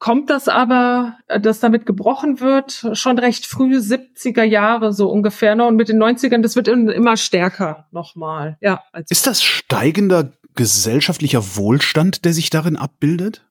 kommt 0.00 0.30
das 0.30 0.48
aber, 0.48 1.18
äh, 1.28 1.38
dass 1.38 1.60
damit 1.60 1.86
gebrochen 1.86 2.40
wird, 2.40 2.88
schon 2.94 3.18
recht 3.20 3.46
früh, 3.46 3.76
70er 3.76 4.42
Jahre 4.42 4.92
so 4.92 5.08
ungefähr. 5.08 5.54
Ne? 5.54 5.64
Und 5.64 5.76
mit 5.76 5.88
den 5.88 6.02
90ern, 6.02 6.42
das 6.42 6.56
wird 6.56 6.66
immer 6.66 7.16
stärker 7.16 7.86
nochmal. 7.92 8.58
Ja, 8.60 8.82
Ist 9.08 9.28
das 9.28 9.44
steigender 9.44 10.32
gesellschaftlicher 10.56 11.56
Wohlstand, 11.56 12.24
der 12.24 12.32
sich 12.32 12.50
darin 12.50 12.76
abbildet? 12.76 13.46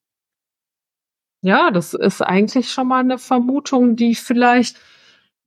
Ja, 1.42 1.72
das 1.72 1.94
ist 1.94 2.22
eigentlich 2.22 2.70
schon 2.70 2.88
mal 2.88 3.00
eine 3.00 3.18
Vermutung, 3.18 3.96
die 3.96 4.16
vielleicht 4.16 4.76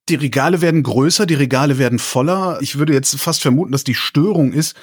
die 0.08 0.16
Regale 0.16 0.60
werden 0.60 0.82
größer, 0.82 1.26
die 1.26 1.34
Regale 1.34 1.78
werden 1.78 1.98
voller. 2.00 2.58
Ich 2.60 2.76
würde 2.76 2.92
jetzt 2.92 3.14
fast 3.20 3.40
vermuten, 3.40 3.70
dass 3.70 3.84
die 3.84 3.94
Störung 3.94 4.52
ist, 4.52 4.76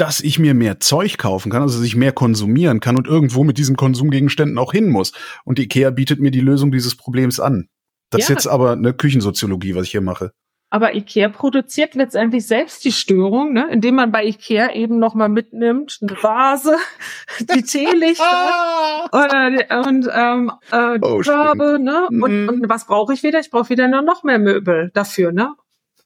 dass 0.00 0.20
ich 0.20 0.38
mir 0.38 0.54
mehr 0.54 0.80
Zeug 0.80 1.18
kaufen 1.18 1.50
kann, 1.50 1.62
also 1.62 1.78
dass 1.78 1.86
ich 1.86 1.96
mehr 1.96 2.12
konsumieren 2.12 2.80
kann 2.80 2.96
und 2.96 3.06
irgendwo 3.06 3.44
mit 3.44 3.58
diesen 3.58 3.76
Konsumgegenständen 3.76 4.58
auch 4.58 4.72
hin 4.72 4.88
muss. 4.88 5.12
Und 5.44 5.58
Ikea 5.58 5.90
bietet 5.90 6.20
mir 6.20 6.30
die 6.30 6.40
Lösung 6.40 6.70
dieses 6.72 6.96
Problems 6.96 7.40
an. 7.40 7.68
Das 8.10 8.20
ja. 8.20 8.24
ist 8.24 8.28
jetzt 8.30 8.46
aber 8.46 8.72
eine 8.72 8.94
Küchensoziologie, 8.94 9.74
was 9.74 9.84
ich 9.84 9.90
hier 9.90 10.00
mache. 10.00 10.32
Aber 10.70 10.94
Ikea 10.94 11.30
produziert 11.30 11.94
letztendlich 11.94 12.46
selbst 12.46 12.84
die 12.84 12.92
Störung, 12.92 13.54
ne? 13.54 13.68
indem 13.70 13.94
man 13.94 14.12
bei 14.12 14.24
Ikea 14.24 14.74
eben 14.74 14.98
nochmal 14.98 15.30
mitnimmt, 15.30 15.98
eine 16.02 16.22
Vase, 16.22 16.76
die 17.40 17.62
Teelichter 17.62 19.08
oder, 19.12 19.86
und 19.86 20.08
ähm, 20.12 20.52
äh, 20.70 20.98
oh, 21.00 21.20
Körbe, 21.20 21.78
ne? 21.80 22.08
Und, 22.10 22.42
mhm. 22.42 22.48
und 22.48 22.68
was 22.68 22.86
brauche 22.86 23.14
ich 23.14 23.22
wieder? 23.22 23.40
Ich 23.40 23.50
brauche 23.50 23.70
wieder 23.70 23.88
noch 23.88 24.24
mehr 24.24 24.38
Möbel 24.38 24.90
dafür, 24.92 25.32
ne? 25.32 25.54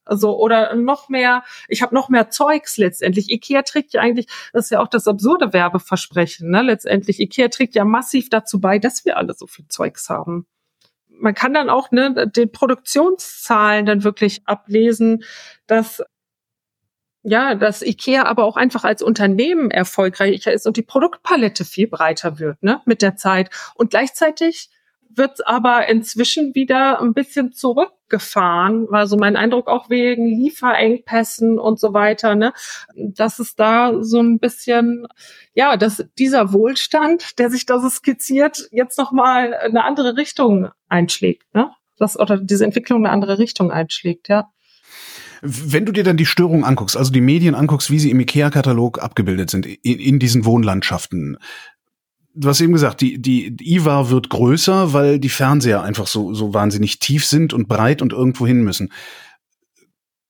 Also 0.05 0.37
oder 0.37 0.75
noch 0.75 1.09
mehr, 1.09 1.45
ich 1.69 1.83
habe 1.83 1.95
noch 1.95 2.09
mehr 2.09 2.31
Zeugs 2.31 2.77
letztendlich. 2.77 3.31
Ikea 3.31 3.63
trägt 3.63 3.95
ja 3.95 4.01
eigentlich, 4.01 4.27
das 4.53 4.67
ist 4.67 4.71
ja 4.71 4.81
auch 4.81 4.89
das 4.89 5.07
absurde 5.07 5.53
Werbeversprechen, 5.53 6.51
ne? 6.51 6.63
Letztendlich, 6.63 7.21
Ikea 7.21 7.49
trägt 7.49 7.75
ja 7.75 7.85
massiv 7.85 8.29
dazu 8.29 8.61
bei, 8.61 8.79
dass 8.79 9.05
wir 9.05 9.17
alle 9.17 9.35
so 9.35 9.47
viel 9.47 9.67
Zeugs 9.69 10.09
haben. 10.11 10.47
Man 11.09 11.35
kann 11.35 11.55
dann 11.55 11.71
auch 11.71 11.93
ne, 11.93 12.29
den 12.29 12.51
Produktionszahlen 12.51 13.87
dann 13.87 14.03
wirklich 14.03 14.43
ablesen, 14.47 15.23
dass 15.67 16.03
ja, 17.25 17.55
dass 17.55 17.83
IKEA 17.83 18.25
aber 18.25 18.45
auch 18.45 18.57
einfach 18.57 18.83
als 18.85 19.01
Unternehmen 19.01 19.71
erfolgreicher 19.71 20.53
ist 20.53 20.67
und 20.67 20.77
die 20.77 20.83
Produktpalette 20.83 21.65
viel 21.65 21.87
breiter 21.87 22.41
wird, 22.41 22.61
ne, 22.63 22.81
mit 22.85 23.01
der 23.01 23.17
Zeit. 23.17 23.51
Und 23.77 23.91
gleichzeitig 23.91 24.71
wird 25.17 25.47
aber 25.47 25.89
inzwischen 25.89 26.55
wieder 26.55 27.01
ein 27.01 27.15
bisschen 27.15 27.53
zurückgefahren, 27.53 28.91
war 28.91 29.07
so 29.07 29.17
mein 29.17 29.37
Eindruck 29.37 29.69
auch 29.69 29.91
wegen 29.91 30.27
Lieferengpässen 30.27 31.59
und 31.59 31.79
so 31.79 31.93
weiter, 31.93 32.35
ne, 32.35 32.53
dass 32.97 33.39
es 33.39 33.55
da 33.55 34.03
so 34.03 34.21
ein 34.21 34.39
bisschen, 34.39 35.07
ja, 35.55 35.77
dass 35.77 36.05
dieser 36.19 36.53
Wohlstand, 36.53 37.39
der 37.39 37.51
sich 37.51 37.67
da 37.67 37.81
so 37.81 37.89
skizziert, 37.89 38.69
jetzt 38.71 38.99
nochmal 38.99 39.55
eine 39.55 39.85
andere 39.85 40.17
Richtung 40.17 40.71
einschlägt, 40.89 41.55
ne, 41.55 41.71
das, 41.99 42.19
oder 42.19 42.39
diese 42.39 42.65
Entwicklung 42.65 43.05
eine 43.05 43.11
andere 43.11 43.39
Richtung 43.39 43.71
einschlägt, 43.71 44.29
ja. 44.29 44.51
Wenn 45.45 45.85
du 45.85 45.91
dir 45.91 46.05
dann 46.05 46.17
die 46.17 46.27
Störungen 46.27 46.63
anguckst, 46.63 46.97
also 46.97 47.11
die 47.11 47.21
Medien 47.21 47.57
anguckst, 47.57 47.91
wie 47.91 47.99
sie 47.99 48.13
im 48.13 48.21
IKEA-Katalog 48.21 49.03
abgebildet 49.03 49.51
sind, 49.51 49.67
in, 49.67 49.99
in 49.99 50.19
diesen 50.21 50.45
Wohnlandschaften, 50.45 51.37
du 52.35 52.49
hast 52.49 52.61
eben 52.61 52.73
gesagt, 52.73 53.01
die, 53.01 53.21
die, 53.21 53.55
die 53.55 53.75
IWA 53.77 54.11
wird 54.11 54.29
größer, 54.29 54.93
weil 54.93 55.19
die 55.19 55.29
Fernseher 55.29 55.83
einfach 55.83 56.07
so, 56.07 56.35
so 56.35 56.55
wahnsinnig 56.55 56.99
tief 56.99 57.27
sind 57.27 57.53
und 57.53 57.69
breit 57.69 58.03
und 58.03 58.13
irgendwo 58.13 58.47
hin 58.47 58.63
müssen. 58.63 58.93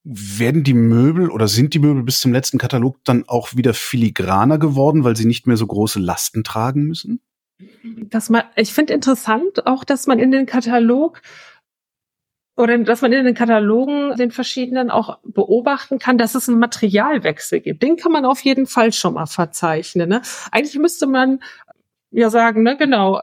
Werden 0.05 0.65
die 0.65 0.75
Möbel 0.75 1.31
oder 1.31 1.47
sind 1.47 1.75
die 1.75 1.79
Möbel 1.79 2.03
bis 2.03 2.21
zum 2.21 2.33
letzten 2.33 2.59
Katalog 2.59 2.97
dann 3.05 3.25
auch 3.29 3.55
wieder 3.55 3.73
filigraner 3.73 4.59
geworden, 4.59 5.05
weil 5.05 5.17
sie 5.17 5.27
nicht 5.27 5.47
mehr 5.47 5.57
so 5.57 5.67
große 5.67 6.01
Lasten 6.01 6.43
tragen 6.43 6.85
müssen? 6.85 7.21
Dass 7.85 8.29
man, 8.29 8.43
ich 8.57 8.73
finde 8.73 8.95
interessant 8.95 9.67
auch, 9.67 9.85
dass 9.85 10.09
man 10.09 10.19
in 10.19 10.33
den 10.33 10.47
Katalog 10.47 11.23
oder 12.57 12.77
dass 12.79 13.01
man 13.01 13.13
in 13.13 13.25
den 13.25 13.35
Katalogen 13.35 14.15
den 14.17 14.31
verschiedenen 14.31 14.91
auch 14.91 15.19
beobachten 15.25 15.99
kann, 15.99 16.19
dass 16.19 16.35
es 16.35 16.49
einen 16.49 16.59
Materialwechsel 16.59 17.61
gibt. 17.61 17.83
Den 17.83 17.97
kann 17.97 18.13
man 18.13 18.27
auf 18.27 18.41
jeden 18.41 18.67
Fall 18.67 18.93
schon 18.93 19.15
mal 19.15 19.27
verzeichnen. 19.27 20.09
Ne? 20.09 20.23
Eigentlich 20.51 20.79
müsste 20.79 21.07
man 21.07 21.41
ja 22.13 22.31
sagen, 22.31 22.63
ne, 22.63 22.77
genau. 22.77 23.21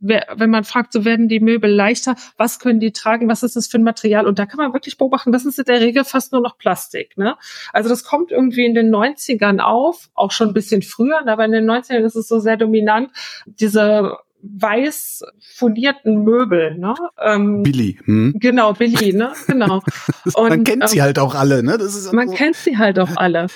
Wenn 0.00 0.50
man 0.50 0.64
fragt, 0.64 0.92
so 0.92 1.04
werden 1.04 1.28
die 1.28 1.40
Möbel 1.40 1.70
leichter, 1.70 2.14
was 2.36 2.58
können 2.58 2.80
die 2.80 2.92
tragen, 2.92 3.28
was 3.28 3.42
ist 3.42 3.56
das 3.56 3.66
für 3.66 3.78
ein 3.78 3.82
Material? 3.82 4.26
Und 4.26 4.38
da 4.38 4.46
kann 4.46 4.58
man 4.58 4.72
wirklich 4.72 4.96
beobachten, 4.96 5.32
das 5.32 5.44
ist 5.44 5.58
in 5.58 5.64
der 5.64 5.80
Regel 5.80 6.04
fast 6.04 6.32
nur 6.32 6.40
noch 6.40 6.56
Plastik. 6.58 7.16
Ne? 7.16 7.36
Also 7.72 7.88
das 7.88 8.04
kommt 8.04 8.30
irgendwie 8.30 8.64
in 8.64 8.74
den 8.74 8.94
90ern 8.94 9.60
auf, 9.60 10.10
auch 10.14 10.30
schon 10.30 10.48
ein 10.48 10.54
bisschen 10.54 10.82
früher, 10.82 11.26
aber 11.26 11.44
in 11.44 11.52
den 11.52 11.70
90ern 11.70 12.00
ist 12.00 12.16
es 12.16 12.28
so 12.28 12.38
sehr 12.38 12.56
dominant, 12.56 13.10
diese 13.46 14.16
weiß 14.44 15.22
folierten 15.40 16.22
Möbel, 16.22 16.76
ne? 16.76 16.94
Ähm, 17.18 17.62
Billy. 17.62 17.98
Hm? 18.04 18.34
Genau, 18.36 18.74
Billy, 18.74 19.12
ne? 19.14 19.32
Genau. 19.46 19.82
Und, 20.34 20.48
man 20.48 20.64
kennt 20.64 20.82
ähm, 20.82 20.88
sie 20.88 21.02
halt 21.02 21.18
auch 21.18 21.34
alle, 21.34 21.62
ne? 21.62 21.78
Das 21.78 21.94
ist 21.94 22.12
man 22.12 22.28
so. 22.28 22.34
kennt 22.34 22.56
sie 22.56 22.76
halt 22.76 22.98
auch 22.98 23.16
alle. 23.16 23.46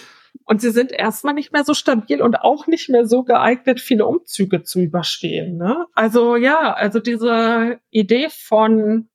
Und 0.45 0.61
sie 0.61 0.71
sind 0.71 0.93
erstmal 0.93 1.35
nicht 1.35 1.53
mehr 1.53 1.65
so 1.65 1.75
stabil 1.75 2.23
und 2.23 2.37
auch 2.37 2.67
nicht 2.67 2.89
mehr 2.89 3.07
so 3.07 3.23
geeignet, 3.23 3.81
viele 3.81 4.07
Umzüge 4.07 4.63
zu 4.63 4.81
überstehen. 4.81 5.57
Ne? 5.59 5.87
Also 5.95 6.37
ja, 6.37 6.73
also 6.73 7.01
diese 7.01 7.81
Idee 7.91 8.29
von 8.31 9.09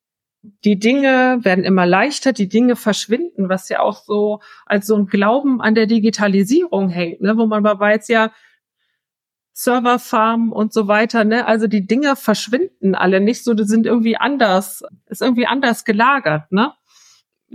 die 0.65 0.77
Dinge 0.77 1.39
werden 1.41 1.63
immer 1.63 1.85
leichter, 1.85 2.33
die 2.33 2.49
Dinge 2.49 2.75
verschwinden, 2.75 3.47
was 3.49 3.69
ja 3.69 3.79
auch 3.79 4.03
so 4.03 4.41
als 4.65 4.87
so 4.87 4.95
ein 4.95 5.07
Glauben 5.07 5.61
an 5.61 5.73
der 5.73 5.85
Digitalisierung 5.85 6.89
hängt, 6.89 7.21
ne? 7.21 7.37
wo 7.37 7.45
man 7.45 7.63
mal 7.63 7.79
weiß, 7.79 8.09
ja, 8.09 8.31
Serverfarmen 9.53 10.51
und 10.51 10.73
so 10.73 10.87
weiter, 10.87 11.23
ne? 11.23 11.45
Also 11.45 11.67
die 11.67 11.85
Dinge 11.85 12.15
verschwinden 12.15 12.95
alle 12.95 13.19
nicht 13.19 13.43
so, 13.43 13.53
die 13.53 13.65
sind 13.65 13.85
irgendwie 13.85 14.17
anders, 14.17 14.83
ist 15.05 15.21
irgendwie 15.21 15.45
anders 15.45 15.85
gelagert, 15.85 16.51
ne? 16.51 16.73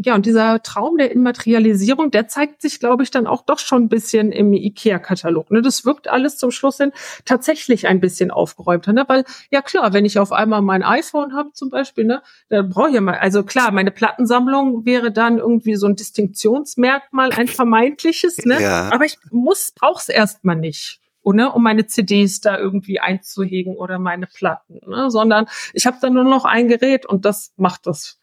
Ja, 0.00 0.14
und 0.14 0.26
dieser 0.26 0.62
Traum 0.62 0.96
der 0.96 1.10
Immaterialisierung, 1.10 2.10
der 2.10 2.28
zeigt 2.28 2.62
sich, 2.62 2.78
glaube 2.78 3.02
ich, 3.02 3.10
dann 3.10 3.26
auch 3.26 3.42
doch 3.42 3.58
schon 3.58 3.84
ein 3.84 3.88
bisschen 3.88 4.32
im 4.32 4.52
IKEA-Katalog. 4.52 5.50
Ne? 5.50 5.62
Das 5.62 5.84
wirkt 5.84 6.08
alles 6.08 6.36
zum 6.36 6.50
Schluss 6.50 6.76
hin 6.76 6.92
tatsächlich 7.24 7.88
ein 7.88 8.00
bisschen 8.00 8.30
aufgeräumter, 8.30 8.92
ne? 8.92 9.04
Weil, 9.08 9.24
ja 9.50 9.62
klar, 9.62 9.92
wenn 9.92 10.04
ich 10.04 10.18
auf 10.18 10.32
einmal 10.32 10.62
mein 10.62 10.82
iPhone 10.82 11.34
habe 11.34 11.52
zum 11.52 11.70
Beispiel, 11.70 12.04
ne, 12.04 12.22
dann 12.48 12.68
brauche 12.68 12.88
ich 12.88 12.94
ja 12.94 13.00
mal, 13.00 13.18
also 13.18 13.42
klar, 13.42 13.72
meine 13.72 13.90
Plattensammlung 13.90 14.84
wäre 14.84 15.10
dann 15.10 15.38
irgendwie 15.38 15.76
so 15.76 15.86
ein 15.86 15.96
Distinktionsmerkmal, 15.96 17.32
ein 17.32 17.48
vermeintliches, 17.48 18.38
ne? 18.44 18.62
Ja. 18.62 18.90
Aber 18.92 19.04
ich 19.04 19.18
muss, 19.30 19.72
brauch's 19.74 20.08
erstmal 20.08 20.56
nicht. 20.56 21.00
Ne, 21.30 21.52
um 21.52 21.62
meine 21.62 21.86
CDs 21.86 22.40
da 22.40 22.56
irgendwie 22.56 23.00
einzuhegen 23.00 23.76
oder 23.76 23.98
meine 23.98 24.26
Platten, 24.26 24.80
ne, 24.86 25.10
sondern 25.10 25.44
ich 25.74 25.84
habe 25.86 25.98
dann 26.00 26.14
nur 26.14 26.24
noch 26.24 26.46
ein 26.46 26.68
Gerät 26.68 27.04
und 27.04 27.26
das 27.26 27.52
macht 27.56 27.86
das 27.86 28.17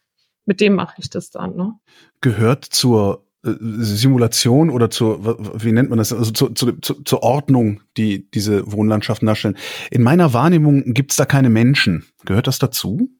mit 0.46 0.60
dem 0.60 0.74
mache 0.74 0.96
ich 0.98 1.10
das 1.10 1.30
dann. 1.30 1.56
Ne? 1.56 1.74
Gehört 2.20 2.64
zur 2.64 3.26
äh, 3.44 3.50
Simulation 3.60 4.70
oder 4.70 4.90
zur, 4.90 5.62
wie 5.62 5.72
nennt 5.72 5.90
man 5.90 5.98
das, 5.98 6.12
also 6.12 6.30
zur, 6.30 6.54
zur, 6.54 6.80
zur 6.80 7.22
Ordnung, 7.22 7.82
die 7.96 8.30
diese 8.30 8.72
Wohnlandschaften 8.72 9.26
darstellen. 9.26 9.56
In 9.90 10.02
meiner 10.02 10.32
Wahrnehmung 10.32 10.94
gibt's 10.94 11.16
da 11.16 11.24
keine 11.26 11.50
Menschen. 11.50 12.06
Gehört 12.24 12.46
das 12.46 12.58
dazu? 12.58 13.10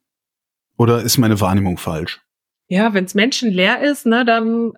Oder 0.79 1.03
ist 1.03 1.19
meine 1.19 1.41
Wahrnehmung 1.41 1.79
falsch? 1.79 2.21
Ja, 2.69 2.95
wenn's 2.95 3.15
menschenleer 3.15 3.81
ist, 3.81 4.07
ne, 4.07 4.25
dann 4.25 4.73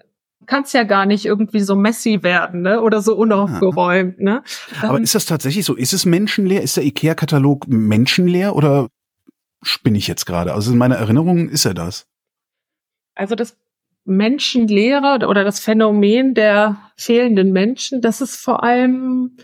kann's 0.47 0.73
ja 0.73 0.83
gar 0.83 1.07
nicht 1.07 1.25
irgendwie 1.27 1.61
so 1.61 1.77
messy 1.77 2.23
werden, 2.23 2.63
ne? 2.63 2.81
Oder 2.81 3.03
so 3.03 3.15
unaufgeräumt, 3.15 4.19
ne? 4.21 4.43
Aber 4.83 5.01
ist 5.01 5.15
das 5.15 5.27
tatsächlich 5.27 5.65
so? 5.65 5.75
Ist 5.75 5.93
es 5.93 6.05
menschenleer? 6.05 6.63
Ist 6.63 6.77
der 6.77 6.85
IKEA-Katalog 6.85 7.69
menschenleer 7.69 8.57
oder 8.57 8.89
spinne 9.63 9.99
ich 9.99 10.09
jetzt 10.09 10.27
gerade? 10.27 10.55
Also 10.55 10.73
in 10.73 10.79
meiner 10.79 10.97
Erinnerung 10.97 11.49
ist 11.49 11.65
er 11.65 11.75
das. 11.75 12.07
Also 13.19 13.35
das 13.35 13.59
Menschenlehre 14.05 15.27
oder 15.27 15.45
das 15.45 15.61
Phänomen 15.61 16.35
der 16.35 16.79
fehlenden 16.97 17.53
Menschen, 17.53 18.01
das 18.01 18.21
ist 18.21 18.37
vor 18.37 18.63
allem 18.63 19.37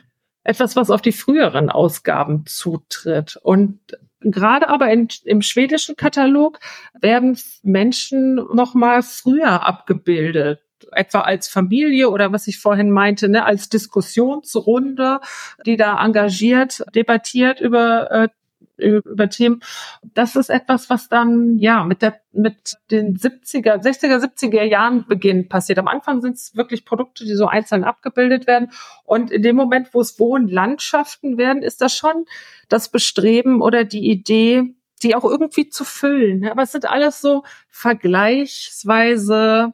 etwas, 0.45 0.77
was 0.77 0.91
auf 0.91 1.03
die 1.03 1.12
früheren 1.12 1.70
Ausgaben 1.70 2.47
zutritt. 2.47 3.37
Und 3.43 3.81
gerade 4.20 4.68
aber 4.68 4.91
in, 4.91 5.09
im 5.25 5.43
schwedischen 5.43 5.97
Katalog 5.97 6.61
werden 6.99 7.37
Menschen 7.62 8.37
noch 8.37 8.75
mal 8.75 9.03
früher 9.03 9.66
abgebildet 9.66 10.61
etwa 10.93 11.20
als 11.20 11.49
Familie 11.49 12.11
oder 12.11 12.33
was 12.33 12.47
ich 12.47 12.61
vorhin 12.61 12.91
meinte, 12.91 13.29
ne, 13.29 13.45
als 13.45 13.70
Diskussionsrunde, 13.70 15.20
die 15.64 15.77
da 15.77 16.05
engagiert 16.05 16.85
debattiert 16.95 17.59
über 17.61 18.11
äh, 18.11 18.29
über 18.77 19.29
Themen. 19.29 19.61
Das 20.03 20.35
ist 20.37 20.51
etwas, 20.51 20.91
was 20.91 21.09
dann 21.09 21.59
ja 21.59 21.85
mit 21.85 22.03
der 22.03 22.20
mit 22.33 22.77
den 22.91 23.16
70er, 23.16 23.81
60er, 23.81 24.18
70er 24.18 24.64
Jahren 24.64 25.07
beginnt 25.07 25.49
passiert. 25.49 25.79
Am 25.79 25.89
Anfang 25.89 26.20
sind 26.20 26.35
es 26.35 26.55
wirklich 26.57 26.85
Produkte, 26.85 27.25
die 27.25 27.35
so 27.35 27.47
einzeln 27.47 27.85
abgebildet 27.85 28.49
werden. 28.49 28.72
Und 29.05 29.31
in 29.31 29.43
dem 29.43 29.57
Moment, 29.57 29.95
wo 29.95 30.01
es 30.01 30.18
Wohnlandschaften 30.18 31.39
werden, 31.39 31.62
ist 31.62 31.81
das 31.81 31.95
schon 31.95 32.25
das 32.68 32.91
Bestreben 32.91 33.62
oder 33.62 33.85
die 33.85 34.11
Idee, 34.11 34.75
die 35.03 35.14
auch 35.14 35.25
irgendwie 35.25 35.68
zu 35.68 35.85
füllen. 35.85 36.49
Aber 36.49 36.62
es 36.62 36.72
sind 36.72 36.87
alles 36.87 37.20
so 37.20 37.45
vergleichsweise 37.68 39.72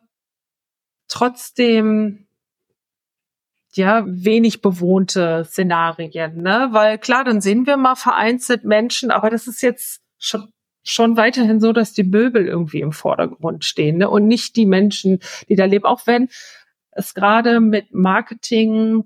trotzdem 1.08 2.26
ja, 3.72 4.04
wenig 4.06 4.62
bewohnte 4.62 5.44
Szenarien, 5.44 6.42
ne? 6.42 6.68
Weil 6.72 6.98
klar, 6.98 7.24
dann 7.24 7.40
sehen 7.40 7.66
wir 7.66 7.76
mal 7.76 7.94
vereinzelt 7.94 8.64
Menschen, 8.64 9.10
aber 9.10 9.30
das 9.30 9.46
ist 9.46 9.62
jetzt 9.62 10.00
schon 10.18 10.52
schon 10.82 11.16
weiterhin 11.16 11.60
so, 11.60 11.72
dass 11.72 11.92
die 11.92 12.04
Möbel 12.04 12.46
irgendwie 12.46 12.80
im 12.80 12.92
Vordergrund 12.92 13.64
stehen 13.64 13.98
ne? 13.98 14.08
und 14.08 14.26
nicht 14.26 14.56
die 14.56 14.66
Menschen, 14.66 15.20
die 15.48 15.56
da 15.56 15.66
leben. 15.66 15.84
Auch 15.84 16.06
wenn 16.06 16.28
es 16.92 17.14
gerade 17.14 17.60
mit 17.60 17.92
Marketing 17.92 19.04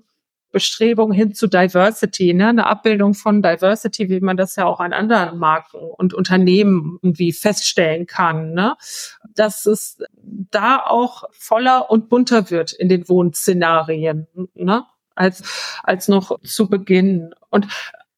Bestrebung 0.55 1.11
hin 1.11 1.33
zu 1.33 1.47
Diversity, 1.47 2.33
ne? 2.33 2.47
eine 2.47 2.65
Abbildung 2.65 3.13
von 3.13 3.41
Diversity, 3.41 4.07
wie 4.07 4.21
man 4.21 4.37
das 4.37 4.55
ja 4.55 4.63
auch 4.63 4.79
an 4.79 4.93
anderen 4.93 5.37
Marken 5.37 5.79
und 5.79 6.13
Unternehmen 6.13 6.97
irgendwie 7.01 7.33
feststellen 7.33 8.05
kann, 8.05 8.53
ne? 8.53 8.77
dass 9.35 9.65
es 9.65 9.97
da 10.23 10.77
auch 10.77 11.25
voller 11.31 11.91
und 11.91 12.07
bunter 12.07 12.51
wird 12.51 12.71
in 12.71 12.87
den 12.87 13.09
Wohnszenarien, 13.09 14.27
ne? 14.53 14.85
als, 15.13 15.43
als 15.83 16.07
noch 16.07 16.39
zu 16.41 16.69
Beginn. 16.69 17.35
Und 17.49 17.67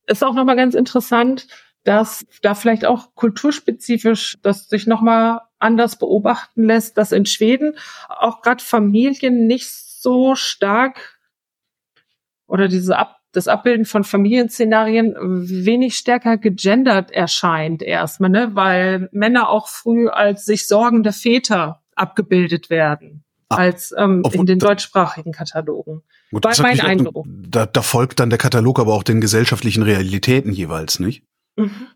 ist 0.06 0.24
auch 0.24 0.36
nochmal 0.36 0.58
ganz 0.58 0.76
interessant, 0.76 1.48
dass 1.86 2.24
da 2.44 2.54
vielleicht 2.54 2.86
auch 2.86 3.16
kulturspezifisch 3.16 4.38
das 4.44 4.70
sich 4.70 4.86
nochmal 4.86 5.42
anders 5.58 5.98
beobachten 5.98 6.66
lässt, 6.66 7.00
dass 7.00 7.12
in 7.12 7.26
Schweden 7.26 7.80
auch 8.10 8.44
gerade 8.44 8.64
Familien 8.64 9.48
nicht 9.48 9.72
so 9.72 10.36
stark 10.36 11.17
oder 12.48 12.68
diese 12.68 12.98
Ab 12.98 13.18
das 13.34 13.48
Abbilden 13.48 13.86
von 13.86 14.04
Familienszenarien 14.04 15.16
wenig 15.20 15.96
stärker 15.96 16.38
gegendert 16.38 17.12
erscheint 17.12 17.84
erstmal, 17.84 18.32
ne? 18.32 18.50
weil 18.54 19.10
Männer 19.12 19.50
auch 19.50 19.68
früh 19.68 20.08
als 20.08 20.46
sich 20.46 20.68
sorgende 20.68 21.12
Väter 21.12 21.84
abgebildet 21.96 22.70
werden. 22.70 23.24
Ah, 23.50 23.58
als 23.58 23.94
ähm, 23.98 24.24
in 24.34 24.46
den 24.46 24.60
deutschsprachigen 24.60 25.32
Katalogen. 25.32 26.02
Gut, 26.32 26.44
War 26.44 26.54
mein 26.62 26.82
Eindruck. 26.82 27.26
Da, 27.28 27.66
da 27.66 27.82
folgt 27.82 28.20
dann 28.20 28.30
der 28.30 28.40
Katalog 28.40 28.80
aber 28.80 28.94
auch 28.94 29.04
den 29.04 29.22
gesellschaftlichen 29.22 29.84
Realitäten 29.84 30.52
jeweils, 30.52 31.00
nicht? 31.00 31.24
Mhm. 31.56 31.88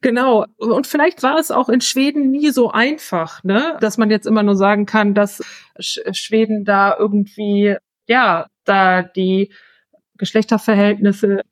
Genau. 0.00 0.46
Und 0.56 0.86
vielleicht 0.86 1.22
war 1.22 1.38
es 1.38 1.50
auch 1.50 1.68
in 1.68 1.82
Schweden 1.82 2.30
nie 2.30 2.50
so 2.50 2.70
einfach, 2.70 3.44
ne, 3.44 3.76
dass 3.80 3.98
man 3.98 4.10
jetzt 4.10 4.26
immer 4.26 4.42
nur 4.42 4.56
sagen 4.56 4.86
kann, 4.86 5.14
dass 5.14 5.42
Sch 5.78 5.98
Schweden 6.12 6.64
da 6.64 6.96
irgendwie, 6.98 7.76
ja, 8.06 8.46
da 8.64 9.02
die 9.02 9.52
Geschlechterverhältnisse 10.18 11.42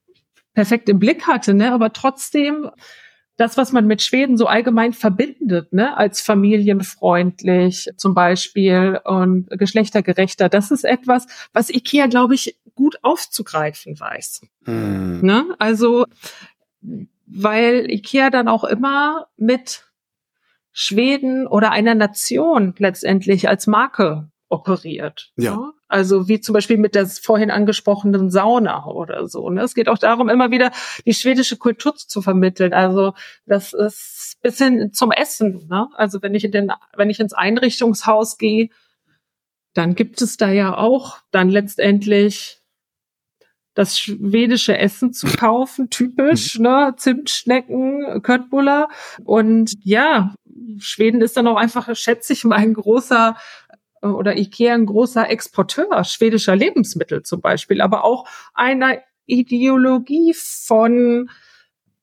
perfekt 0.55 0.89
im 0.89 0.99
Blick 0.99 1.27
hatte, 1.27 1.55
ne? 1.55 1.73
aber 1.73 1.93
trotzdem 1.93 2.71
das, 3.37 3.57
was 3.57 3.73
man 3.73 3.87
mit 3.87 4.03
Schweden 4.03 4.37
so 4.37 4.47
allgemein 4.47 4.93
verbindet, 4.93 5.73
ne, 5.73 5.97
als 5.97 6.21
familienfreundlich 6.21 7.89
zum 7.97 8.15
Beispiel 8.15 9.01
und 9.05 9.49
geschlechtergerechter, 9.51 10.49
das 10.49 10.71
ist 10.71 10.85
etwas, 10.85 11.27
was 11.53 11.71
IKEA, 11.71 12.07
glaube 12.07 12.35
ich, 12.35 12.59
gut 12.75 12.99
aufzugreifen 13.03 13.99
weiß. 13.99 14.43
Hm. 14.65 15.21
Ne? 15.23 15.45
Also, 15.59 16.07
weil 17.27 17.91
IKEA 17.91 18.31
dann 18.31 18.49
auch 18.49 18.65
immer 18.65 19.29
mit 19.37 19.87
Schweden 20.73 21.47
oder 21.47 21.71
einer 21.71 21.95
Nation 21.95 22.75
letztendlich 22.79 23.49
als 23.49 23.67
Marke 23.67 24.31
operiert. 24.53 25.33
Ja. 25.37 25.57
Ne? 25.57 25.73
Also 25.89 26.29
wie 26.29 26.41
zum 26.41 26.53
Beispiel 26.53 26.77
mit 26.77 26.95
der 26.95 27.07
vorhin 27.07 27.51
angesprochenen 27.51 28.31
Sauna 28.31 28.87
oder 28.87 29.27
so. 29.27 29.49
Ne? 29.51 29.63
Es 29.63 29.75
geht 29.75 29.89
auch 29.89 29.99
darum, 29.99 30.29
immer 30.29 30.51
wieder 30.51 30.71
die 31.07 31.15
schwedische 31.15 31.57
Kultur 31.57 31.97
zu 31.97 32.23
vermitteln. 32.23 32.73
Also 32.73 33.15
das 33.47 33.73
ist 33.73 34.37
bis 34.43 34.59
hin 34.59 34.93
zum 34.93 35.11
Essen. 35.11 35.67
Ne? 35.69 35.89
Also 35.95 36.23
wenn 36.23 36.35
ich 36.35 36.45
in 36.45 36.53
den, 36.53 36.73
wenn 36.97 37.11
ich 37.11 37.19
ins 37.19 37.33
Einrichtungshaus 37.33 38.37
gehe, 38.39 38.69
dann 39.75 39.95
gibt 39.95 40.21
es 40.21 40.37
da 40.37 40.51
ja 40.51 40.77
auch 40.77 41.19
dann 41.31 41.49
letztendlich 41.49 42.63
das 43.75 43.99
schwedische 43.99 44.77
Essen 44.77 45.15
zu 45.15 45.27
kaufen, 45.27 45.89
typisch, 45.89 46.59
mhm. 46.59 46.65
ne, 46.65 46.95
Zimtschnecken, 46.97 48.23
Köttbullar. 48.23 48.91
Und 49.25 49.73
ja, 49.83 50.35
Schweden 50.79 51.23
ist 51.23 51.37
dann 51.37 51.47
auch 51.47 51.57
einfach, 51.57 51.95
schätze 51.97 52.33
ich 52.33 52.45
mal, 52.45 52.57
ein 52.57 52.75
großer 52.75 53.37
oder 54.03 54.37
Ikea 54.37 54.75
ein 54.75 54.87
großer 54.87 55.31
Exporteur 55.31 56.05
schwedischer 56.05 56.57
Lebensmittel 56.57 57.23
zum 57.23 57.41
Beispiel, 57.41 57.81
aber 57.81 58.05
auch 58.05 58.27
einer 58.55 58.99
Ideologie 59.27 60.35
von, 60.35 61.31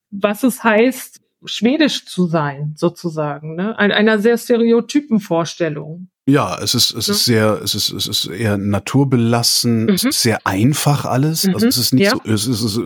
was 0.10 0.44
es 0.44 0.64
heißt, 0.64 1.22
schwedisch 1.46 2.06
zu 2.06 2.26
sein, 2.26 2.74
sozusagen, 2.76 3.56
ne? 3.56 3.78
Ein, 3.78 3.92
einer 3.92 4.20
sehr 4.20 4.38
stereotypen 4.38 5.20
Vorstellung. 5.20 6.10
Ja, 6.30 6.60
es 6.62 6.76
ist, 6.76 6.92
es 6.92 7.08
ja. 7.08 7.14
ist 7.14 7.26
sehr, 7.26 7.62
es 7.64 7.76
ist, 7.76 7.92
es 7.92 8.08
ist 8.08 8.26
eher 8.28 8.58
naturbelassen, 8.58 9.84
mhm. 9.84 9.90
es 9.90 10.04
ist 10.04 10.22
sehr 10.22 10.46
einfach 10.46 11.06
alles. 11.06 11.46
Also 11.46 11.50
mhm. 11.50 11.56
Also 11.56 11.68
es 11.68 11.78
ist 11.78 11.94
nicht 11.94 12.06
ja. 12.06 12.12
so, 12.12 12.22
es 12.24 12.48
ist 12.48 12.80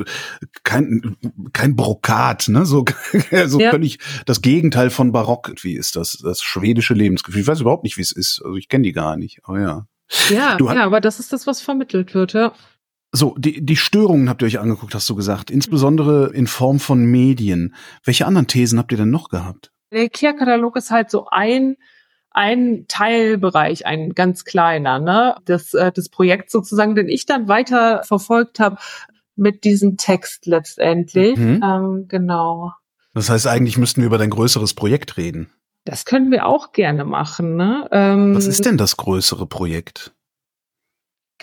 kein, 0.64 1.18
kein 1.54 1.76
Brokat, 1.76 2.48
ne? 2.48 2.66
So, 2.66 2.86
so 3.46 3.60
ja. 3.60 3.72
völlig 3.72 4.00
das 4.26 4.42
Gegenteil 4.42 4.90
von 4.90 5.12
Barock. 5.12 5.52
Wie 5.62 5.76
ist 5.76 5.96
das? 5.96 6.18
Das 6.24 6.42
schwedische 6.42 6.94
Lebensgefühl. 6.94 7.42
Ich 7.42 7.48
weiß 7.48 7.62
überhaupt 7.62 7.84
nicht, 7.84 7.98
wie 7.98 8.02
es 8.02 8.12
ist. 8.12 8.42
Also 8.44 8.56
ich 8.58 8.70
kenne 8.70 8.84
die 8.84 8.94
gar 8.94 9.18
nicht. 9.18 9.40
Aber 9.44 9.60
ja. 9.60 9.88
Ja, 10.30 10.56
du 10.58 10.68
ja, 10.68 10.84
aber 10.84 11.02
das 11.02 11.20
ist 11.20 11.34
das, 11.34 11.48
was 11.48 11.62
vermittelt 11.62 12.14
wird, 12.14 12.34
ja. 12.34 12.54
So, 13.12 13.36
die, 13.38 13.64
die 13.64 13.76
Störungen 13.76 14.28
habt 14.28 14.42
ihr 14.42 14.48
euch 14.48 14.60
angeguckt, 14.60 14.96
hast 14.96 15.10
du 15.10 15.16
gesagt. 15.16 15.52
Insbesondere 15.52 16.32
in 16.34 16.48
Form 16.48 16.80
von 16.80 17.06
Medien. 17.06 17.76
Welche 18.04 18.26
anderen 18.26 18.48
Thesen 18.48 18.80
habt 18.80 18.92
ihr 18.92 18.98
denn 18.98 19.12
noch 19.12 19.30
gehabt? 19.30 19.72
Der 19.92 20.06
IKEA-Katalog 20.06 20.76
ist 20.78 20.90
halt 20.90 21.12
so 21.12 21.28
ein 21.30 21.78
ein 22.34 22.86
Teilbereich, 22.88 23.86
ein 23.86 24.14
ganz 24.14 24.44
kleiner, 24.44 25.00
ne, 25.00 25.36
des, 25.48 25.74
äh, 25.74 25.92
des 25.92 26.10
Projekts 26.10 26.52
sozusagen, 26.52 26.96
den 26.96 27.08
ich 27.08 27.26
dann 27.26 27.48
weiter 27.48 28.04
verfolgt 28.04 28.60
habe 28.60 28.78
mit 29.36 29.64
diesem 29.64 29.98
Text 29.98 30.46
letztendlich. 30.46 31.38
Mhm. 31.38 31.62
Ähm, 31.64 32.06
genau. 32.08 32.72
Das 33.14 33.30
heißt, 33.30 33.48
eigentlich 33.48 33.78
müssten 33.78 34.02
wir 34.02 34.08
über 34.08 34.18
dein 34.18 34.32
größeres 34.32 34.74
Projekt 34.74 35.18
reden. 35.18 35.52
Das 35.86 36.06
können 36.06 36.32
wir 36.32 36.46
auch 36.46 36.72
gerne 36.72 37.04
machen. 37.06 37.56
Ne? 37.56 37.88
Ähm, 37.92 38.36
Was 38.36 38.48
ist 38.48 38.66
denn 38.66 38.78
das 38.78 38.98
größere 38.98 39.46
Projekt? 39.46 40.13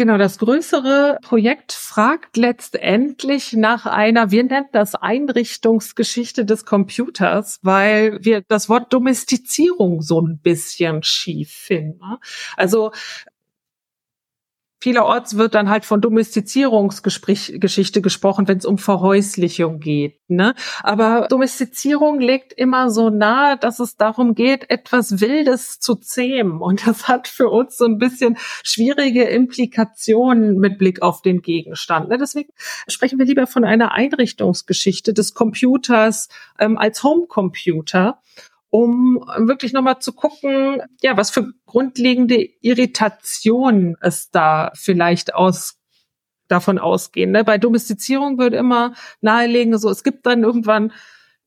Genau, 0.01 0.16
das 0.16 0.38
größere 0.38 1.18
Projekt 1.20 1.72
fragt 1.72 2.38
letztendlich 2.38 3.53
nach 3.53 3.84
einer, 3.84 4.30
wir 4.30 4.44
nennen 4.44 4.64
das 4.72 4.94
Einrichtungsgeschichte 4.94 6.46
des 6.46 6.64
Computers, 6.64 7.59
weil 7.61 8.16
wir 8.24 8.40
das 8.40 8.70
Wort 8.70 8.94
Domestizierung 8.94 10.01
so 10.01 10.22
ein 10.22 10.38
bisschen 10.38 11.03
schief 11.03 11.53
finden. 11.53 12.01
Also 12.57 12.92
Vielerorts 14.82 15.36
wird 15.36 15.54
dann 15.54 15.68
halt 15.68 15.84
von 15.84 16.00
Domestizierungsgeschichte 16.00 18.00
gesprochen, 18.00 18.48
wenn 18.48 18.56
es 18.56 18.64
um 18.64 18.78
Verhäuslichung 18.78 19.78
geht. 19.78 20.18
Ne? 20.28 20.54
Aber 20.82 21.26
Domestizierung 21.28 22.18
legt 22.18 22.54
immer 22.54 22.90
so 22.90 23.10
nahe, 23.10 23.58
dass 23.58 23.78
es 23.78 23.96
darum 23.96 24.34
geht, 24.34 24.70
etwas 24.70 25.20
Wildes 25.20 25.80
zu 25.80 25.96
zähmen. 25.96 26.62
Und 26.62 26.86
das 26.86 27.08
hat 27.08 27.28
für 27.28 27.50
uns 27.50 27.76
so 27.76 27.84
ein 27.84 27.98
bisschen 27.98 28.38
schwierige 28.62 29.24
Implikationen 29.24 30.56
mit 30.56 30.78
Blick 30.78 31.02
auf 31.02 31.20
den 31.20 31.42
Gegenstand. 31.42 32.08
Ne? 32.08 32.16
Deswegen 32.16 32.50
sprechen 32.88 33.18
wir 33.18 33.26
lieber 33.26 33.46
von 33.46 33.64
einer 33.64 33.92
Einrichtungsgeschichte 33.92 35.12
des 35.12 35.34
Computers 35.34 36.30
ähm, 36.58 36.78
als 36.78 37.02
Homecomputer 37.02 38.18
um 38.70 39.24
wirklich 39.38 39.72
nochmal 39.72 39.98
zu 39.98 40.12
gucken, 40.12 40.80
ja, 41.02 41.16
was 41.16 41.30
für 41.30 41.52
grundlegende 41.66 42.48
Irritationen 42.60 43.96
es 44.00 44.30
da 44.30 44.70
vielleicht 44.74 45.34
aus 45.34 45.76
davon 46.48 46.78
ausgehen. 46.78 47.30
Ne? 47.30 47.44
Bei 47.44 47.58
Domestizierung 47.58 48.38
würde 48.38 48.56
immer 48.56 48.94
nahelegen, 49.20 49.76
so 49.78 49.90
es 49.90 50.02
gibt 50.02 50.26
dann 50.26 50.42
irgendwann 50.42 50.92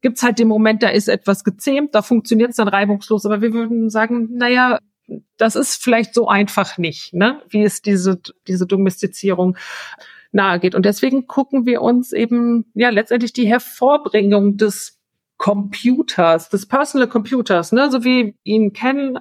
gibt's 0.02 0.22
halt 0.22 0.38
den 0.38 0.50
Moment, 0.50 0.84
da 0.84 0.90
ist 0.90 1.08
etwas 1.08 1.46
gezähmt, 1.46 1.96
da 1.96 2.02
funktioniert 2.02 2.52
es 2.52 2.58
dann 2.58 2.68
reibungslos, 2.68 3.26
aber 3.26 3.42
wir 3.42 3.54
würden 3.54 3.90
sagen, 3.90 4.30
naja, 4.34 4.80
das 5.38 5.56
ist 5.56 5.82
vielleicht 5.82 6.14
so 6.14 6.28
einfach 6.28 6.78
nicht, 6.78 7.14
ne? 7.14 7.42
wie 7.50 7.64
es 7.64 7.82
diese, 7.82 8.20
diese 8.48 8.68
Domestizierung 8.68 9.58
nahe 10.32 10.60
geht. 10.60 10.76
Und 10.76 10.86
deswegen 10.86 11.28
gucken 11.28 11.66
wir 11.66 11.82
uns 11.82 12.12
eben 12.12 12.66
ja 12.74 12.90
letztendlich 12.90 13.34
die 13.34 13.48
Hervorbringung 13.48 14.58
des 14.58 15.00
Computers, 15.44 16.48
des 16.48 16.66
Personal 16.66 17.10
Computers, 17.10 17.74
ne, 17.74 17.92
so 17.92 18.06
wie 18.06 18.38
ihn 18.46 18.72
kennen, 18.72 19.20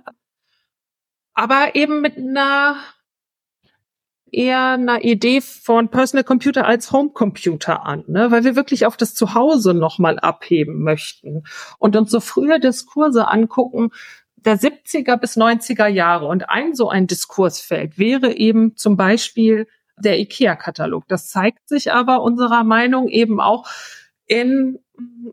aber 1.34 1.74
eben 1.74 2.00
mit 2.00 2.16
einer 2.16 2.76
eher 4.30 4.68
einer 4.68 5.02
Idee 5.02 5.40
von 5.40 5.88
Personal 5.88 6.22
Computer 6.22 6.64
als 6.64 6.92
Home 6.92 7.10
Computer 7.10 7.84
an, 7.84 8.04
ne? 8.06 8.30
weil 8.30 8.44
wir 8.44 8.54
wirklich 8.54 8.86
auf 8.86 8.96
das 8.96 9.16
Zuhause 9.16 9.74
nochmal 9.74 10.20
abheben 10.20 10.84
möchten 10.84 11.42
und 11.80 11.96
uns 11.96 12.12
so 12.12 12.20
frühe 12.20 12.60
Diskurse 12.60 13.26
angucken, 13.26 13.90
der 14.36 14.56
70er 14.60 15.16
bis 15.16 15.36
90er 15.36 15.88
Jahre. 15.88 16.28
Und 16.28 16.48
ein 16.48 16.76
so 16.76 16.88
ein 16.88 17.08
Diskursfeld 17.08 17.98
wäre 17.98 18.32
eben 18.32 18.76
zum 18.76 18.96
Beispiel 18.96 19.66
der 19.98 20.20
IKEA-Katalog. 20.20 21.02
Das 21.08 21.30
zeigt 21.30 21.68
sich 21.68 21.92
aber 21.92 22.22
unserer 22.22 22.62
Meinung 22.62 23.08
eben 23.08 23.40
auch 23.40 23.66
in 24.26 24.78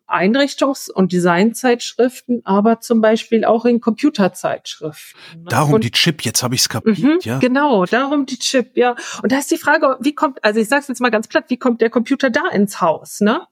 Einrichtungs- 0.08 0.90
und 0.90 1.12
Designzeitschriften, 1.12 2.42
aber 2.46 2.80
zum 2.80 3.02
Beispiel 3.02 3.46
auch 3.46 3.66
in 3.66 3.80
Computerzeitschriften. 3.80 5.44
Ne? 5.44 5.50
Darum 5.50 5.76
und, 5.76 5.84
die 5.84 5.92
Chip, 5.92 6.24
jetzt 6.24 6.42
habe 6.44 6.56
ich 6.56 6.62
es 6.62 6.70
kapiert, 6.70 6.98
mhm, 7.00 7.20
ja. 7.22 7.40
Genau, 7.40 7.86
darum 7.86 8.26
die 8.26 8.40
Chip, 8.40 8.76
ja. 8.76 8.96
Und 9.22 9.32
da 9.32 9.38
ist 9.38 9.52
die 9.52 9.58
Frage, 9.58 9.98
wie 10.00 10.16
kommt, 10.16 10.44
also 10.44 10.60
ich 10.60 10.68
sage 10.68 10.86
jetzt 10.88 11.02
mal 11.02 11.12
ganz 11.12 11.28
platt, 11.28 11.46
wie 11.50 11.58
kommt 11.58 11.82
der 11.82 11.90
Computer 11.90 12.30
da 12.30 12.48
ins 12.52 12.82
Haus, 12.82 13.22
ne? 13.22 13.48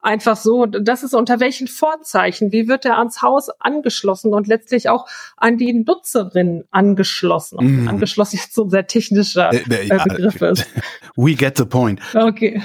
Einfach 0.00 0.36
so, 0.36 0.66
das 0.66 1.02
ist 1.02 1.14
unter 1.14 1.40
welchen 1.40 1.66
Vorzeichen, 1.66 2.52
wie 2.52 2.68
wird 2.68 2.84
er 2.84 2.98
ans 2.98 3.22
Haus 3.22 3.48
angeschlossen 3.58 4.34
und 4.34 4.46
letztlich 4.46 4.88
auch 4.88 5.08
an 5.36 5.56
die 5.56 5.72
Nutzerin 5.72 6.64
angeschlossen. 6.70 7.84
Mm. 7.84 7.88
Angeschlossen 7.88 8.36
jetzt 8.40 8.54
so 8.54 8.64
ein 8.64 8.70
sehr 8.70 8.86
technischer 8.86 9.52
äh, 9.52 9.56
äh, 9.56 9.98
Begriff 10.04 10.40
ist. 10.42 10.66
We 11.16 11.34
get 11.34 11.56
the 11.56 11.64
point. 11.64 12.00
Okay. 12.14 12.62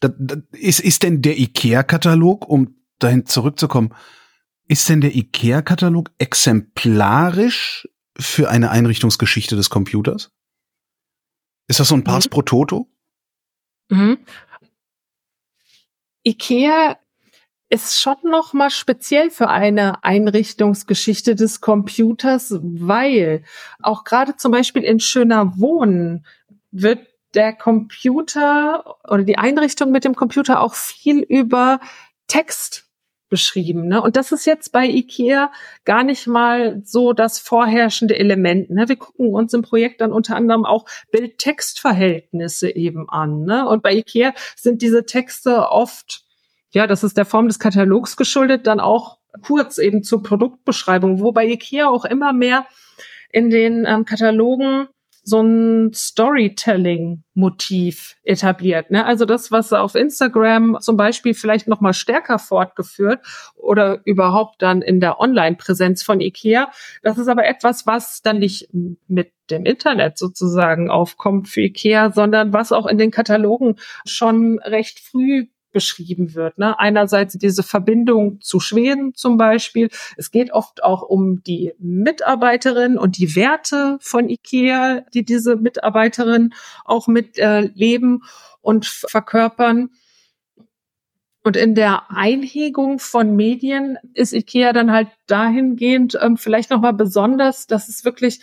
Das, 0.00 0.12
das, 0.18 0.38
ist, 0.52 0.80
ist 0.80 1.02
denn 1.02 1.22
der 1.22 1.38
IKEA-Katalog, 1.38 2.48
um 2.48 2.76
dahin 2.98 3.26
zurückzukommen, 3.26 3.94
ist 4.68 4.88
denn 4.88 5.00
der 5.00 5.14
IKEA-Katalog 5.14 6.10
exemplarisch 6.18 7.88
für 8.16 8.50
eine 8.50 8.70
Einrichtungsgeschichte 8.70 9.56
des 9.56 9.70
Computers? 9.70 10.30
Ist 11.66 11.80
das 11.80 11.88
so 11.88 11.94
ein 11.94 12.04
Pass 12.04 12.26
mhm. 12.26 12.30
pro 12.30 12.42
Toto? 12.42 12.88
Mhm. 13.88 14.18
IKEA 16.24 16.98
ist 17.68 18.00
schon 18.00 18.16
noch 18.24 18.52
mal 18.52 18.70
speziell 18.70 19.30
für 19.30 19.48
eine 19.48 20.02
Einrichtungsgeschichte 20.02 21.36
des 21.36 21.60
Computers, 21.60 22.52
weil 22.60 23.44
auch 23.80 24.02
gerade 24.02 24.36
zum 24.36 24.50
Beispiel 24.50 24.82
in 24.82 24.98
schöner 24.98 25.56
Wohnen 25.58 26.26
wird 26.72 27.06
der 27.34 27.52
Computer 27.52 28.96
oder 29.08 29.22
die 29.22 29.38
Einrichtung 29.38 29.90
mit 29.90 30.04
dem 30.04 30.14
Computer 30.14 30.60
auch 30.60 30.74
viel 30.74 31.20
über 31.20 31.80
Text 32.26 32.90
beschrieben. 33.30 33.86
Ne? 33.86 34.02
Und 34.02 34.16
das 34.16 34.32
ist 34.32 34.44
jetzt 34.44 34.72
bei 34.72 34.86
IKEA 34.86 35.50
gar 35.84 36.02
nicht 36.04 36.26
mal 36.26 36.82
so 36.84 37.14
das 37.14 37.38
vorherrschende 37.38 38.18
Element. 38.18 38.68
Ne? 38.68 38.88
Wir 38.88 38.96
gucken 38.96 39.32
uns 39.32 39.54
im 39.54 39.62
Projekt 39.62 40.02
dann 40.02 40.12
unter 40.12 40.36
anderem 40.36 40.66
auch 40.66 40.84
Bild-Text-Verhältnisse 41.12 42.74
eben 42.74 43.08
an. 43.08 43.44
Ne? 43.44 43.66
Und 43.66 43.82
bei 43.82 43.94
IKEA 43.94 44.34
sind 44.56 44.82
diese 44.82 45.06
Texte 45.06 45.68
oft, 45.70 46.24
ja, 46.72 46.86
das 46.86 47.04
ist 47.04 47.16
der 47.16 47.24
Form 47.24 47.46
des 47.46 47.58
Katalogs 47.58 48.16
geschuldet, 48.16 48.66
dann 48.66 48.80
auch 48.80 49.18
kurz 49.42 49.78
eben 49.78 50.02
zur 50.02 50.22
Produktbeschreibung, 50.22 51.20
wobei 51.20 51.46
IKEA 51.46 51.88
auch 51.88 52.04
immer 52.04 52.32
mehr 52.32 52.66
in 53.32 53.48
den 53.48 53.84
ähm, 53.86 54.04
Katalogen 54.04 54.88
so 55.30 55.40
ein 55.40 55.94
Storytelling-Motiv 55.94 58.16
etabliert. 58.24 58.90
Ne? 58.90 59.06
Also 59.06 59.24
das, 59.24 59.52
was 59.52 59.72
auf 59.72 59.94
Instagram 59.94 60.78
zum 60.80 60.96
Beispiel 60.96 61.34
vielleicht 61.34 61.68
noch 61.68 61.80
mal 61.80 61.94
stärker 61.94 62.40
fortgeführt 62.40 63.20
oder 63.54 64.00
überhaupt 64.04 64.60
dann 64.60 64.82
in 64.82 64.98
der 65.00 65.20
Online-Präsenz 65.20 66.02
von 66.02 66.20
IKEA. 66.20 66.72
Das 67.02 67.16
ist 67.16 67.28
aber 67.28 67.46
etwas, 67.46 67.86
was 67.86 68.22
dann 68.22 68.40
nicht 68.40 68.68
mit 69.06 69.30
dem 69.50 69.64
Internet 69.64 70.18
sozusagen 70.18 70.90
aufkommt 70.90 71.48
für 71.48 71.60
IKEA, 71.62 72.10
sondern 72.10 72.52
was 72.52 72.72
auch 72.72 72.86
in 72.86 72.98
den 72.98 73.12
Katalogen 73.12 73.76
schon 74.04 74.58
recht 74.58 75.00
früh 75.00 75.46
beschrieben 75.72 76.34
wird. 76.34 76.58
Ne? 76.58 76.78
Einerseits 76.78 77.38
diese 77.38 77.62
Verbindung 77.62 78.40
zu 78.40 78.60
Schweden 78.60 79.14
zum 79.14 79.36
Beispiel. 79.36 79.88
Es 80.16 80.30
geht 80.30 80.52
oft 80.52 80.82
auch 80.82 81.02
um 81.02 81.42
die 81.42 81.72
Mitarbeiterin 81.78 82.98
und 82.98 83.18
die 83.18 83.36
Werte 83.36 83.98
von 84.00 84.28
IKEA, 84.28 85.02
die 85.14 85.24
diese 85.24 85.56
Mitarbeiterin 85.56 86.54
auch 86.84 87.06
mit 87.06 87.38
äh, 87.38 87.70
und 88.60 88.86
verkörpern. 88.86 89.90
Und 91.42 91.56
in 91.56 91.74
der 91.74 92.10
Einhegung 92.10 92.98
von 92.98 93.34
Medien 93.34 93.96
ist 94.12 94.34
IKEA 94.34 94.72
dann 94.72 94.92
halt 94.92 95.08
dahingehend 95.26 96.18
ähm, 96.20 96.36
vielleicht 96.36 96.70
nochmal 96.70 96.92
besonders, 96.92 97.66
dass 97.66 97.88
es 97.88 98.04
wirklich 98.04 98.40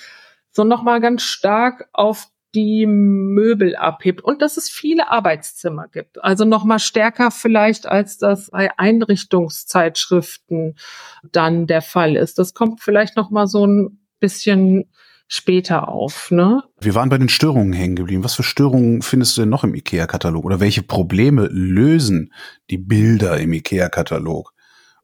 so 0.52 0.64
nochmal 0.64 1.00
ganz 1.00 1.22
stark 1.22 1.88
auf 1.94 2.30
die 2.56 2.86
Möbel 2.86 3.76
abhebt 3.76 4.22
und 4.22 4.42
dass 4.42 4.58
es 4.58 4.70
viele 4.70 5.10
Arbeitszimmer 5.10 5.88
gibt. 5.88 6.24
Also 6.24 6.46
noch 6.46 6.64
mal 6.64 6.80
stärker 6.80 7.32
vielleicht, 7.32 7.86
als 7.86 8.18
das 8.18 8.50
bei 8.52 8.72
Einrichtungszeitschriften 8.78 10.76
dann 11.32 11.68
der 11.68 11.82
Fall 11.82 12.16
ist. 12.16 12.40
Das 12.40 12.54
kommt 12.54 12.82
vielleicht 12.82 13.18
noch 13.18 13.30
mal 13.30 13.48
so 13.48 13.68
ein 13.68 14.00
bisschen 14.20 14.90
später 15.28 15.90
auf. 15.90 16.32
Ne? 16.32 16.64
Wir 16.80 16.96
waren 16.96 17.10
bei 17.10 17.18
den 17.18 17.30
Störungen 17.30 17.74
hängen 17.74 17.98
geblieben. 17.98 18.24
Was 18.24 18.36
für 18.36 18.44
Störungen 18.44 19.02
findest 19.02 19.38
du 19.38 19.42
denn 19.42 19.50
noch 19.50 19.64
im 19.64 19.76
IKEA-Katalog? 19.76 20.46
Oder 20.46 20.60
welche 20.60 20.84
Probleme 20.84 21.48
lösen 21.52 22.34
die 22.70 22.78
Bilder 22.78 23.38
im 23.38 23.54
IKEA-Katalog? 23.54 24.54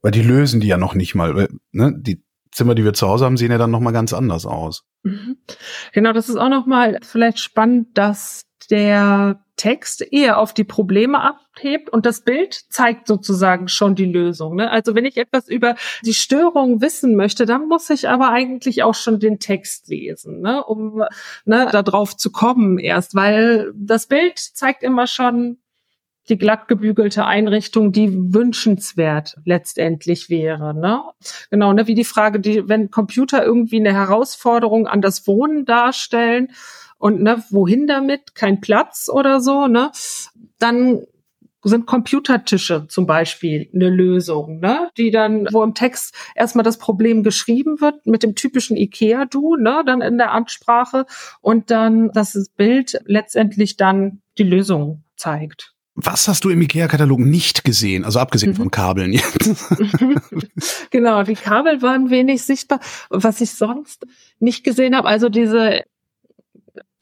Weil 0.00 0.12
die 0.12 0.22
lösen 0.22 0.60
die 0.60 0.68
ja 0.68 0.76
noch 0.76 0.94
nicht 0.94 1.14
mal. 1.14 1.48
Ne? 1.72 1.94
Die 1.96 2.23
Zimmer, 2.54 2.74
die 2.74 2.84
wir 2.84 2.94
zu 2.94 3.08
Hause 3.08 3.24
haben, 3.24 3.36
sehen 3.36 3.50
ja 3.50 3.58
dann 3.58 3.72
noch 3.72 3.80
mal 3.80 3.90
ganz 3.90 4.12
anders 4.12 4.46
aus. 4.46 4.84
Mhm. 5.02 5.38
Genau, 5.92 6.12
das 6.12 6.28
ist 6.28 6.36
auch 6.36 6.48
noch 6.48 6.66
mal 6.66 7.00
vielleicht 7.02 7.40
spannend, 7.40 7.98
dass 7.98 8.42
der 8.70 9.44
Text 9.56 10.04
eher 10.12 10.38
auf 10.38 10.54
die 10.54 10.64
Probleme 10.64 11.20
abhebt 11.20 11.90
und 11.90 12.06
das 12.06 12.22
Bild 12.22 12.54
zeigt 12.70 13.06
sozusagen 13.06 13.68
schon 13.68 13.94
die 13.94 14.04
Lösung. 14.04 14.56
Ne? 14.56 14.70
Also 14.70 14.94
wenn 14.94 15.04
ich 15.04 15.16
etwas 15.16 15.48
über 15.48 15.76
die 16.04 16.14
Störung 16.14 16.80
wissen 16.80 17.14
möchte, 17.16 17.44
dann 17.44 17.68
muss 17.68 17.90
ich 17.90 18.08
aber 18.08 18.30
eigentlich 18.30 18.82
auch 18.82 18.94
schon 18.94 19.20
den 19.20 19.38
Text 19.38 19.88
lesen, 19.88 20.40
ne? 20.40 20.64
um 20.64 21.04
ne, 21.44 21.68
darauf 21.70 22.16
zu 22.16 22.32
kommen 22.32 22.78
erst, 22.78 23.14
weil 23.14 23.72
das 23.76 24.06
Bild 24.06 24.38
zeigt 24.38 24.82
immer 24.82 25.06
schon 25.06 25.58
die 26.28 26.38
glatt 26.38 26.68
gebügelte 26.68 27.26
Einrichtung, 27.26 27.92
die 27.92 28.12
wünschenswert 28.32 29.36
letztendlich 29.44 30.30
wäre. 30.30 30.74
Ne? 30.74 31.02
Genau, 31.50 31.72
ne, 31.72 31.86
wie 31.86 31.94
die 31.94 32.04
Frage, 32.04 32.40
die, 32.40 32.68
wenn 32.68 32.90
Computer 32.90 33.44
irgendwie 33.44 33.80
eine 33.80 33.92
Herausforderung 33.92 34.86
an 34.86 35.02
das 35.02 35.26
Wohnen 35.26 35.64
darstellen 35.64 36.52
und 36.98 37.22
ne, 37.22 37.42
wohin 37.50 37.86
damit, 37.86 38.34
kein 38.34 38.60
Platz 38.60 39.10
oder 39.12 39.40
so, 39.40 39.66
ne, 39.66 39.90
dann 40.58 41.04
sind 41.64 41.86
Computertische 41.86 42.86
zum 42.88 43.06
Beispiel 43.06 43.70
eine 43.74 43.88
Lösung, 43.88 44.60
ne? 44.60 44.90
die 44.96 45.10
dann, 45.10 45.48
wo 45.50 45.62
im 45.62 45.74
Text 45.74 46.14
erstmal 46.34 46.62
das 46.62 46.78
Problem 46.78 47.22
geschrieben 47.22 47.80
wird 47.80 48.06
mit 48.06 48.22
dem 48.22 48.34
typischen 48.34 48.76
IKEA-Du, 48.76 49.56
ne? 49.56 49.82
dann 49.84 50.02
in 50.02 50.18
der 50.18 50.32
Ansprache 50.32 51.06
und 51.40 51.70
dann 51.70 52.10
das 52.12 52.50
Bild 52.56 53.00
letztendlich 53.06 53.76
dann 53.76 54.20
die 54.36 54.44
Lösung 54.44 55.04
zeigt. 55.16 55.73
Was 55.96 56.26
hast 56.26 56.44
du 56.44 56.50
im 56.50 56.60
IKEA-Katalog 56.60 57.20
nicht 57.20 57.62
gesehen? 57.62 58.04
Also 58.04 58.18
abgesehen 58.18 58.52
mhm. 58.52 58.56
von 58.56 58.70
Kabeln 58.70 59.12
jetzt. 59.12 59.38
genau, 60.90 61.22
die 61.22 61.36
Kabel 61.36 61.82
waren 61.82 62.10
wenig 62.10 62.42
sichtbar. 62.42 62.80
Was 63.10 63.40
ich 63.40 63.52
sonst 63.52 64.04
nicht 64.40 64.64
gesehen 64.64 64.96
habe, 64.96 65.06
also 65.08 65.28
diese 65.28 65.82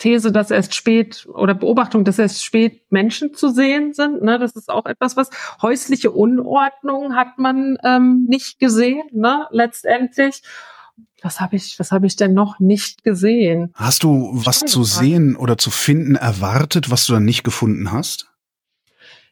These, 0.03 0.32
dass 0.32 0.51
erst 0.51 0.74
spät 0.74 1.26
oder 1.32 1.55
Beobachtung, 1.55 2.05
dass 2.05 2.18
erst 2.18 2.45
spät 2.45 2.82
Menschen 2.90 3.34
zu 3.34 3.51
sehen 3.51 3.95
sind. 3.95 4.20
Ne, 4.22 4.38
das 4.38 4.57
ist 4.57 4.68
auch 4.68 4.84
etwas, 4.84 5.16
was 5.16 5.30
häusliche 5.62 6.11
Unordnung 6.11 7.14
hat 7.14 7.38
man 7.38 7.78
ähm, 7.84 8.26
nicht 8.28 8.59
gesehen, 8.59 9.05
ne, 9.12 9.47
letztendlich. 9.53 10.43
Was 11.22 11.40
habe 11.40 11.55
ich, 11.55 11.78
was 11.78 11.93
habe 11.93 12.07
ich 12.07 12.16
denn 12.16 12.34
noch 12.34 12.59
nicht 12.59 13.05
gesehen? 13.05 13.70
Hast 13.74 14.03
du 14.03 14.30
was 14.32 14.61
zu 14.61 14.82
sehen 14.82 15.36
oder 15.36 15.57
zu 15.57 15.70
finden 15.70 16.16
erwartet, 16.16 16.90
was 16.90 17.07
du 17.07 17.12
dann 17.12 17.24
nicht 17.24 17.45
gefunden 17.45 17.93
hast? 17.93 18.32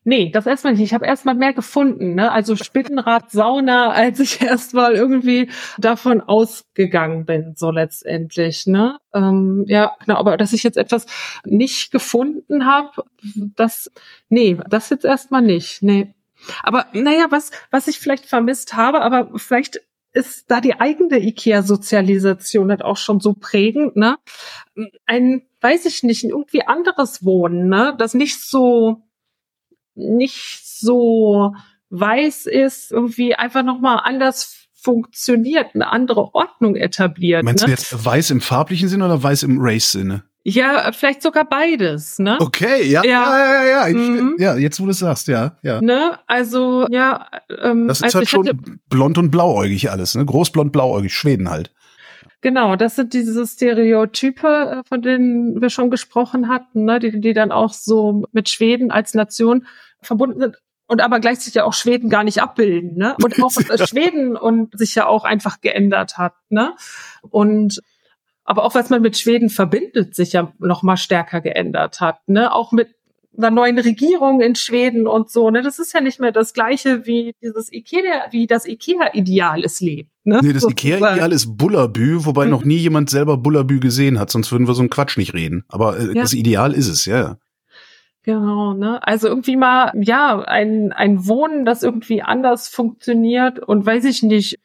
Nee, 0.03 0.31
das 0.31 0.47
erstmal 0.47 0.73
nicht. 0.73 0.83
Ich 0.83 0.95
habe 0.95 1.05
erstmal 1.05 1.35
mehr 1.35 1.53
gefunden, 1.53 2.15
ne? 2.15 2.33
Also 2.33 2.57
Spinnenrad, 2.57 3.31
Sauna, 3.31 3.91
als 3.93 4.19
ich 4.19 4.41
erstmal 4.41 4.95
irgendwie 4.95 5.51
davon 5.79 6.23
ausgegangen 6.23 7.27
bin, 7.27 7.55
so 7.55 7.71
letztendlich, 7.71 8.67
ne? 8.67 8.99
Ähm, 9.13 9.65
ja, 9.67 9.95
genau, 10.05 10.17
aber 10.17 10.39
dass 10.39 10.55
ich 10.55 10.63
jetzt 10.63 10.79
etwas 10.79 11.05
nicht 11.45 11.93
gefunden 11.93 12.65
habe, 12.65 13.05
das, 13.57 13.91
nee, 14.31 14.57
das 14.69 14.89
jetzt 14.89 15.05
erstmal 15.05 15.43
nicht. 15.43 15.83
Nee. 15.83 16.15
Aber 16.63 16.87
naja, 16.95 17.27
was, 17.29 17.51
was 17.71 17.87
ich 17.87 17.99
vielleicht 17.99 18.25
vermisst 18.25 18.75
habe, 18.75 19.03
aber 19.03 19.31
vielleicht 19.37 19.81
ist 20.13 20.51
da 20.51 20.63
die 20.63 20.81
eigene 20.81 21.19
IKEA-Sozialisation 21.19 22.71
halt 22.71 22.83
auch 22.83 22.97
schon 22.97 23.21
so 23.21 23.35
prägend, 23.35 23.97
ne? 23.97 24.17
Ein, 25.05 25.43
weiß 25.61 25.85
ich 25.85 26.03
nicht, 26.03 26.25
ein 26.25 26.31
irgendwie 26.31 26.67
anderes 26.67 27.25
Wohnen, 27.25 27.69
ne? 27.69 27.95
Das 27.99 28.15
nicht 28.15 28.41
so 28.41 29.03
nicht 30.01 30.61
so 30.65 31.55
weiß 31.91 32.47
ist, 32.47 32.93
irgendwie 32.93 33.35
einfach 33.35 33.63
nochmal 33.63 34.01
anders 34.05 34.69
funktioniert, 34.75 35.75
eine 35.75 35.91
andere 35.91 36.35
Ordnung 36.35 36.77
etabliert. 36.77 37.45
Meinst 37.45 37.63
ne? 37.63 37.67
du 37.67 37.71
jetzt 37.73 38.05
weiß 38.05 38.31
im 38.31 38.41
farblichen 38.41 38.89
Sinne 38.89 39.05
oder 39.05 39.23
weiß 39.23 39.43
im 39.43 39.59
Race-Sinne? 39.61 40.25
Ja, 40.43 40.91
vielleicht 40.93 41.21
sogar 41.21 41.45
beides, 41.45 42.19
ne? 42.19 42.39
Okay, 42.41 42.85
ja, 42.85 43.05
ja, 43.05 43.39
ja, 43.39 43.65
ja, 43.65 43.89
ja, 43.89 43.95
mhm. 43.95 44.37
ja 44.39 44.57
jetzt 44.57 44.81
wo 44.81 44.87
du 44.87 44.93
es 44.93 44.99
sagst, 44.99 45.29
ja, 45.29 45.59
ja. 45.63 45.83
Ne, 45.83 46.19
also, 46.27 46.87
ja, 46.89 47.27
ähm, 47.63 47.89
Das 47.89 47.99
ist 47.99 48.05
also 48.05 48.19
halt 48.21 48.29
schon 48.29 48.79
blond 48.89 49.19
und 49.19 49.31
blauäugig 49.31 49.91
alles, 49.91 50.15
ne? 50.15 50.25
Groß, 50.25 50.51
blond, 50.51 50.73
blauäugig, 50.73 51.15
Schweden 51.15 51.51
halt. 51.51 51.73
Genau, 52.41 52.75
das 52.77 52.97
sind 52.97 53.13
diese 53.13 53.47
Stereotype, 53.47 54.47
äh, 54.81 54.89
von 54.89 55.03
denen 55.03 55.61
wir 55.61 55.69
schon 55.69 55.91
gesprochen 55.91 56.49
hatten, 56.49 56.87
ne, 56.87 56.99
die, 57.01 57.21
die 57.21 57.35
dann 57.35 57.53
auch 57.53 57.75
so 57.75 58.25
mit 58.33 58.49
Schweden 58.49 58.91
als 58.91 59.13
Nation 59.13 59.67
verbunden 60.03 60.41
sind 60.41 60.57
und 60.91 61.01
aber 61.03 61.21
gleichzeitig 61.21 61.55
ja 61.55 61.65
auch 61.65 61.73
Schweden 61.73 62.11
gar 62.11 62.25
nicht 62.25 62.43
abbilden, 62.43 62.97
ne? 62.97 63.15
Und 63.23 63.41
auch 63.43 63.53
ja. 63.79 63.87
Schweden 63.87 64.37
und 64.37 64.77
sich 64.77 64.97
ja 64.97 65.07
auch 65.07 65.23
einfach 65.23 65.61
geändert 65.61 66.19
hat, 66.19 66.35
ne? 66.49 66.75
Und 67.23 67.81
aber 68.43 68.65
auch 68.65 68.75
was 68.75 68.91
man 68.91 69.01
mit 69.01 69.17
Schweden 69.17 69.51
verbindet, 69.51 70.17
sich 70.17 70.33
ja 70.33 70.53
noch 70.59 70.83
mal 70.83 70.97
stärker 70.97 71.41
geändert 71.41 72.01
hat, 72.01 72.17
ne? 72.27 72.53
Auch 72.53 72.73
mit 72.73 72.89
einer 73.39 73.53
neuen 73.53 73.79
Regierung 73.79 74.41
in 74.41 74.57
Schweden 74.57 75.07
und 75.07 75.31
so, 75.31 75.51
ne? 75.51 75.63
Das 75.63 75.79
ist 75.79 75.95
ja 75.95 76.01
nicht 76.01 76.19
mehr 76.19 76.33
das 76.33 76.55
gleiche 76.55 77.07
wie 77.07 77.37
dieses 77.41 77.73
Ikea, 77.73 78.25
wie 78.33 78.49
das 78.49 78.67
Ikea-Ideal 78.67 79.63
es 79.63 79.81
lebt. 79.81 80.11
Ne? 80.25 80.41
Nee, 80.43 80.53
das 80.53 80.65
Ikea-Ideal 80.69 81.31
ist 81.31 81.57
Bullabü, 81.57 82.25
wobei 82.25 82.47
mhm. 82.47 82.51
noch 82.51 82.65
nie 82.65 82.79
jemand 82.79 83.11
selber 83.11 83.37
Bullabü 83.37 83.79
gesehen 83.79 84.19
hat, 84.19 84.31
sonst 84.31 84.51
würden 84.51 84.67
wir 84.67 84.75
so 84.75 84.83
einen 84.83 84.91
Quatsch 84.91 85.17
nicht 85.17 85.35
reden. 85.35 85.65
Aber 85.69 86.01
äh, 86.01 86.07
ja. 86.09 86.15
das 86.15 86.35
Ideal 86.35 86.73
ist 86.73 86.89
es, 86.89 87.05
ja. 87.05 87.39
Genau, 88.23 88.75
ne? 88.75 89.01
Also 89.07 89.29
irgendwie 89.29 89.57
mal, 89.57 89.93
ja, 89.95 90.41
ein, 90.41 90.93
ein 90.93 91.27
Wohnen, 91.27 91.65
das 91.65 91.83
irgendwie 91.83 92.23
anders 92.23 92.69
funktioniert 92.69 93.59
und 93.59 93.87
weiß 93.87 94.05
ich 94.05 94.23
nicht, 94.23 94.59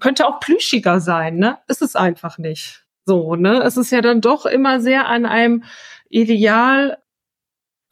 könnte 0.00 0.26
auch 0.26 0.40
plüschiger 0.40 1.00
sein, 1.00 1.36
ne? 1.36 1.58
Ist 1.68 1.82
es 1.82 1.94
einfach 1.94 2.38
nicht. 2.38 2.84
So, 3.04 3.36
ne? 3.36 3.62
Es 3.62 3.76
ist 3.76 3.92
ja 3.92 4.00
dann 4.00 4.20
doch 4.20 4.46
immer 4.46 4.80
sehr 4.80 5.06
an 5.06 5.26
einem 5.26 5.62
Ideal 6.08 6.98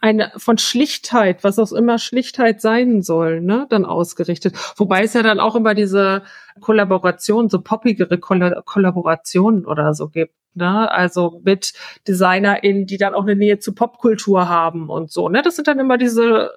eine 0.04 0.32
von 0.36 0.58
Schlichtheit, 0.58 1.44
was 1.44 1.58
auch 1.58 1.72
immer 1.72 1.98
Schlichtheit 1.98 2.60
sein 2.60 3.00
soll, 3.00 3.40
ne, 3.40 3.66
dann 3.70 3.86
ausgerichtet. 3.86 4.54
Wobei 4.76 5.04
es 5.04 5.14
ja 5.14 5.22
dann 5.22 5.40
auch 5.40 5.56
immer 5.56 5.74
diese 5.74 6.24
Kollaboration, 6.60 7.48
so 7.48 7.62
poppigere 7.62 8.18
Koll 8.18 8.62
Kollaborationen 8.66 9.64
oder 9.64 9.94
so 9.94 10.08
gibt, 10.10 10.34
ne, 10.54 10.90
also 10.90 11.40
mit 11.44 11.72
DesignerInnen, 12.08 12.86
die 12.86 12.96
dann 12.96 13.14
auch 13.14 13.22
eine 13.22 13.36
Nähe 13.36 13.58
zu 13.58 13.74
Popkultur 13.74 14.48
haben 14.48 14.88
und 14.90 15.10
so, 15.10 15.28
ne, 15.28 15.42
das 15.42 15.56
sind 15.56 15.68
dann 15.68 15.78
immer 15.78 15.98
diese 15.98 16.50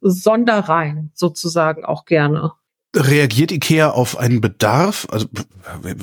Sonderreihen 0.00 1.12
sozusagen 1.14 1.84
auch 1.84 2.04
gerne. 2.04 2.52
Reagiert 2.94 3.52
IKEA 3.52 3.90
auf 3.90 4.18
einen 4.18 4.42
Bedarf? 4.42 5.06
Also, 5.10 5.26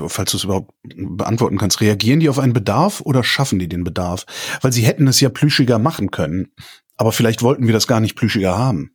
falls 0.07 0.32
du 0.32 0.38
es 0.38 0.43
überhaupt 0.43 0.71
beantworten 0.84 1.59
kannst, 1.59 1.82
reagieren 1.82 2.19
die 2.19 2.30
auf 2.30 2.39
einen 2.39 2.53
Bedarf 2.53 3.01
oder 3.01 3.23
schaffen 3.23 3.59
die 3.59 3.69
den 3.69 3.84
Bedarf? 3.84 4.25
Weil 4.61 4.71
sie 4.71 4.82
hätten 4.82 5.07
es 5.07 5.19
ja 5.19 5.30
plüschiger 5.30 5.77
machen 5.77 6.09
können. 6.09 6.51
Aber 6.97 7.11
vielleicht 7.11 7.43
wollten 7.43 7.67
wir 7.67 7.73
das 7.73 7.86
gar 7.86 7.99
nicht 7.99 8.15
plüschiger 8.15 8.57
haben. 8.57 8.91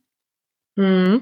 Hm. 0.77 1.21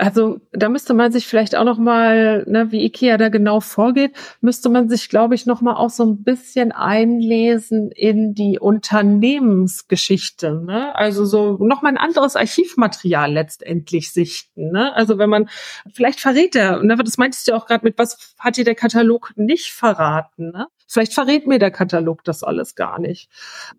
Also 0.00 0.40
da 0.52 0.68
müsste 0.68 0.94
man 0.94 1.10
sich 1.10 1.26
vielleicht 1.26 1.56
auch 1.56 1.64
noch 1.64 1.76
mal, 1.76 2.44
ne, 2.46 2.70
wie 2.70 2.84
Ikea 2.84 3.16
da 3.16 3.30
genau 3.30 3.58
vorgeht, 3.58 4.12
müsste 4.40 4.68
man 4.68 4.88
sich, 4.88 5.08
glaube 5.08 5.34
ich, 5.34 5.44
noch 5.44 5.60
mal 5.60 5.74
auch 5.74 5.90
so 5.90 6.04
ein 6.04 6.22
bisschen 6.22 6.70
einlesen 6.70 7.90
in 7.90 8.32
die 8.32 8.60
Unternehmensgeschichte. 8.60 10.62
Ne? 10.64 10.94
Also 10.94 11.24
so 11.24 11.56
noch 11.58 11.82
mal 11.82 11.88
ein 11.88 11.96
anderes 11.96 12.36
Archivmaterial 12.36 13.32
letztendlich 13.32 14.12
sichten. 14.12 14.70
Ne? 14.70 14.94
Also 14.94 15.18
wenn 15.18 15.30
man 15.30 15.48
vielleicht 15.92 16.20
verrät 16.20 16.54
er, 16.54 16.80
ne, 16.80 16.94
das 16.94 17.18
meintest 17.18 17.48
du 17.48 17.56
auch 17.56 17.66
gerade 17.66 17.84
mit, 17.84 17.98
was 17.98 18.36
hat 18.38 18.56
dir 18.56 18.64
der 18.64 18.76
Katalog 18.76 19.32
nicht 19.34 19.72
verraten? 19.72 20.52
Ne? 20.52 20.68
Vielleicht 20.86 21.12
verrät 21.12 21.48
mir 21.48 21.58
der 21.58 21.72
Katalog 21.72 22.22
das 22.22 22.44
alles 22.44 22.76
gar 22.76 23.00
nicht, 23.00 23.30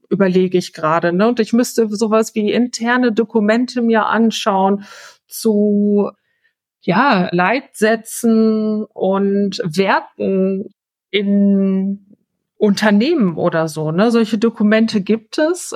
überlege 0.10 0.58
ich 0.58 0.74
gerade. 0.74 1.14
Ne? 1.14 1.30
Und 1.30 1.40
ich 1.40 1.54
müsste 1.54 1.88
sowas 1.88 2.36
wie 2.36 2.52
interne 2.52 3.14
Dokumente 3.14 3.82
mir 3.82 4.08
anschauen 4.08 4.84
zu 5.30 6.12
ja, 6.82 7.30
Leitsätzen 7.32 8.86
und 8.86 9.60
Werten 9.64 10.74
in 11.12 12.16
Unternehmen 12.58 13.38
oder 13.38 13.68
so. 13.68 13.92
Ne? 13.92 14.12
Solche 14.12 14.38
Dokumente 14.38 15.02
gibt 15.02 15.38
es. 15.38 15.74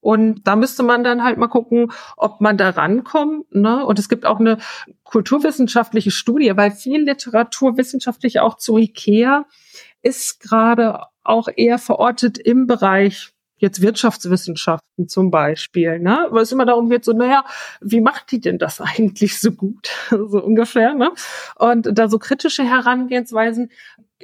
Und 0.00 0.46
da 0.46 0.56
müsste 0.56 0.82
man 0.82 1.04
dann 1.04 1.22
halt 1.22 1.36
mal 1.36 1.48
gucken, 1.48 1.92
ob 2.16 2.40
man 2.40 2.56
da 2.56 2.70
rankommt. 2.70 3.54
Ne? 3.54 3.84
Und 3.84 3.98
es 3.98 4.08
gibt 4.08 4.24
auch 4.24 4.40
eine 4.40 4.58
kulturwissenschaftliche 5.04 6.10
Studie, 6.10 6.56
weil 6.56 6.70
viel 6.70 7.02
Literatur 7.02 7.76
wissenschaftlich 7.76 8.40
auch 8.40 8.56
zu 8.56 8.78
IKEA 8.78 9.44
ist 10.02 10.40
gerade 10.40 11.04
auch 11.22 11.48
eher 11.54 11.78
verortet 11.78 12.38
im 12.38 12.66
Bereich 12.66 13.32
jetzt 13.60 13.82
Wirtschaftswissenschaften 13.82 15.08
zum 15.08 15.30
Beispiel, 15.30 15.98
ne? 15.98 16.26
Weil 16.30 16.42
es 16.42 16.52
immer 16.52 16.66
darum 16.66 16.88
geht, 16.88 17.04
so, 17.04 17.12
naja, 17.12 17.44
wie 17.80 18.00
macht 18.00 18.30
die 18.32 18.40
denn 18.40 18.58
das 18.58 18.80
eigentlich 18.80 19.38
so 19.38 19.52
gut? 19.52 19.90
so 20.10 20.42
ungefähr, 20.42 20.94
ne? 20.94 21.12
Und 21.56 21.88
da 21.92 22.08
so 22.08 22.18
kritische 22.18 22.64
Herangehensweisen 22.64 23.70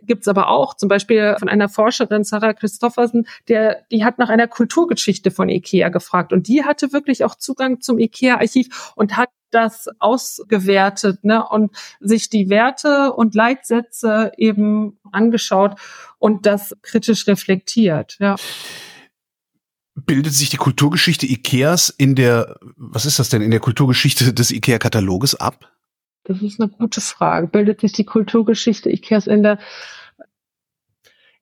gibt's 0.03 0.29
aber 0.29 0.49
auch, 0.49 0.75
zum 0.75 0.89
Beispiel 0.89 1.37
von 1.39 1.49
einer 1.49 1.69
Forscherin, 1.69 2.25
Sarah 2.25 2.53
Christoffersen, 2.53 3.27
der, 3.49 3.83
die 3.91 4.05
hat 4.05 4.19
nach 4.19 4.29
einer 4.29 4.47
Kulturgeschichte 4.47 5.31
von 5.31 5.49
IKEA 5.49 5.89
gefragt 5.89 6.33
und 6.33 6.49
die 6.49 6.65
hatte 6.65 6.93
wirklich 6.93 7.25
auch 7.25 7.35
Zugang 7.35 7.81
zum 7.81 7.99
IKEA-Archiv 7.99 8.93
und 8.95 9.17
hat 9.17 9.31
das 9.51 9.89
ausgewertet 9.99 11.25
ne, 11.25 11.49
und 11.49 11.75
sich 12.01 12.29
die 12.29 12.51
Werte 12.51 13.13
und 13.15 13.35
Leitsätze 13.35 14.33
eben 14.37 14.99
angeschaut 15.13 15.79
und 16.19 16.45
das 16.45 16.77
kritisch 16.83 17.27
reflektiert. 17.27 18.17
Ja 18.21 18.37
bildet 19.97 20.35
sich 20.35 20.51
die 20.51 20.59
Kulturgeschichte 20.59 21.27
Ikeas 21.27 21.89
in 21.89 22.15
der, 22.15 22.59
was 22.77 23.07
ist 23.07 23.19
das 23.19 23.31
denn, 23.31 23.43
in 23.43 23.51
der 23.51 23.61
Kulturgeschichte 23.61 24.33
des 24.35 24.51
Ikea-Kataloges 24.51 25.35
ab? 25.35 25.73
Das 26.25 26.43
ist 26.43 26.61
eine 26.61 26.69
gute 26.69 27.01
Frage. 27.01 27.47
Bildet 27.47 27.81
sich 27.81 27.93
die 27.93 28.05
Kulturgeschichte 28.05 28.91
Ikeas 28.91 29.27
in 29.27 29.43
der, 29.43 29.59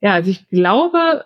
ja, 0.00 0.12
also 0.12 0.30
ich 0.30 0.48
glaube, 0.48 1.24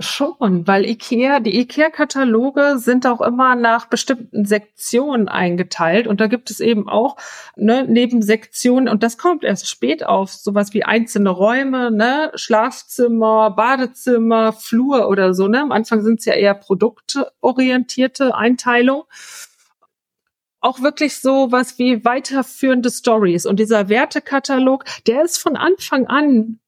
Schon, 0.00 0.66
weil 0.66 0.86
IKEA, 0.86 1.38
die 1.38 1.56
IKEA-Kataloge 1.60 2.78
sind 2.78 3.06
auch 3.06 3.20
immer 3.20 3.54
nach 3.54 3.86
bestimmten 3.86 4.44
Sektionen 4.44 5.28
eingeteilt 5.28 6.08
und 6.08 6.20
da 6.20 6.26
gibt 6.26 6.50
es 6.50 6.58
eben 6.58 6.88
auch 6.88 7.16
ne, 7.54 7.86
neben 7.88 8.20
Sektionen 8.20 8.88
und 8.88 9.04
das 9.04 9.18
kommt 9.18 9.44
erst 9.44 9.68
spät 9.68 10.04
auf, 10.04 10.32
sowas 10.32 10.74
wie 10.74 10.82
einzelne 10.82 11.30
Räume, 11.30 11.92
ne, 11.92 12.32
Schlafzimmer, 12.34 13.52
Badezimmer, 13.52 14.52
Flur 14.52 15.08
oder 15.08 15.32
so. 15.32 15.46
Ne? 15.46 15.60
Am 15.60 15.70
Anfang 15.70 16.02
sind 16.02 16.18
es 16.18 16.24
ja 16.24 16.34
eher 16.34 16.54
produktorientierte 16.54 18.34
Einteilung 18.34 19.04
auch 20.64 20.80
wirklich 20.80 21.20
so 21.20 21.52
was 21.52 21.78
wie 21.78 22.04
weiterführende 22.04 22.90
Stories. 22.90 23.44
Und 23.46 23.60
dieser 23.60 23.88
Wertekatalog, 23.90 24.84
der 25.06 25.22
ist 25.22 25.38
von 25.38 25.56
Anfang 25.56 26.06
an 26.06 26.58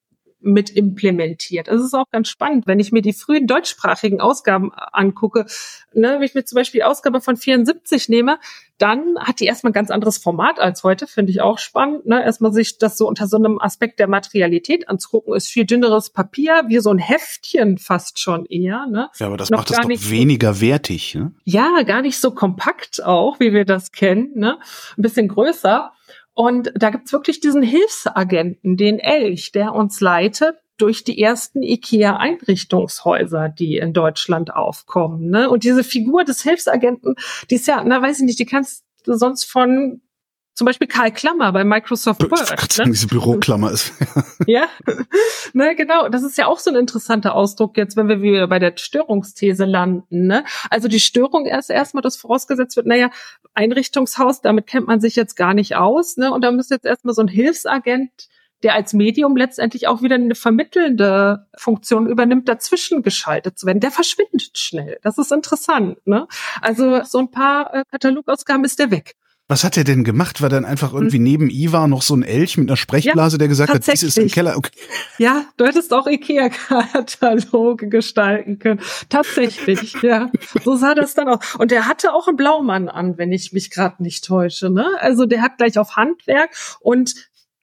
mit 0.40 0.70
implementiert. 0.70 1.68
Also 1.68 1.82
es 1.82 1.88
ist 1.88 1.94
auch 1.94 2.10
ganz 2.10 2.28
spannend, 2.28 2.66
wenn 2.66 2.78
ich 2.78 2.92
mir 2.92 3.02
die 3.02 3.12
frühen 3.12 3.46
deutschsprachigen 3.46 4.20
Ausgaben 4.20 4.70
angucke, 4.74 5.46
ne, 5.92 6.16
wenn 6.16 6.22
ich 6.22 6.34
mir 6.34 6.44
zum 6.44 6.56
Beispiel 6.56 6.80
die 6.80 6.84
Ausgabe 6.84 7.20
von 7.20 7.36
74 7.36 8.08
nehme, 8.08 8.38
dann 8.78 9.18
hat 9.18 9.40
die 9.40 9.46
erstmal 9.46 9.70
ein 9.70 9.74
ganz 9.74 9.90
anderes 9.90 10.18
Format 10.18 10.58
als 10.58 10.84
heute, 10.84 11.06
finde 11.06 11.32
ich 11.32 11.40
auch 11.40 11.58
spannend. 11.58 12.06
Ne? 12.06 12.22
Erstmal 12.22 12.52
sich 12.52 12.78
das 12.78 12.98
so 12.98 13.08
unter 13.08 13.26
so 13.26 13.38
einem 13.38 13.58
Aspekt 13.58 13.98
der 13.98 14.06
Materialität 14.06 14.88
anzugucken, 14.88 15.34
ist 15.34 15.48
viel 15.48 15.64
dünneres 15.64 16.10
Papier, 16.10 16.64
wie 16.68 16.78
so 16.80 16.90
ein 16.90 16.98
Heftchen 16.98 17.78
fast 17.78 18.20
schon 18.20 18.44
eher. 18.46 18.86
Ne? 18.86 19.08
Ja, 19.18 19.26
aber 19.28 19.38
das 19.38 19.50
Noch 19.50 19.58
macht 19.58 19.70
es 19.70 19.76
doch 19.78 20.10
weniger 20.10 20.60
wertig. 20.60 21.14
Ne? 21.14 21.32
Ja, 21.44 21.82
gar 21.86 22.02
nicht 22.02 22.20
so 22.20 22.32
kompakt 22.32 23.02
auch, 23.02 23.40
wie 23.40 23.52
wir 23.52 23.64
das 23.64 23.92
kennen. 23.92 24.32
Ne? 24.34 24.58
Ein 24.98 25.02
bisschen 25.02 25.28
größer. 25.28 25.92
Und 26.36 26.70
da 26.74 26.90
gibt's 26.90 27.14
wirklich 27.14 27.40
diesen 27.40 27.62
Hilfsagenten, 27.62 28.76
den 28.76 28.98
Elch, 28.98 29.52
der 29.52 29.74
uns 29.74 30.02
leitet 30.02 30.56
durch 30.76 31.02
die 31.02 31.18
ersten 31.18 31.62
IKEA-Einrichtungshäuser, 31.62 33.48
die 33.48 33.78
in 33.78 33.94
Deutschland 33.94 34.54
aufkommen. 34.54 35.30
Ne? 35.30 35.48
Und 35.48 35.64
diese 35.64 35.82
Figur 35.82 36.24
des 36.24 36.42
Hilfsagenten, 36.42 37.14
die 37.48 37.54
ist 37.54 37.66
ja, 37.66 37.82
na 37.82 38.02
weiß 38.02 38.18
ich 38.18 38.26
nicht, 38.26 38.38
die 38.38 38.44
kannst 38.44 38.84
du 39.04 39.14
sonst 39.14 39.44
von 39.44 40.02
zum 40.56 40.64
Beispiel 40.64 40.88
Karl 40.88 41.12
Klammer 41.12 41.52
bei 41.52 41.64
Microsoft 41.64 42.22
Word. 42.22 42.40
Ich 42.40 42.46
sagen, 42.72 42.88
ne? 42.88 42.94
diese 42.94 43.06
Büroklammer 43.08 43.70
ist. 43.72 43.92
ja, 44.46 44.66
ne, 45.52 45.76
genau. 45.76 46.08
Das 46.08 46.22
ist 46.22 46.38
ja 46.38 46.46
auch 46.46 46.58
so 46.58 46.70
ein 46.70 46.76
interessanter 46.76 47.34
Ausdruck 47.34 47.76
jetzt, 47.76 47.94
wenn 47.96 48.08
wir 48.08 48.22
wieder 48.22 48.48
bei 48.48 48.58
der 48.58 48.72
Störungsthese 48.74 49.66
landen. 49.66 50.26
Ne? 50.26 50.44
Also 50.70 50.88
die 50.88 50.98
Störung 50.98 51.44
erst 51.44 51.68
erstmal, 51.68 52.00
das 52.00 52.16
vorausgesetzt 52.16 52.74
wird, 52.76 52.86
naja, 52.86 53.10
Einrichtungshaus, 53.52 54.40
damit 54.40 54.66
kennt 54.66 54.86
man 54.86 54.98
sich 54.98 55.14
jetzt 55.14 55.36
gar 55.36 55.52
nicht 55.52 55.76
aus. 55.76 56.16
Ne? 56.16 56.32
Und 56.32 56.40
da 56.42 56.50
müsste 56.50 56.74
jetzt 56.74 56.86
erstmal 56.86 57.14
so 57.14 57.20
ein 57.20 57.28
Hilfsagent 57.28 58.28
der 58.62 58.74
als 58.74 58.94
Medium 58.94 59.36
letztendlich 59.36 59.86
auch 59.86 60.00
wieder 60.00 60.14
eine 60.14 60.34
vermittelnde 60.34 61.46
Funktion 61.58 62.06
übernimmt, 62.06 62.48
dazwischen 62.48 63.02
geschaltet 63.02 63.58
zu 63.58 63.66
werden. 63.66 63.80
Der 63.80 63.90
verschwindet 63.90 64.56
schnell. 64.56 64.98
Das 65.02 65.18
ist 65.18 65.30
interessant. 65.30 65.98
Ne? 66.06 66.26
Also 66.62 67.04
so 67.04 67.18
ein 67.18 67.30
paar 67.30 67.74
äh, 67.74 67.84
Katalogausgaben 67.90 68.64
ist 68.64 68.78
der 68.78 68.90
weg. 68.90 69.14
Was 69.48 69.62
hat 69.62 69.76
er 69.76 69.84
denn 69.84 70.02
gemacht? 70.02 70.42
War 70.42 70.48
dann 70.48 70.64
einfach 70.64 70.92
irgendwie 70.92 71.18
hm. 71.18 71.22
neben 71.22 71.50
Iva 71.50 71.86
noch 71.86 72.02
so 72.02 72.16
ein 72.16 72.24
Elch 72.24 72.56
mit 72.56 72.68
einer 72.68 72.76
Sprechblase, 72.76 73.34
ja, 73.34 73.38
der 73.38 73.48
gesagt 73.48 73.72
hat, 73.72 73.86
dies 73.86 74.02
ist 74.02 74.18
im 74.18 74.28
Keller? 74.28 74.56
Okay. 74.56 74.72
Ja, 75.18 75.44
du 75.56 75.64
hättest 75.64 75.92
auch 75.92 76.08
Ikea-Kataloge 76.08 77.88
gestalten 77.88 78.58
können. 78.58 78.80
Tatsächlich, 79.08 80.02
ja. 80.02 80.30
So 80.64 80.74
sah 80.74 80.94
das 80.94 81.14
dann 81.14 81.28
aus. 81.28 81.54
Und 81.56 81.70
der 81.70 81.86
hatte 81.86 82.12
auch 82.12 82.26
einen 82.26 82.36
Blaumann 82.36 82.88
an, 82.88 83.18
wenn 83.18 83.30
ich 83.30 83.52
mich 83.52 83.70
gerade 83.70 84.02
nicht 84.02 84.24
täusche. 84.24 84.68
Ne? 84.68 84.84
Also 84.98 85.26
der 85.26 85.42
hat 85.42 85.58
gleich 85.58 85.78
auf 85.78 85.94
Handwerk 85.94 86.50
und 86.80 87.14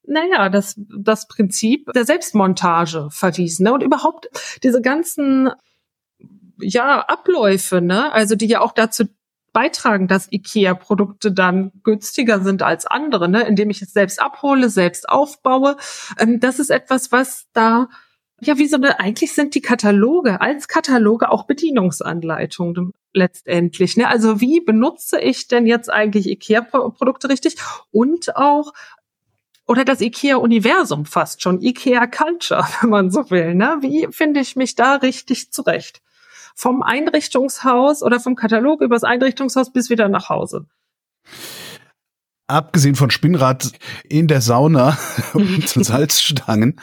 naja, 0.06 0.50
das, 0.50 0.76
das 0.78 1.28
Prinzip 1.28 1.92
der 1.94 2.06
Selbstmontage 2.06 3.10
verwiesen. 3.10 3.64
Ne? 3.64 3.74
Und 3.74 3.84
überhaupt 3.84 4.30
diese 4.64 4.82
ganzen 4.82 5.50
ja, 6.60 7.02
Abläufe, 7.02 7.82
ne? 7.82 8.12
Also 8.12 8.36
die 8.36 8.48
ja 8.48 8.62
auch 8.62 8.74
dazu 8.74 9.06
beitragen, 9.54 10.08
dass 10.08 10.32
IKEA-Produkte 10.32 11.32
dann 11.32 11.72
günstiger 11.84 12.41
sind 12.41 12.64
als 12.64 12.86
andere, 12.86 13.30
ne? 13.30 13.43
indem 13.47 13.70
ich 13.70 13.82
es 13.82 13.93
selbst 13.93 14.22
abhole, 14.22 14.70
selbst 14.70 15.08
aufbaue. 15.08 15.78
Ähm, 16.20 16.39
das 16.39 16.60
ist 16.60 16.72
etwas, 16.72 17.12
was 17.12 17.47
da 17.54 17.88
ja, 18.45 18.58
wie 18.58 18.68
so 18.68 18.76
eine, 18.76 18.99
eigentlich 18.99 19.34
sind 19.34 19.56
die 19.56 19.62
Kataloge 19.62 20.41
als 20.41 20.68
Kataloge 20.68 21.32
auch 21.32 21.45
Bedienungsanleitungen 21.45 22.93
letztendlich. 23.14 23.95
Ne? 23.97 24.08
Also 24.08 24.41
wie 24.41 24.60
benutze 24.60 25.20
ich 25.20 25.47
denn 25.47 25.66
jetzt 25.66 25.89
eigentlich 25.89 26.28
IKEA-Produkte 26.28 27.30
richtig 27.30 27.56
und 27.91 28.36
auch 28.36 28.74
oder 29.66 29.86
das 29.86 30.01
IKEA-Universum 30.01 31.06
fast 31.06 31.41
schon, 31.41 31.62
IKEA-Culture, 31.62 32.66
wenn 32.82 32.89
man 32.89 33.12
so 33.12 33.30
will. 33.30 33.56
Ne? 33.56 33.78
Wie 33.80 34.08
finde 34.12 34.41
ich 34.41 34.56
mich 34.56 34.76
da 34.76 34.95
richtig 34.95 35.51
zurecht? 35.51 36.01
Vom 36.56 36.82
Einrichtungshaus 36.82 38.04
oder 38.04 38.20
vom 38.20 38.36
Katalog 38.36 38.82
übers 38.82 39.04
Einrichtungshaus 39.04 39.72
bis 39.72 39.89
wieder 39.89 40.10
nach 40.10 40.30
Hause. 40.30 40.66
Abgesehen 42.47 42.95
von 42.95 43.10
Spinnrad 43.10 43.72
in 44.10 44.28
der 44.28 44.41
Sauna 44.41 44.97
und 45.34 45.68
Salzstangen, 45.70 46.80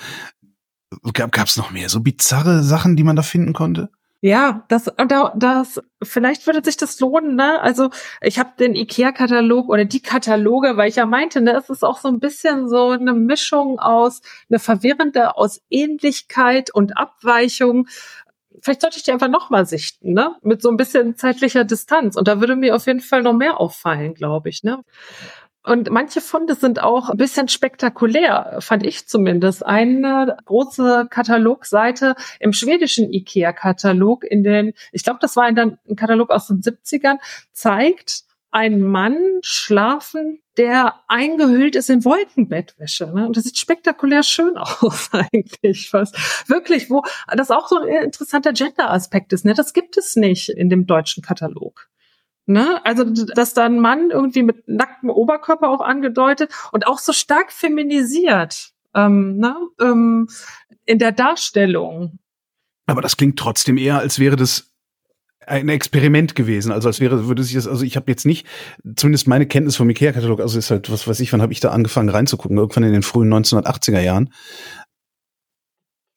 gab 1.13 1.47
es 1.47 1.57
noch 1.57 1.71
mehr 1.71 1.89
so 1.89 2.01
bizarre 2.01 2.63
Sachen, 2.63 2.97
die 2.97 3.05
man 3.05 3.17
da 3.17 3.23
finden 3.23 3.53
konnte? 3.53 3.91
Ja, 4.23 4.65
das, 4.69 4.91
das, 5.37 5.81
vielleicht 6.03 6.47
würde 6.47 6.63
sich 6.63 6.77
das 6.77 7.01
lohnen, 7.01 7.37
ne? 7.37 7.59
Also 7.63 7.89
ich 8.21 8.39
habe 8.39 8.51
den 8.59 8.75
IKEA-Katalog 8.75 9.71
oder 9.71 9.87
die 9.87 10.03
Kataloge, 10.03 10.77
weil 10.77 10.91
ich 10.91 10.97
ja 10.97 11.07
meinte, 11.07 11.41
ne, 11.41 11.57
es 11.57 11.71
ist 11.71 11.83
auch 11.83 11.99
so 11.99 12.09
ein 12.09 12.21
bisschen 12.21 12.69
so 12.69 12.91
eine 12.91 13.15
Mischung 13.15 13.79
aus, 13.79 14.21
eine 14.51 14.59
verwirrende 14.59 15.39
aus 15.39 15.63
Ähnlichkeit 15.71 16.71
und 16.71 16.99
Abweichung 16.99 17.89
vielleicht 18.61 18.81
sollte 18.83 18.97
ich 18.97 19.03
die 19.03 19.13
einfach 19.13 19.29
nochmal 19.29 19.67
sichten, 19.67 20.13
ne? 20.13 20.37
Mit 20.43 20.63
so 20.63 20.71
ein 20.71 20.77
bisschen 20.77 21.17
zeitlicher 21.17 21.65
Distanz. 21.65 22.17
Und 22.17 22.29
da 22.29 22.41
würde 22.41 22.57
mir 22.57 22.75
auf 22.75 22.87
jeden 22.87 23.01
Fall 23.01 23.23
noch 23.23 23.33
mehr 23.33 23.61
auffallen, 23.61 24.15
glaube 24.15 24.49
ich, 24.49 24.63
ne? 24.63 24.83
Und 25.63 25.91
manche 25.91 26.23
Funde 26.23 26.55
sind 26.55 26.83
auch 26.83 27.11
ein 27.11 27.19
bisschen 27.19 27.49
spektakulär, 27.49 28.57
fand 28.61 28.87
ich 28.87 29.07
zumindest. 29.07 29.65
Eine 29.65 30.39
große 30.47 31.09
Katalogseite 31.11 32.15
im 32.39 32.55
schwedischen 32.55 33.13
IKEA-Katalog 33.13 34.25
in 34.25 34.43
den, 34.43 34.73
ich 34.91 35.05
glaube, 35.05 35.19
das 35.21 35.37
war 35.37 35.45
ein, 35.45 35.59
ein 35.59 35.97
Katalog 35.97 36.31
aus 36.31 36.47
den 36.47 36.63
70ern, 36.63 37.19
zeigt 37.53 38.23
ein 38.51 38.81
Mann 38.81 39.17
schlafen, 39.43 40.41
der 40.57 40.95
eingehüllt 41.09 41.77
ist 41.77 41.89
in 41.89 42.05
Wolkenbettwäsche. 42.05 43.07
Ne? 43.15 43.27
Und 43.27 43.37
das 43.37 43.45
sieht 43.45 43.59
spektakulär 43.59 44.23
schön 44.23 44.57
aus 44.57 45.11
eigentlich 45.13 45.89
fast. 45.89 46.17
Wirklich, 46.49 46.91
wo 46.91 47.03
das 47.29 47.51
auch 47.51 47.69
so 47.69 47.79
ein 47.79 47.89
interessanter 48.05 48.53
Gender-Aspekt 48.53 49.33
ist. 49.33 49.45
Ne? 49.45 49.55
Das 49.55 49.73
gibt 49.73 49.97
es 49.97 50.17
nicht 50.17 50.49
in 50.49 50.69
dem 50.69 50.87
deutschen 50.87 51.23
Katalog. 51.23 51.89
Ne? 52.47 52.85
Also, 52.85 53.05
dass 53.05 53.55
da 53.55 53.65
ein 53.65 53.79
Mann 53.79 54.11
irgendwie 54.11 54.43
mit 54.43 54.67
nacktem 54.67 55.11
Oberkörper 55.11 55.69
auch 55.69 55.81
angedeutet 55.81 56.53
und 56.73 56.87
auch 56.87 56.99
so 56.99 57.13
stark 57.13 57.53
feminisiert 57.53 58.73
ähm, 58.95 59.37
ne? 59.37 59.57
ähm, 59.81 60.29
in 60.85 60.99
der 60.99 61.13
Darstellung. 61.13 62.19
Aber 62.87 63.03
das 63.03 63.17
klingt 63.17 63.39
trotzdem 63.39 63.77
eher, 63.77 63.99
als 63.99 64.19
wäre 64.19 64.35
das 64.35 64.70
ein 65.47 65.69
Experiment 65.69 66.35
gewesen. 66.35 66.73
Also 66.73 66.89
als 66.89 67.01
wäre, 67.01 67.27
würde 67.27 67.43
sich 67.43 67.55
das, 67.55 67.67
also 67.67 67.85
ich 67.85 67.97
habe 67.97 68.11
jetzt 68.11 68.27
nicht, 68.27 68.47
zumindest 68.97 69.27
meine 69.27 69.47
Kenntnis 69.47 69.77
vom 69.77 69.89
IKEA-Katalog, 69.91 70.41
also 70.41 70.59
ist 70.59 70.71
halt, 70.71 70.91
was 70.91 71.07
weiß 71.07 71.21
ich, 71.21 71.33
wann 71.33 71.43
habe 71.43 71.53
ich 71.53 71.61
da 71.61 71.71
angefangen 71.71 72.09
reinzugucken? 72.09 72.59
Irgendwann 72.59 72.85
in 72.85 72.93
den 72.93 73.03
frühen 73.03 73.33
1980er 73.33 74.01
Jahren. 74.01 74.33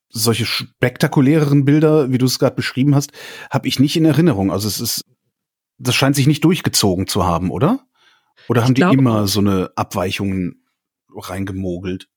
Solche 0.09 0.45
spektakuläreren 0.45 1.65
Bilder, 1.65 2.11
wie 2.11 2.17
du 2.17 2.25
es 2.25 2.37
gerade 2.37 2.55
beschrieben 2.55 2.93
hast, 2.93 3.11
habe 3.49 3.67
ich 3.67 3.79
nicht 3.79 3.95
in 3.95 4.05
Erinnerung. 4.05 4.51
Also 4.51 4.67
es 4.67 4.79
ist, 4.79 5.01
das 5.79 5.95
scheint 5.95 6.15
sich 6.15 6.27
nicht 6.27 6.43
durchgezogen 6.43 7.07
zu 7.07 7.25
haben, 7.25 7.49
oder? 7.49 7.79
Oder 8.49 8.63
haben 8.63 8.75
die 8.75 8.81
immer 8.81 9.27
so 9.27 9.39
eine 9.39 9.71
Abweichungen 9.75 10.63
reingemogelt? 11.15 12.09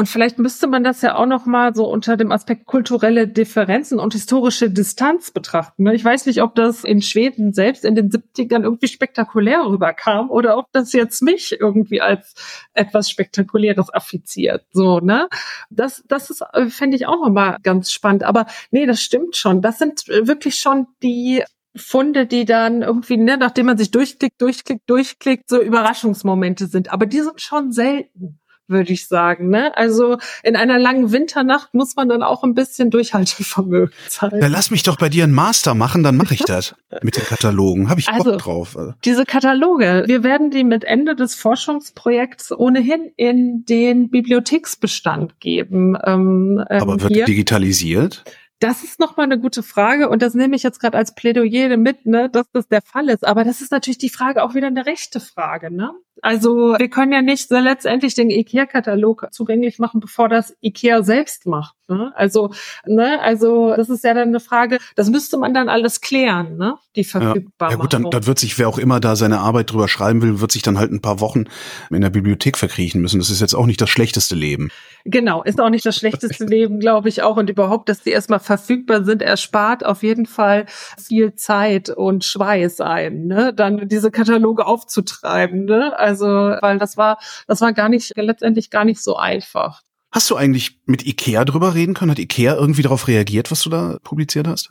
Und 0.00 0.06
vielleicht 0.06 0.38
müsste 0.38 0.66
man 0.66 0.82
das 0.82 1.02
ja 1.02 1.14
auch 1.14 1.26
noch 1.26 1.44
mal 1.44 1.74
so 1.74 1.86
unter 1.86 2.16
dem 2.16 2.32
Aspekt 2.32 2.64
kulturelle 2.64 3.28
Differenzen 3.28 4.00
und 4.00 4.14
historische 4.14 4.70
Distanz 4.70 5.30
betrachten. 5.30 5.82
Ne? 5.82 5.94
Ich 5.94 6.02
weiß 6.02 6.24
nicht, 6.24 6.40
ob 6.40 6.54
das 6.54 6.84
in 6.84 7.02
Schweden 7.02 7.52
selbst 7.52 7.84
in 7.84 7.94
den 7.94 8.08
70ern 8.08 8.62
irgendwie 8.62 8.88
spektakulär 8.88 9.62
rüberkam 9.66 10.30
oder 10.30 10.56
ob 10.56 10.72
das 10.72 10.94
jetzt 10.94 11.20
mich 11.20 11.54
irgendwie 11.60 12.00
als 12.00 12.34
etwas 12.72 13.10
Spektakuläres 13.10 13.92
affiziert. 13.92 14.64
So, 14.72 15.00
ne? 15.00 15.28
Das, 15.68 16.02
das 16.08 16.30
ist, 16.30 16.44
äh, 16.54 16.68
fände 16.68 16.96
ich 16.96 17.06
auch 17.06 17.20
noch 17.20 17.28
mal 17.28 17.58
ganz 17.62 17.92
spannend. 17.92 18.22
Aber 18.22 18.46
nee, 18.70 18.86
das 18.86 19.02
stimmt 19.02 19.36
schon. 19.36 19.60
Das 19.60 19.76
sind 19.76 20.08
wirklich 20.08 20.54
schon 20.54 20.86
die 21.02 21.44
Funde, 21.76 22.24
die 22.24 22.46
dann 22.46 22.80
irgendwie, 22.80 23.18
ne, 23.18 23.36
nachdem 23.36 23.66
man 23.66 23.76
sich 23.76 23.90
durchklickt, 23.90 24.40
durchklickt, 24.40 24.88
durchklickt, 24.88 25.50
so 25.50 25.60
Überraschungsmomente 25.60 26.68
sind. 26.68 26.90
Aber 26.90 27.04
die 27.04 27.20
sind 27.20 27.42
schon 27.42 27.70
selten 27.70 28.39
würde 28.70 28.92
ich 28.92 29.08
sagen. 29.08 29.50
Ne? 29.50 29.76
Also 29.76 30.18
in 30.42 30.56
einer 30.56 30.78
langen 30.78 31.12
Winternacht 31.12 31.74
muss 31.74 31.96
man 31.96 32.08
dann 32.08 32.22
auch 32.22 32.42
ein 32.44 32.54
bisschen 32.54 32.90
Durchhaltevermögen 32.90 33.94
zeigen. 34.08 34.40
Ja, 34.40 34.46
lass 34.46 34.70
mich 34.70 34.82
doch 34.82 34.96
bei 34.96 35.08
dir 35.08 35.24
einen 35.24 35.34
Master 35.34 35.74
machen, 35.74 36.02
dann 36.02 36.16
mache 36.16 36.34
ich 36.34 36.44
das 36.44 36.74
mit 37.02 37.16
den 37.16 37.24
Katalogen. 37.24 37.88
Habe 37.88 38.00
ich 38.00 38.08
also, 38.08 38.32
Bock 38.32 38.38
drauf. 38.40 38.76
Diese 39.04 39.24
Kataloge, 39.24 40.04
wir 40.06 40.22
werden 40.22 40.50
die 40.50 40.64
mit 40.64 40.84
Ende 40.84 41.14
des 41.14 41.34
Forschungsprojekts 41.34 42.52
ohnehin 42.52 43.12
in 43.16 43.64
den 43.64 44.10
Bibliotheksbestand 44.10 45.40
geben. 45.40 45.96
Ähm, 46.04 46.64
ähm 46.70 46.82
Aber 46.82 47.00
wird 47.00 47.12
hier. 47.12 47.24
digitalisiert? 47.24 48.24
Das 48.60 48.84
ist 48.84 49.00
nochmal 49.00 49.24
eine 49.24 49.40
gute 49.40 49.62
Frage 49.62 50.10
und 50.10 50.20
das 50.20 50.34
nehme 50.34 50.54
ich 50.54 50.62
jetzt 50.62 50.80
gerade 50.80 50.98
als 50.98 51.14
Plädoyer 51.14 51.78
mit, 51.78 52.04
ne, 52.04 52.28
dass 52.28 52.50
das 52.52 52.68
der 52.68 52.82
Fall 52.82 53.08
ist. 53.08 53.26
Aber 53.26 53.42
das 53.42 53.62
ist 53.62 53.72
natürlich 53.72 53.96
die 53.96 54.10
Frage 54.10 54.42
auch 54.42 54.54
wieder 54.54 54.66
eine 54.66 54.84
rechte 54.84 55.18
Frage, 55.18 55.74
ne? 55.74 55.92
Also 56.22 56.74
wir 56.78 56.88
können 56.88 57.12
ja 57.12 57.22
nicht 57.22 57.50
letztendlich 57.50 58.14
den 58.14 58.30
IKEA-Katalog 58.30 59.28
zugänglich 59.30 59.78
machen, 59.78 60.00
bevor 60.00 60.28
das 60.28 60.56
IKEA 60.62 61.02
selbst 61.02 61.46
macht. 61.46 61.74
Ne? 61.90 62.12
Also, 62.14 62.52
ne, 62.86 63.20
also 63.20 63.74
das 63.74 63.88
ist 63.88 64.04
ja 64.04 64.14
dann 64.14 64.28
eine 64.28 64.38
Frage, 64.38 64.78
das 64.94 65.10
müsste 65.10 65.38
man 65.38 65.52
dann 65.52 65.68
alles 65.68 66.00
klären, 66.00 66.56
ne? 66.56 66.76
Die 66.94 67.02
verfügbar. 67.02 67.70
Ja, 67.70 67.76
ja 67.76 67.82
gut, 67.82 67.92
dann, 67.92 68.10
dann 68.10 68.26
wird 68.26 68.38
sich, 68.38 68.58
wer 68.58 68.68
auch 68.68 68.78
immer 68.78 69.00
da 69.00 69.16
seine 69.16 69.40
Arbeit 69.40 69.72
drüber 69.72 69.88
schreiben 69.88 70.22
will, 70.22 70.40
wird 70.40 70.52
sich 70.52 70.62
dann 70.62 70.78
halt 70.78 70.92
ein 70.92 71.00
paar 71.00 71.20
Wochen 71.20 71.44
in 71.90 72.00
der 72.00 72.10
Bibliothek 72.10 72.56
verkriechen 72.56 73.00
müssen. 73.00 73.18
Das 73.18 73.30
ist 73.30 73.40
jetzt 73.40 73.54
auch 73.54 73.66
nicht 73.66 73.80
das 73.80 73.90
schlechteste 73.90 74.36
Leben. 74.36 74.70
Genau, 75.04 75.42
ist 75.42 75.60
auch 75.60 75.70
nicht 75.70 75.84
das 75.84 75.96
schlechteste 75.96 76.44
Leben, 76.46 76.78
glaube 76.78 77.08
ich 77.08 77.22
auch. 77.22 77.36
Und 77.36 77.50
überhaupt, 77.50 77.88
dass 77.88 78.02
die 78.02 78.10
erstmal 78.10 78.40
verfügbar 78.40 79.04
sind, 79.04 79.22
erspart 79.22 79.84
auf 79.84 80.02
jeden 80.02 80.26
Fall 80.26 80.66
viel 80.96 81.34
Zeit 81.34 81.90
und 81.90 82.24
Schweiß 82.24 82.80
ein, 82.80 83.26
ne? 83.26 83.52
Dann 83.52 83.88
diese 83.88 84.12
Kataloge 84.12 84.66
aufzutreiben, 84.66 85.64
ne? 85.64 85.98
Also, 85.98 86.09
weil 86.18 86.78
das 86.78 86.96
war, 86.96 87.18
das 87.46 87.60
war 87.60 87.72
gar 87.72 87.88
nicht, 87.88 88.12
letztendlich 88.16 88.70
gar 88.70 88.84
nicht 88.84 89.02
so 89.02 89.16
einfach. 89.16 89.82
Hast 90.10 90.28
du 90.30 90.36
eigentlich 90.36 90.80
mit 90.86 91.06
Ikea 91.06 91.44
drüber 91.44 91.74
reden 91.74 91.94
können? 91.94 92.10
Hat 92.10 92.18
Ikea 92.18 92.56
irgendwie 92.56 92.82
darauf 92.82 93.06
reagiert, 93.06 93.50
was 93.50 93.62
du 93.62 93.70
da 93.70 93.98
publiziert 94.02 94.48
hast? 94.48 94.70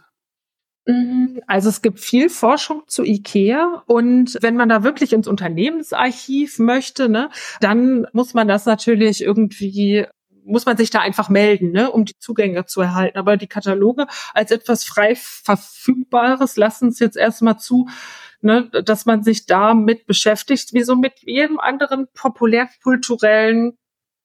Mhm. 0.86 1.42
Also 1.48 1.70
es 1.70 1.82
gibt 1.82 2.00
viel 2.00 2.30
Forschung 2.30 2.84
zu 2.88 3.04
IKEA 3.04 3.84
und 3.86 4.38
wenn 4.42 4.56
man 4.56 4.70
da 4.70 4.84
wirklich 4.84 5.14
ins 5.14 5.28
Unternehmensarchiv 5.28 6.60
möchte, 6.60 7.10
ne, 7.10 7.30
dann 7.62 8.08
muss 8.12 8.34
man 8.34 8.48
das 8.48 8.66
natürlich 8.66 9.22
irgendwie 9.22 10.08
muss 10.46 10.66
man 10.66 10.78
sich 10.78 10.90
da 10.90 11.00
einfach 11.00 11.30
melden, 11.30 11.72
ne, 11.72 11.92
um 11.92 12.06
die 12.06 12.18
Zugänge 12.18 12.66
zu 12.66 12.82
erhalten. 12.82 13.20
Aber 13.20 13.38
die 13.38 13.48
Kataloge 13.48 14.08
als 14.34 14.50
etwas 14.50 14.84
frei 14.84 15.16
verfügbares 15.16 16.56
lassen 16.56 16.90
es 16.90 17.00
jetzt 17.00 17.18
erstmal 17.18 17.60
zu, 17.60 17.88
ne, 18.42 18.70
dass 18.70 19.06
man 19.06 19.24
sich 19.24 19.46
damit 19.46 20.06
beschäftigt, 20.06 20.74
wie 20.74 20.84
so 20.84 20.96
mit 20.96 21.14
jedem 21.22 21.60
anderen 21.60 22.08
populärkulturellen 22.14 23.78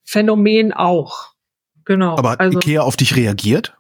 Phänomen 0.05 0.73
auch. 0.73 1.35
Genau. 1.85 2.17
Aber 2.17 2.33
hat 2.33 2.41
also, 2.41 2.59
Ikea 2.59 2.83
auf 2.83 2.97
dich 2.97 3.17
reagiert? 3.17 3.77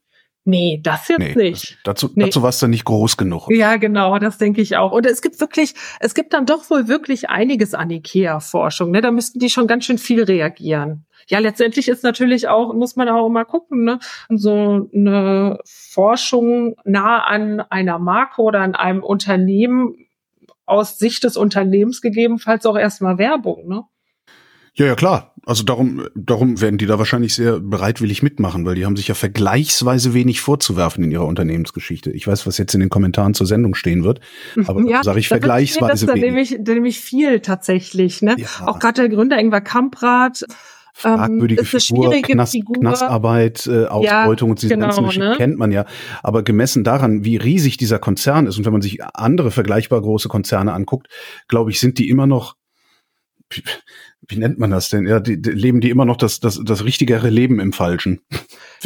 Nee, 0.47 0.79
das 0.83 1.09
jetzt 1.09 1.21
nee, 1.21 1.35
nicht. 1.35 1.79
dazu, 1.85 2.11
nee. 2.15 2.27
dazu 2.27 2.43
warst 2.43 2.61
du 2.61 2.67
nicht 2.67 2.85
groß 2.85 3.17
genug. 3.17 3.49
Ja, 3.49 3.77
genau, 3.77 4.19
das 4.19 4.37
denke 4.37 4.61
ich 4.61 4.77
auch. 4.77 4.93
Und 4.93 5.07
es 5.07 5.23
gibt 5.23 5.41
wirklich, 5.41 5.75
es 6.01 6.15
gibt 6.15 6.35
dann 6.35 6.45
doch 6.45 6.69
wohl 6.69 6.87
wirklich 6.87 7.31
einiges 7.31 7.73
an 7.73 7.89
IKEA-Forschung. 7.89 8.91
Ne? 8.91 9.01
Da 9.01 9.11
müssten 9.11 9.39
die 9.39 9.49
schon 9.49 9.67
ganz 9.67 9.87
schön 9.87 9.97
viel 9.97 10.23
reagieren. 10.23 11.07
Ja, 11.29 11.39
letztendlich 11.39 11.89
ist 11.89 12.05
natürlich 12.05 12.49
auch, 12.49 12.75
muss 12.75 12.95
man 12.97 13.09
auch 13.09 13.31
mal 13.31 13.45
gucken, 13.45 13.85
ne? 13.85 13.99
so 14.29 14.91
eine 14.95 15.61
Forschung 15.65 16.77
nah 16.85 17.25
an 17.25 17.61
einer 17.61 17.99
Marke 17.99 18.43
oder 18.43 18.61
an 18.61 18.75
einem 18.75 19.03
Unternehmen 19.03 19.95
aus 20.67 20.99
Sicht 20.99 21.25
des 21.25 21.37
Unternehmens 21.37 22.01
gegebenenfalls 22.01 22.67
auch 22.67 22.77
erstmal 22.77 23.19
Werbung, 23.19 23.69
ne? 23.69 23.85
Ja, 24.77 24.87
ja, 24.87 24.95
klar. 24.97 25.35
Also 25.47 25.63
darum, 25.63 26.09
darum 26.17 26.61
werden 26.61 26.79
die 26.79 26.87
da 26.87 26.99
wahrscheinlich 26.99 27.35
sehr 27.35 27.61
bereitwillig 27.61 28.25
mitmachen, 28.25 28.67
weil 28.67 28.75
die 28.75 28.85
haben 28.85 28.97
sich 28.97 29.07
ja 29.07 29.15
vergleichsweise 29.15 30.15
wenig 30.15 30.41
vorzuwerfen 30.41 31.05
in 31.05 31.13
ihrer 31.13 31.27
Unternehmensgeschichte. 31.27 32.11
Ich 32.11 32.27
weiß, 32.27 32.45
was 32.47 32.59
jetzt 32.59 32.75
in 32.75 32.81
den 32.81 32.89
Kommentaren 32.89 33.35
zur 33.35 33.47
Sendung 33.47 33.77
stehen 33.77 34.03
wird, 34.03 34.21
aber 34.67 34.83
ja, 34.89 35.05
sage 35.05 35.21
ich 35.21 35.29
vergleichsweise 35.29 36.09
wenig. 36.09 36.23
Nämlich, 36.23 36.59
nämlich 36.59 37.01
viel 37.01 37.39
tatsächlich. 37.39 38.21
Ne? 38.21 38.35
Ja. 38.37 38.67
Auch 38.67 38.81
gerade 38.81 39.03
der 39.03 39.11
Gründer 39.11 39.39
Ingvar 39.39 39.61
Kamprad 39.61 40.45
fragwürdige 40.95 41.63
ähm, 41.63 41.67
Figur, 41.67 42.13
Knast, 42.23 42.53
Figur. 42.53 42.77
Knastarbeit, 42.77 43.67
äh, 43.67 43.87
Ausbeutung 43.87 44.49
ja, 44.49 44.53
und 44.53 44.63
diese 44.63 44.75
genau, 44.75 44.87
ganzen 44.87 45.05
Geschichten 45.05 45.29
ne? 45.29 45.37
kennt 45.37 45.59
man 45.59 45.73
ja. 45.73 45.85
Aber 46.23 46.45
gemessen 46.45 46.85
daran, 46.85 47.25
wie 47.25 47.37
riesig 47.37 47.77
dieser 47.77 47.99
Konzern 47.99 48.47
ist 48.47 48.57
und 48.57 48.65
wenn 48.65 48.73
man 48.73 48.81
sich 48.81 49.03
andere 49.05 49.51
vergleichbar 49.51 50.01
große 50.01 50.29
Konzerne 50.29 50.73
anguckt, 50.73 51.09
glaube 51.49 51.71
ich, 51.71 51.81
sind 51.81 51.99
die 51.99 52.09
immer 52.09 52.27
noch 52.27 52.55
wie 54.29 54.39
nennt 54.39 54.59
man 54.59 54.71
das 54.71 54.89
denn? 54.89 55.07
Ja, 55.07 55.21
die, 55.21 55.41
die 55.41 55.51
leben 55.51 55.81
die 55.81 55.91
immer 55.91 56.05
noch 56.05 56.17
das, 56.17 56.41
das, 56.41 56.61
das 56.65 56.85
richtigere 56.85 57.31
Leben 57.31 57.61
im 57.61 57.73
Falschen. 57.73 58.21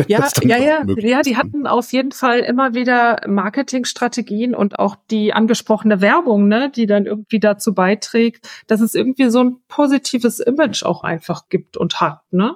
Ja, 0.06 0.28
ja, 0.42 0.58
ja, 0.58 0.84
ja, 0.98 1.22
die 1.22 1.36
hatten 1.36 1.66
auf 1.66 1.90
jeden 1.92 2.12
Fall 2.12 2.38
immer 2.38 2.72
wieder 2.72 3.20
Marketingstrategien 3.26 4.54
und 4.54 4.78
auch 4.78 4.94
die 5.10 5.32
angesprochene 5.32 6.00
Werbung, 6.00 6.46
ne, 6.46 6.70
die 6.70 6.86
dann 6.86 7.06
irgendwie 7.06 7.40
dazu 7.40 7.74
beiträgt, 7.74 8.48
dass 8.68 8.80
es 8.80 8.94
irgendwie 8.94 9.28
so 9.28 9.42
ein 9.42 9.56
positives 9.66 10.38
Image 10.38 10.84
auch 10.84 11.02
einfach 11.02 11.48
gibt 11.48 11.76
und 11.76 12.00
hat, 12.00 12.20
ne? 12.30 12.54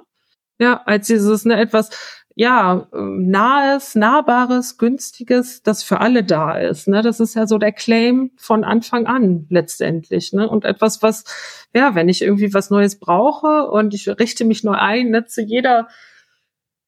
Ja, 0.57 0.83
als 0.85 1.07
dieses, 1.07 1.43
ne, 1.43 1.59
etwas, 1.59 1.89
ja, 2.35 2.87
nahes, 2.91 3.95
nahbares, 3.95 4.77
günstiges, 4.77 5.61
das 5.61 5.83
für 5.83 5.99
alle 5.99 6.23
da 6.23 6.57
ist. 6.57 6.87
Ne? 6.87 7.01
Das 7.01 7.19
ist 7.19 7.35
ja 7.35 7.45
so 7.45 7.59
der 7.59 7.71
Claim 7.71 8.31
von 8.37 8.63
Anfang 8.63 9.05
an 9.05 9.45
letztendlich. 9.49 10.33
Ne? 10.33 10.49
Und 10.49 10.65
etwas, 10.65 11.03
was, 11.03 11.25
ja, 11.75 11.93
wenn 11.93 12.09
ich 12.09 12.23
irgendwie 12.23 12.53
was 12.53 12.71
Neues 12.71 12.99
brauche 12.99 13.69
und 13.69 13.93
ich 13.93 14.07
richte 14.07 14.45
mich 14.45 14.63
neu 14.63 14.73
ein, 14.73 15.09
ne, 15.09 15.25
zu 15.25 15.41
jeder 15.41 15.87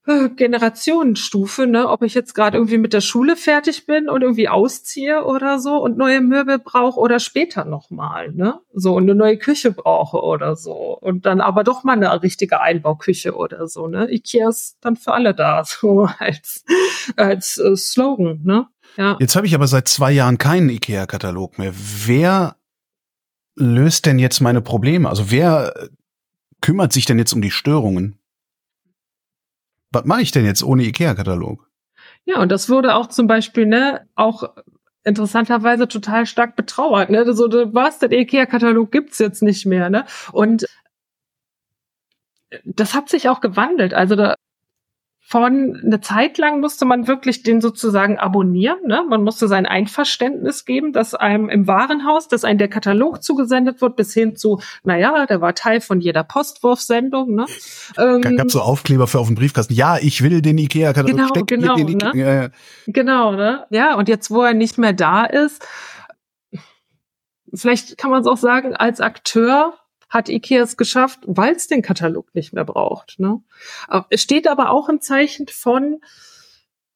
Generationenstufe, 0.06 1.66
ne, 1.66 1.90
ob 1.90 2.04
ich 2.04 2.14
jetzt 2.14 2.36
gerade 2.36 2.58
irgendwie 2.58 2.78
mit 2.78 2.94
der 2.94 3.02
Schule 3.02 3.36
fertig 3.36 3.88
bin 3.88 4.08
und 4.08 4.22
irgendwie 4.22 4.48
ausziehe 4.48 5.24
oder 5.26 5.60
so 5.60 5.78
und 5.78 5.98
neue 5.98 6.22
Möbel 6.22 6.60
brauche 6.60 7.00
oder 7.00 7.20
später 7.20 7.66
nochmal, 7.66 8.32
ne, 8.32 8.60
so 8.74 8.94
und 8.96 9.04
eine 9.04 9.16
neue 9.16 9.38
Küche 9.38 9.72
brauche 9.72 10.22
oder 10.22 10.56
so 10.56 10.98
und 11.02 11.26
dann 11.26 11.42
aber 11.42 11.64
doch 11.64 11.84
mal 11.84 11.94
eine 11.94 12.22
richtige 12.22 12.62
Einbauküche 12.62 13.36
oder 13.36 13.68
so, 13.68 13.88
ne. 13.88 14.12
Ikea 14.12 14.50
ist 14.50 14.78
dann 14.82 14.96
für 14.96 15.14
alle 15.14 15.34
da, 15.34 15.64
so 15.66 16.08
als 16.20 16.64
als 17.16 17.58
äh, 17.58 17.76
Slogan, 17.76 18.42
ne. 18.44 18.68
Ja. 18.98 19.18
Jetzt 19.20 19.36
habe 19.36 19.48
ich 19.48 19.56
aber 19.56 19.68
seit 19.68 19.88
zwei 19.88 20.12
Jahren 20.12 20.38
keinen 20.38 20.70
Ikea-Katalog 20.70 21.58
mehr. 21.58 21.74
Wer 22.06 22.56
löst 23.56 24.06
denn 24.06 24.20
jetzt 24.20 24.40
meine 24.40 24.62
Probleme? 24.62 25.10
Also 25.10 25.32
wer 25.32 25.74
kümmert 26.62 26.94
sich 26.94 27.06
denn 27.06 27.20
jetzt 27.20 27.34
um 27.34 27.42
die 27.42 27.52
Störungen? 27.52 28.20
Was 29.96 30.06
mache 30.06 30.22
ich 30.22 30.32
denn 30.32 30.46
jetzt 30.46 30.64
ohne 30.64 30.84
IKEA-Katalog? 30.84 31.68
Ja, 32.26 32.40
und 32.40 32.52
das 32.52 32.70
wurde 32.70 32.96
auch 32.96 33.08
zum 33.08 33.28
Beispiel, 33.28 33.66
ne, 33.66 34.08
auch 34.16 34.44
interessanterweise 35.04 35.88
total 35.88 36.26
stark 36.26 36.56
betrauert. 36.56 37.10
Ne? 37.10 37.34
So, 37.34 37.46
was, 37.74 38.00
der 38.00 38.12
IKEA-Katalog 38.12 38.92
gibt's 38.92 39.20
jetzt 39.20 39.42
nicht 39.42 39.66
mehr. 39.66 39.90
Ne? 39.90 40.06
Und 40.32 40.66
das 42.64 42.94
hat 42.94 43.10
sich 43.10 43.30
auch 43.30 43.42
gewandelt. 43.42 43.94
Also 43.94 44.16
da 44.16 44.36
von 45.28 45.82
eine 45.84 46.02
Zeit 46.02 46.38
lang 46.38 46.60
musste 46.60 46.86
man 46.86 47.08
wirklich 47.08 47.42
den 47.42 47.60
sozusagen 47.60 48.20
abonnieren. 48.20 48.78
Ne? 48.86 49.04
Man 49.10 49.24
musste 49.24 49.48
sein 49.48 49.66
Einverständnis 49.66 50.66
geben, 50.66 50.94
dass 50.94 51.16
einem 51.16 51.50
im 51.50 51.66
Warenhaus, 51.66 52.28
dass 52.28 52.44
einem 52.44 52.60
der 52.60 52.68
Katalog 52.68 53.24
zugesendet 53.24 53.82
wird, 53.82 53.96
bis 53.96 54.14
hin 54.14 54.36
zu, 54.36 54.62
naja, 54.84 55.26
der 55.26 55.42
war 55.42 55.56
Teil 55.56 55.82
von 55.82 56.00
jeder 56.00 56.24
Postwurfsendung. 56.24 57.34
Ne? 57.34 57.48
Ähm, 57.98 58.22
Gab 58.22 58.52
so 58.52 58.62
Aufkleber 58.62 59.08
für 59.08 59.18
auf 59.18 59.26
dem 59.26 59.36
Briefkasten. 59.36 59.74
Ja, 59.74 59.98
ich 59.98 60.22
will 60.22 60.44
den 60.44 60.60
Ikea-Katalog. 60.60 61.18
Genau, 61.18 61.28
Steck 61.30 61.48
genau, 61.48 61.76
ne? 61.76 62.12
ja, 62.14 62.50
genau, 62.86 63.32
ne? 63.32 63.66
Ja, 63.72 63.96
und 63.96 64.08
jetzt, 64.08 64.30
wo 64.30 64.44
er 64.44 64.54
nicht 64.54 64.78
mehr 64.78 64.94
da 64.94 65.26
ist, 65.26 65.68
vielleicht 67.52 67.98
kann 67.98 68.12
man 68.12 68.22
es 68.22 68.28
auch 68.28 68.38
sagen, 68.38 68.76
als 68.76 69.02
Akteur 69.02 69.74
hat 70.10 70.30
IKEA 70.30 70.64
es 70.64 70.78
geschafft, 70.78 71.20
weil 71.26 71.56
es 71.56 71.68
den 71.68 71.82
Katalog 71.82 72.34
nicht 72.34 72.54
mehr 72.54 72.66
braucht. 72.66 73.20
Ne? 73.20 73.42
Es 74.10 74.22
steht 74.22 74.48
aber 74.48 74.72
auch 74.72 74.90
ein 74.90 75.02
Zeichen 75.02 75.48
von 75.48 76.02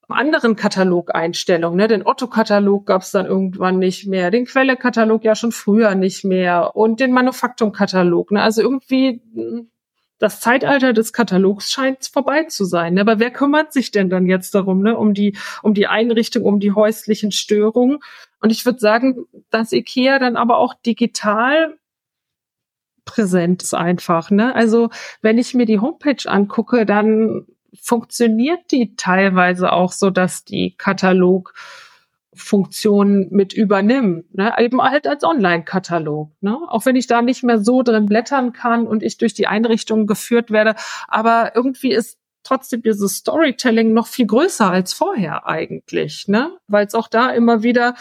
anderen 0.10 0.56
Katalogeinstellungen. 0.56 1.78
Ne? 1.78 1.88
Den 1.88 2.06
Otto-Katalog 2.06 2.86
gab 2.86 3.04
es 3.04 3.12
dann 3.12 3.26
irgendwann 3.26 3.80
nicht 3.80 4.08
mehr, 4.08 4.32
den 4.32 4.46
Quelle-Katalog 4.46 5.24
ja 5.24 5.36
schon 5.36 5.52
früher 5.52 5.96
nicht 5.96 6.24
mehr 6.24 6.76
und 6.76 7.00
den 7.00 7.12
Manufaktum-Katalog. 7.12 8.32
Ne? 8.32 8.42
Also 8.42 8.62
irgendwie 8.62 9.22
hm, 9.34 9.70
das 10.18 10.42
Zeitalter 10.42 10.94
des 10.94 11.14
Katalogs 11.14 11.72
scheint 11.72 12.06
vorbei 12.06 12.44
zu 12.44 12.66
sein. 12.66 12.96
Ne? 12.96 13.02
Aber 13.02 13.20
wer 13.20 13.32
kümmert 13.32 13.72
sich 13.72 13.92
denn 13.92 14.10
dann 14.10 14.26
jetzt 14.26 14.54
darum, 14.56 14.82
ne? 14.82 14.98
um 14.98 15.14
die 15.14 15.38
um 15.62 15.74
die 15.74 15.88
Einrichtung, 15.88 16.44
um 16.44 16.60
die 16.60 16.74
häuslichen 16.74 17.32
Störungen? 17.32 18.00
Und 18.42 18.52
ich 18.52 18.66
würde 18.66 18.80
sagen, 18.80 19.26
dass 19.50 19.72
IKEA 19.72 20.20
dann 20.20 20.36
aber 20.36 20.58
auch 20.58 20.74
digital 20.74 21.78
präsent 23.10 23.64
ist 23.64 23.74
einfach. 23.74 24.30
Ne? 24.30 24.56
Also 24.56 24.90
wenn 25.22 25.40
ich 25.40 25.56
mir 25.56 25.66
die 25.66 25.80
Homepage 25.80 26.30
angucke, 26.30 26.86
dann 26.86 27.48
funktioniert 27.82 28.72
die 28.72 28.96
teilweise 28.96 29.72
auch 29.72 29.92
so, 29.92 30.10
dass 30.12 30.46
die 30.46 30.76
Katalog 30.78 31.54
Funktion 32.34 33.28
mit 33.32 33.54
übernimmt, 33.54 34.34
ne? 34.36 34.54
eben 34.60 34.82
halt 34.82 35.08
als 35.08 35.24
Online-Katalog. 35.24 36.32
Ne? 36.42 36.58
Auch 36.70 36.86
wenn 36.86 36.96
ich 36.96 37.08
da 37.08 37.22
nicht 37.22 37.44
mehr 37.44 37.60
so 37.60 37.82
drin 37.82 38.06
blättern 38.06 38.54
kann 38.54 38.88
und 38.88 39.04
ich 39.04 39.18
durch 39.18 39.34
die 39.34 39.48
Einrichtungen 39.48 40.08
geführt 40.08 40.52
werde, 40.52 40.76
aber 41.08 41.54
irgendwie 41.56 41.92
ist 41.92 42.20
trotzdem 42.44 42.82
dieses 42.84 43.16
Storytelling 43.16 43.94
noch 43.94 44.08
viel 44.08 44.28
größer 44.28 44.70
als 44.70 44.94
vorher 44.94 45.48
eigentlich, 45.48 46.28
ne? 46.28 46.52
weil 46.68 46.86
es 46.86 46.94
auch 46.94 47.08
da 47.08 47.32
immer 47.32 47.64
wieder 47.64 47.96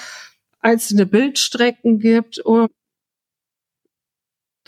einzelne 0.61 1.07
Bildstrecken 1.07 1.99
gibt 1.99 2.39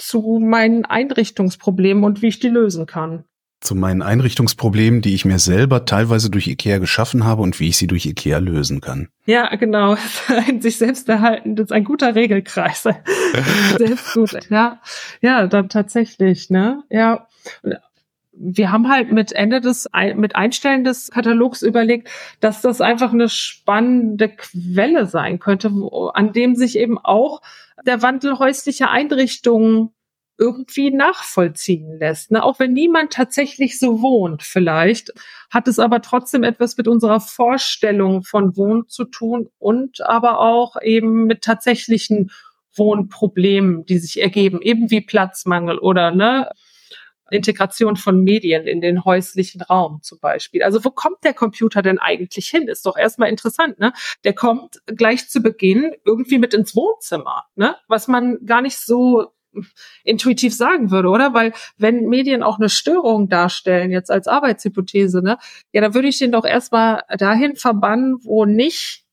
zu 0.00 0.38
meinen 0.40 0.84
Einrichtungsproblemen 0.84 2.04
und 2.04 2.22
wie 2.22 2.28
ich 2.28 2.38
die 2.38 2.48
lösen 2.48 2.86
kann. 2.86 3.24
Zu 3.60 3.74
meinen 3.74 4.00
Einrichtungsproblemen, 4.00 5.02
die 5.02 5.14
ich 5.14 5.26
mir 5.26 5.38
selber 5.38 5.84
teilweise 5.84 6.30
durch 6.30 6.46
IKEA 6.48 6.78
geschaffen 6.78 7.24
habe 7.24 7.42
und 7.42 7.60
wie 7.60 7.68
ich 7.68 7.76
sie 7.76 7.86
durch 7.86 8.06
IKEA 8.06 8.38
lösen 8.38 8.80
kann. 8.80 9.08
Ja, 9.26 9.54
genau. 9.56 9.96
Ein 10.28 10.62
sich 10.62 10.78
selbst 10.78 11.08
erhalten, 11.10 11.56
das 11.56 11.64
ist 11.64 11.72
ein 11.72 11.84
guter 11.84 12.14
Regelkreis. 12.14 12.84
selbst 13.78 14.14
gut, 14.14 14.48
ja. 14.48 14.80
Ja, 15.20 15.46
dann 15.46 15.68
tatsächlich, 15.68 16.48
ne? 16.48 16.82
Ja 16.88 17.26
wir 18.42 18.72
haben 18.72 18.88
halt 18.88 19.12
mit 19.12 19.32
Ende 19.32 19.60
des, 19.60 19.88
mit 20.16 20.34
Einstellen 20.34 20.82
des 20.82 21.10
Katalogs 21.10 21.62
überlegt, 21.62 22.08
dass 22.40 22.62
das 22.62 22.80
einfach 22.80 23.12
eine 23.12 23.28
spannende 23.28 24.30
Quelle 24.30 25.06
sein 25.06 25.38
könnte, 25.38 25.72
wo, 25.74 26.06
an 26.08 26.32
dem 26.32 26.54
sich 26.54 26.78
eben 26.78 26.98
auch 26.98 27.42
der 27.86 28.02
Wandel 28.02 28.38
häuslicher 28.38 28.90
Einrichtungen 28.90 29.94
irgendwie 30.40 30.90
nachvollziehen 30.90 31.98
lässt. 31.98 32.30
Ne? 32.30 32.42
Auch 32.42 32.58
wenn 32.58 32.72
niemand 32.72 33.12
tatsächlich 33.12 33.78
so 33.78 34.00
wohnt, 34.00 34.42
vielleicht, 34.42 35.12
hat 35.50 35.68
es 35.68 35.78
aber 35.78 36.00
trotzdem 36.00 36.44
etwas 36.44 36.78
mit 36.78 36.88
unserer 36.88 37.20
Vorstellung 37.20 38.22
von 38.22 38.56
Wohnen 38.56 38.88
zu 38.88 39.04
tun 39.04 39.50
und 39.58 40.00
aber 40.00 40.40
auch 40.40 40.80
eben 40.80 41.26
mit 41.26 41.42
tatsächlichen 41.42 42.30
Wohnproblemen, 42.74 43.84
die 43.84 43.98
sich 43.98 44.22
ergeben, 44.22 44.62
eben 44.62 44.90
wie 44.90 45.02
Platzmangel 45.02 45.78
oder 45.78 46.10
ne, 46.10 46.50
Integration 47.30 47.96
von 47.96 48.22
Medien 48.22 48.66
in 48.66 48.80
den 48.80 49.04
häuslichen 49.04 49.62
Raum 49.62 50.00
zum 50.02 50.18
Beispiel. 50.20 50.62
Also 50.62 50.84
wo 50.84 50.90
kommt 50.90 51.24
der 51.24 51.34
Computer 51.34 51.82
denn 51.82 51.98
eigentlich 51.98 52.48
hin? 52.48 52.68
Ist 52.68 52.86
doch 52.86 52.96
erstmal 52.96 53.28
interessant, 53.28 53.78
ne? 53.78 53.92
Der 54.24 54.34
kommt 54.34 54.80
gleich 54.86 55.28
zu 55.28 55.40
Beginn 55.40 55.92
irgendwie 56.04 56.38
mit 56.38 56.54
ins 56.54 56.74
Wohnzimmer, 56.74 57.44
ne? 57.54 57.76
Was 57.88 58.08
man 58.08 58.44
gar 58.44 58.62
nicht 58.62 58.78
so 58.78 59.32
intuitiv 60.04 60.54
sagen 60.54 60.90
würde, 60.90 61.08
oder? 61.08 61.34
Weil 61.34 61.52
wenn 61.76 62.08
Medien 62.08 62.42
auch 62.42 62.58
eine 62.58 62.68
Störung 62.68 63.28
darstellen, 63.28 63.90
jetzt 63.90 64.10
als 64.10 64.28
Arbeitshypothese, 64.28 65.22
ne, 65.22 65.38
ja, 65.72 65.80
dann 65.80 65.94
würde 65.94 66.08
ich 66.08 66.18
den 66.18 66.32
doch 66.32 66.44
erstmal 66.44 67.02
dahin 67.18 67.56
verbannen, 67.56 68.18
wo 68.22 68.44
nicht 68.44 69.04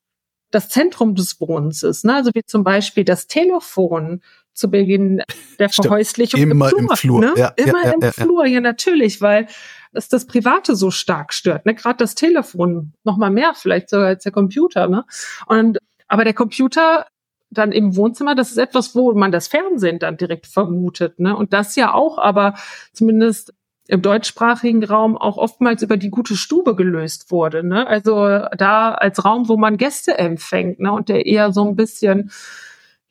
das 0.50 0.68
Zentrum 0.68 1.14
des 1.14 1.40
Wohnens 1.40 1.82
ist. 1.82 2.04
Ne? 2.04 2.14
Also 2.14 2.30
wie 2.34 2.44
zum 2.44 2.64
Beispiel 2.64 3.04
das 3.04 3.26
Telefon 3.26 4.22
zu 4.54 4.70
Beginn 4.70 5.22
der 5.58 5.68
Verhäuslichung 5.68 6.40
immer 6.40 6.66
im 6.66 6.70
Flur. 6.70 6.90
Im 6.90 6.96
Flur. 6.96 7.20
Ne? 7.20 7.32
Ja, 7.36 7.52
immer 7.56 7.84
ja, 7.84 7.92
im 7.92 8.00
ja, 8.00 8.12
Flur, 8.12 8.46
ja 8.46 8.60
natürlich, 8.60 9.20
weil 9.20 9.48
es 9.92 10.08
das 10.08 10.26
Private 10.26 10.76
so 10.76 10.90
stark 10.90 11.32
stört. 11.32 11.66
Ne? 11.66 11.74
Gerade 11.74 11.98
das 11.98 12.14
Telefon 12.14 12.92
noch 13.04 13.16
mal 13.16 13.30
mehr 13.30 13.54
vielleicht 13.54 13.90
sogar 13.90 14.06
als 14.06 14.22
der 14.22 14.32
Computer. 14.32 14.88
Ne? 14.88 15.04
Und 15.46 15.78
aber 16.06 16.24
der 16.24 16.34
Computer 16.34 17.06
dann 17.50 17.72
im 17.72 17.96
Wohnzimmer, 17.96 18.34
das 18.34 18.50
ist 18.50 18.58
etwas, 18.58 18.94
wo 18.94 19.12
man 19.14 19.32
das 19.32 19.48
Fernsehen 19.48 19.98
dann 19.98 20.16
direkt 20.16 20.46
vermutet. 20.46 21.18
Ne? 21.18 21.34
Und 21.34 21.52
das 21.52 21.76
ja 21.76 21.94
auch, 21.94 22.18
aber 22.18 22.54
zumindest 22.92 23.54
im 23.88 24.02
deutschsprachigen 24.02 24.84
Raum 24.84 25.16
auch 25.16 25.38
oftmals 25.38 25.82
über 25.82 25.96
die 25.96 26.10
gute 26.10 26.36
Stube 26.36 26.76
gelöst 26.76 27.30
wurde. 27.30 27.64
Ne? 27.64 27.86
Also 27.86 28.14
da 28.56 28.92
als 28.92 29.24
Raum, 29.24 29.48
wo 29.48 29.56
man 29.56 29.78
Gäste 29.78 30.18
empfängt 30.18 30.78
ne? 30.78 30.92
und 30.92 31.08
der 31.08 31.24
eher 31.24 31.52
so 31.52 31.66
ein 31.66 31.74
bisschen 31.74 32.30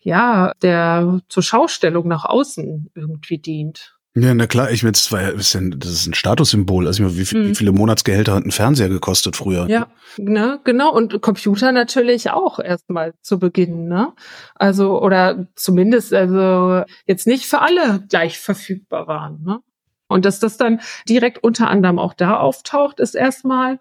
ja, 0.07 0.53
der 0.61 1.19
zur 1.27 1.43
Schaustellung 1.43 2.07
nach 2.07 2.23
außen 2.23 2.91
irgendwie 2.95 3.39
dient. 3.39 3.97
Ja, 4.15 4.33
na 4.33 4.47
klar, 4.47 4.71
ich 4.71 4.81
meine, 4.81 4.93
das, 4.93 5.11
war 5.11 5.21
ja, 5.21 5.31
das 5.33 5.53
ist 5.53 6.07
ein 6.07 6.13
Statussymbol. 6.13 6.87
Also 6.87 7.17
wie, 7.17 7.29
wie 7.29 7.53
viele 7.53 7.73
Monatsgehälter 7.73 8.33
hat 8.33 8.45
ein 8.45 8.51
Fernseher 8.51 8.87
gekostet 8.87 9.35
früher? 9.35 9.67
Ja, 9.69 9.87
ne, 10.15 10.61
genau. 10.63 10.93
Und 10.93 11.21
Computer 11.21 11.73
natürlich 11.73 12.31
auch 12.31 12.57
erstmal 12.59 13.15
zu 13.21 13.37
Beginn, 13.37 13.89
ne? 13.89 14.13
Also, 14.55 15.01
oder 15.01 15.45
zumindest, 15.55 16.13
also 16.13 16.83
jetzt 17.05 17.27
nicht 17.27 17.45
für 17.45 17.59
alle 17.59 18.05
gleich 18.07 18.39
verfügbar 18.39 19.07
waren, 19.07 19.43
ne? 19.43 19.59
Und 20.07 20.23
dass 20.23 20.39
das 20.39 20.55
dann 20.55 20.79
direkt 21.09 21.43
unter 21.43 21.69
anderem 21.69 21.99
auch 21.99 22.13
da 22.13 22.37
auftaucht, 22.37 23.01
ist 23.01 23.13
erstmal 23.13 23.77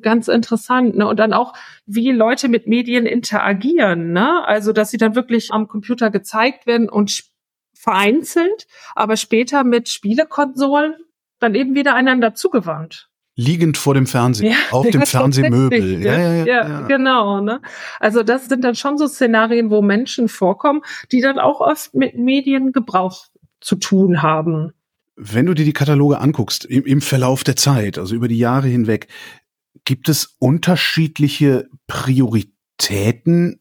ganz 0.00 0.28
interessant. 0.28 0.96
Ne? 0.96 1.06
Und 1.06 1.18
dann 1.18 1.32
auch, 1.32 1.52
wie 1.86 2.10
Leute 2.10 2.48
mit 2.48 2.66
Medien 2.66 3.06
interagieren. 3.06 4.12
Ne? 4.12 4.46
Also, 4.46 4.72
dass 4.72 4.90
sie 4.90 4.98
dann 4.98 5.14
wirklich 5.14 5.52
am 5.52 5.68
Computer 5.68 6.10
gezeigt 6.10 6.66
werden 6.66 6.88
und 6.88 7.24
vereinzelt, 7.74 8.66
aber 8.94 9.16
später 9.16 9.62
mit 9.62 9.88
Spielekonsolen 9.88 10.94
dann 11.38 11.54
eben 11.54 11.74
wieder 11.74 11.94
einander 11.94 12.34
zugewandt. 12.34 13.08
Liegend 13.38 13.76
vor 13.76 13.92
dem 13.92 14.06
Fernseher, 14.06 14.52
ja, 14.52 14.56
auf 14.70 14.86
dem 14.90 15.02
Fernsehmöbel. 15.02 16.02
Ja, 16.02 16.18
ja, 16.18 16.32
ja, 16.32 16.44
ja, 16.44 16.68
ja, 16.68 16.80
genau. 16.86 17.42
Ne? 17.42 17.60
Also 18.00 18.22
das 18.22 18.48
sind 18.48 18.64
dann 18.64 18.74
schon 18.74 18.96
so 18.96 19.06
Szenarien, 19.06 19.70
wo 19.70 19.82
Menschen 19.82 20.28
vorkommen, 20.28 20.80
die 21.12 21.20
dann 21.20 21.38
auch 21.38 21.60
oft 21.60 21.94
mit 21.94 22.16
Mediengebrauch 22.16 23.26
zu 23.60 23.76
tun 23.76 24.22
haben. 24.22 24.72
Wenn 25.16 25.46
du 25.46 25.54
dir 25.54 25.64
die 25.64 25.74
Kataloge 25.74 26.18
anguckst, 26.18 26.64
im, 26.64 26.84
im 26.84 27.00
Verlauf 27.02 27.44
der 27.44 27.56
Zeit, 27.56 27.98
also 27.98 28.14
über 28.14 28.28
die 28.28 28.38
Jahre 28.38 28.68
hinweg, 28.68 29.08
Gibt 29.86 30.08
es 30.08 30.36
unterschiedliche 30.40 31.68
Prioritäten 31.86 33.60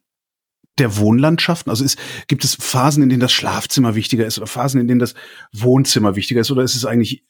der 0.80 0.97
Wohnlandschaften? 0.97 1.69
Also 1.69 1.86
ist, 1.86 1.99
gibt 2.28 2.43
es 2.43 2.55
Phasen, 2.55 3.03
in 3.03 3.09
denen 3.09 3.21
das 3.21 3.32
Schlafzimmer 3.32 3.93
wichtiger 3.93 4.26
ist 4.26 4.39
oder 4.39 4.47
Phasen, 4.47 4.82
in 4.82 4.88
denen 4.88 4.99
das 4.99 5.13
Wohnzimmer 5.53 6.15
wichtiger 6.15 6.41
ist? 6.41 6.49
Oder 6.49 6.63
ist 6.63 6.76
es 6.76 6.84
eigentlich, 6.84 7.23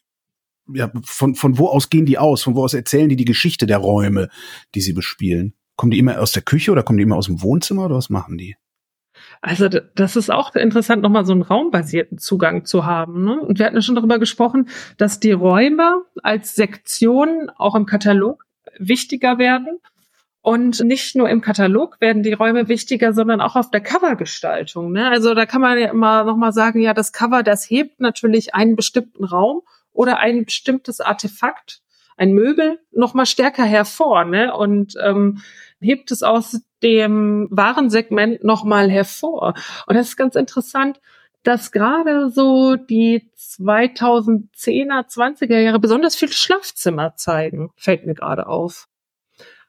ja, 0.72 0.90
von, 1.04 1.34
von 1.34 1.58
wo 1.58 1.68
aus 1.68 1.90
gehen 1.90 2.06
die 2.06 2.16
aus? 2.16 2.42
Von 2.42 2.54
wo 2.56 2.64
aus 2.64 2.72
erzählen 2.72 3.10
die 3.10 3.16
die 3.16 3.26
Geschichte 3.26 3.66
der 3.66 3.78
Räume, 3.78 4.30
die 4.74 4.80
sie 4.80 4.94
bespielen? 4.94 5.54
Kommen 5.76 5.90
die 5.90 5.98
immer 5.98 6.18
aus 6.18 6.32
der 6.32 6.42
Küche 6.42 6.72
oder 6.72 6.82
kommen 6.82 6.96
die 6.96 7.02
immer 7.02 7.16
aus 7.16 7.26
dem 7.26 7.42
Wohnzimmer 7.42 7.84
oder 7.84 7.96
was 7.96 8.08
machen 8.08 8.38
die? 8.38 8.56
Also 9.42 9.68
das 9.68 10.16
ist 10.16 10.30
auch 10.30 10.54
interessant, 10.54 11.02
nochmal 11.02 11.26
so 11.26 11.32
einen 11.32 11.42
raumbasierten 11.42 12.16
Zugang 12.16 12.64
zu 12.64 12.86
haben. 12.86 13.24
Ne? 13.24 13.40
Und 13.40 13.58
wir 13.58 13.66
hatten 13.66 13.76
ja 13.76 13.82
schon 13.82 13.94
darüber 13.94 14.18
gesprochen, 14.18 14.68
dass 14.96 15.20
die 15.20 15.32
Räume 15.32 16.02
als 16.22 16.54
Sektion 16.54 17.50
auch 17.56 17.74
im 17.74 17.84
Katalog 17.84 18.45
wichtiger 18.78 19.38
werden. 19.38 19.78
Und 20.42 20.78
nicht 20.84 21.16
nur 21.16 21.28
im 21.28 21.40
Katalog 21.40 22.00
werden 22.00 22.22
die 22.22 22.32
Räume 22.32 22.68
wichtiger, 22.68 23.12
sondern 23.12 23.40
auch 23.40 23.56
auf 23.56 23.72
der 23.72 23.80
Covergestaltung. 23.80 24.92
Ne? 24.92 25.08
Also 25.08 25.34
da 25.34 25.44
kann 25.44 25.60
man 25.60 25.76
ja 25.76 25.90
immer 25.90 26.22
nochmal 26.22 26.52
sagen, 26.52 26.80
ja, 26.80 26.94
das 26.94 27.12
Cover, 27.12 27.42
das 27.42 27.68
hebt 27.68 27.98
natürlich 28.00 28.54
einen 28.54 28.76
bestimmten 28.76 29.24
Raum 29.24 29.62
oder 29.92 30.18
ein 30.18 30.44
bestimmtes 30.44 31.00
Artefakt, 31.00 31.80
ein 32.16 32.32
Möbel, 32.32 32.78
nochmal 32.92 33.26
stärker 33.26 33.64
hervor 33.64 34.24
ne? 34.24 34.54
und 34.54 34.94
ähm, 35.02 35.42
hebt 35.80 36.12
es 36.12 36.22
aus 36.22 36.60
dem 36.80 37.48
Warensegment 37.50 38.44
nochmal 38.44 38.88
hervor. 38.88 39.54
Und 39.86 39.96
das 39.96 40.10
ist 40.10 40.16
ganz 40.16 40.36
interessant, 40.36 41.00
dass 41.46 41.70
gerade 41.70 42.28
so 42.30 42.74
die 42.74 43.30
2010er, 43.38 45.06
20er 45.08 45.58
Jahre 45.60 45.78
besonders 45.78 46.16
viel 46.16 46.32
Schlafzimmer 46.32 47.14
zeigen, 47.14 47.70
fällt 47.76 48.04
mir 48.04 48.14
gerade 48.14 48.48
auf. 48.48 48.88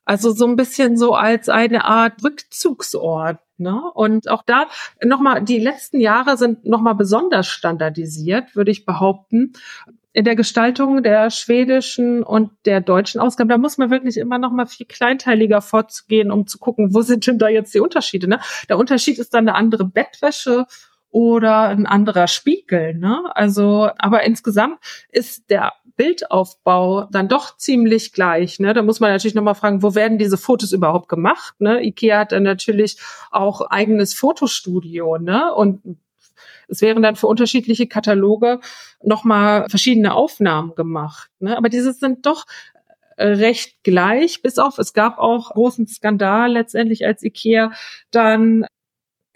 Also 0.04 0.32
so 0.32 0.48
ein 0.48 0.56
bisschen 0.56 0.98
so 0.98 1.14
als 1.14 1.50
eine 1.50 1.86
Art 1.86 2.24
Rückzugsort. 2.24 3.40
Ne? 3.58 3.80
Und 3.94 4.28
auch 4.30 4.42
da 4.44 4.68
nochmal, 5.04 5.44
die 5.44 5.60
letzten 5.60 6.00
Jahre 6.00 6.38
sind 6.38 6.66
nochmal 6.66 6.96
besonders 6.96 7.46
standardisiert, 7.46 8.56
würde 8.56 8.72
ich 8.72 8.86
behaupten. 8.86 9.54
In 10.14 10.26
der 10.26 10.36
Gestaltung 10.36 11.04
der 11.04 11.30
schwedischen 11.30 12.24
und 12.24 12.50
der 12.66 12.82
deutschen 12.82 13.22
Ausgabe, 13.22 13.50
da 13.50 13.60
muss 13.60 13.78
man 13.78 13.92
wirklich 13.92 14.18
immer 14.18 14.40
noch 14.40 14.52
mal 14.52 14.66
viel 14.66 14.88
kleinteiliger 14.88 15.62
vorzugehen, 15.62 16.32
um 16.32 16.48
zu 16.48 16.58
gucken, 16.58 16.96
wo 16.96 17.02
sind 17.02 17.28
denn 17.28 17.38
da 17.38 17.50
jetzt 17.50 17.76
die 17.76 17.82
Unterschiede. 17.82 18.28
Ne? 18.28 18.40
Der 18.68 18.80
Unterschied 18.80 19.20
ist 19.20 19.36
dann 19.36 19.48
eine 19.48 19.56
andere 19.56 19.86
Bettwäsche 19.86 20.66
oder 21.12 21.70
ein 21.70 21.86
anderer 21.86 22.28
Spiegel. 22.28 22.94
Ne? 22.94 23.24
Also, 23.34 23.90
aber 23.98 24.24
insgesamt 24.24 24.80
ist 25.10 25.50
der 25.50 25.74
Bildaufbau 25.96 27.08
dann 27.12 27.28
doch 27.28 27.58
ziemlich 27.58 28.14
gleich. 28.14 28.60
Ne? 28.60 28.74
Da 28.74 28.84
muss 28.84 29.00
man 29.00 29.12
natürlich 29.12 29.36
nochmal 29.36 29.56
fragen, 29.56 29.82
wo 29.82 29.96
werden 29.96 30.20
diese 30.20 30.38
Fotos 30.38 30.72
überhaupt 30.72 31.10
gemacht? 31.10 31.56
Ne? 31.60 31.84
IKEA 31.84 32.20
hat 32.20 32.32
dann 32.32 32.44
natürlich 32.44 32.98
auch 33.32 33.62
eigenes 33.62 34.14
Fotostudio, 34.14 35.18
ne? 35.18 35.54
Und 35.54 35.82
es 36.68 36.82
wären 36.82 37.02
dann 37.02 37.16
für 37.16 37.28
unterschiedliche 37.28 37.88
Kataloge 37.88 38.60
nochmal 39.02 39.70
verschiedene 39.70 40.14
Aufnahmen 40.14 40.76
gemacht. 40.76 41.30
Ne? 41.40 41.58
Aber 41.58 41.70
diese 41.70 41.94
sind 41.94 42.26
doch 42.26 42.46
äh, 43.16 43.28
recht 43.28 43.84
gleich, 43.84 44.42
bis 44.42 44.60
auf, 44.60 44.78
es 44.78 44.94
gab 44.94 45.18
auch 45.18 45.52
großen 45.52 45.88
Skandal 45.88 46.52
letztendlich, 46.52 47.06
als 47.06 47.24
IKEA 47.24 47.72
dann 48.12 48.66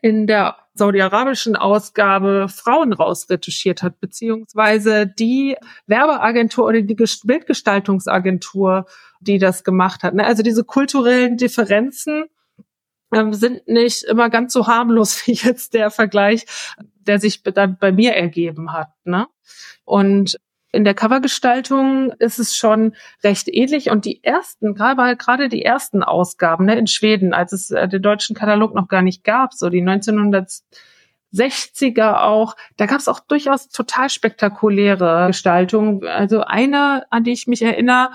in 0.01 0.27
der 0.27 0.57
saudi-arabischen 0.73 1.55
Ausgabe 1.55 2.47
Frauen 2.49 2.93
rausretuschiert 2.93 3.83
hat, 3.83 3.99
beziehungsweise 3.99 5.05
die 5.05 5.55
Werbeagentur 5.85 6.65
oder 6.65 6.81
die 6.81 6.95
Bildgestaltungsagentur, 6.95 8.85
die 9.19 9.37
das 9.37 9.63
gemacht 9.63 10.03
hat. 10.03 10.13
Ne? 10.13 10.25
Also 10.25 10.43
diese 10.43 10.63
kulturellen 10.63 11.37
Differenzen 11.37 12.25
ähm, 13.13 13.33
sind 13.33 13.67
nicht 13.67 14.03
immer 14.03 14.29
ganz 14.29 14.53
so 14.53 14.67
harmlos 14.67 15.21
wie 15.27 15.33
jetzt 15.33 15.73
der 15.73 15.91
Vergleich, 15.91 16.45
der 17.01 17.19
sich 17.19 17.43
dann 17.43 17.77
bei 17.79 17.91
mir 17.91 18.13
ergeben 18.13 18.73
hat. 18.73 18.89
Ne? 19.03 19.27
Und 19.83 20.37
in 20.71 20.83
der 20.83 20.93
Covergestaltung 20.93 22.11
ist 22.19 22.39
es 22.39 22.55
schon 22.55 22.95
recht 23.23 23.47
ähnlich 23.47 23.89
und 23.89 24.05
die 24.05 24.23
ersten, 24.23 24.73
gerade, 24.73 25.17
gerade 25.17 25.49
die 25.49 25.63
ersten 25.63 26.03
Ausgaben 26.03 26.65
ne, 26.65 26.77
in 26.77 26.87
Schweden, 26.87 27.33
als 27.33 27.51
es 27.51 27.71
äh, 27.71 27.87
den 27.87 28.01
deutschen 28.01 28.35
Katalog 28.35 28.73
noch 28.73 28.87
gar 28.87 29.01
nicht 29.01 29.23
gab, 29.23 29.53
so 29.53 29.69
die 29.69 29.83
1960er 29.83 32.21
auch, 32.21 32.55
da 32.77 32.85
gab 32.85 32.99
es 32.99 33.07
auch 33.07 33.19
durchaus 33.19 33.69
total 33.69 34.09
spektakuläre 34.09 35.27
Gestaltungen. 35.27 36.07
Also 36.07 36.41
eine, 36.41 37.05
an 37.11 37.23
die 37.23 37.31
ich 37.31 37.47
mich 37.47 37.61
erinnere, 37.61 38.11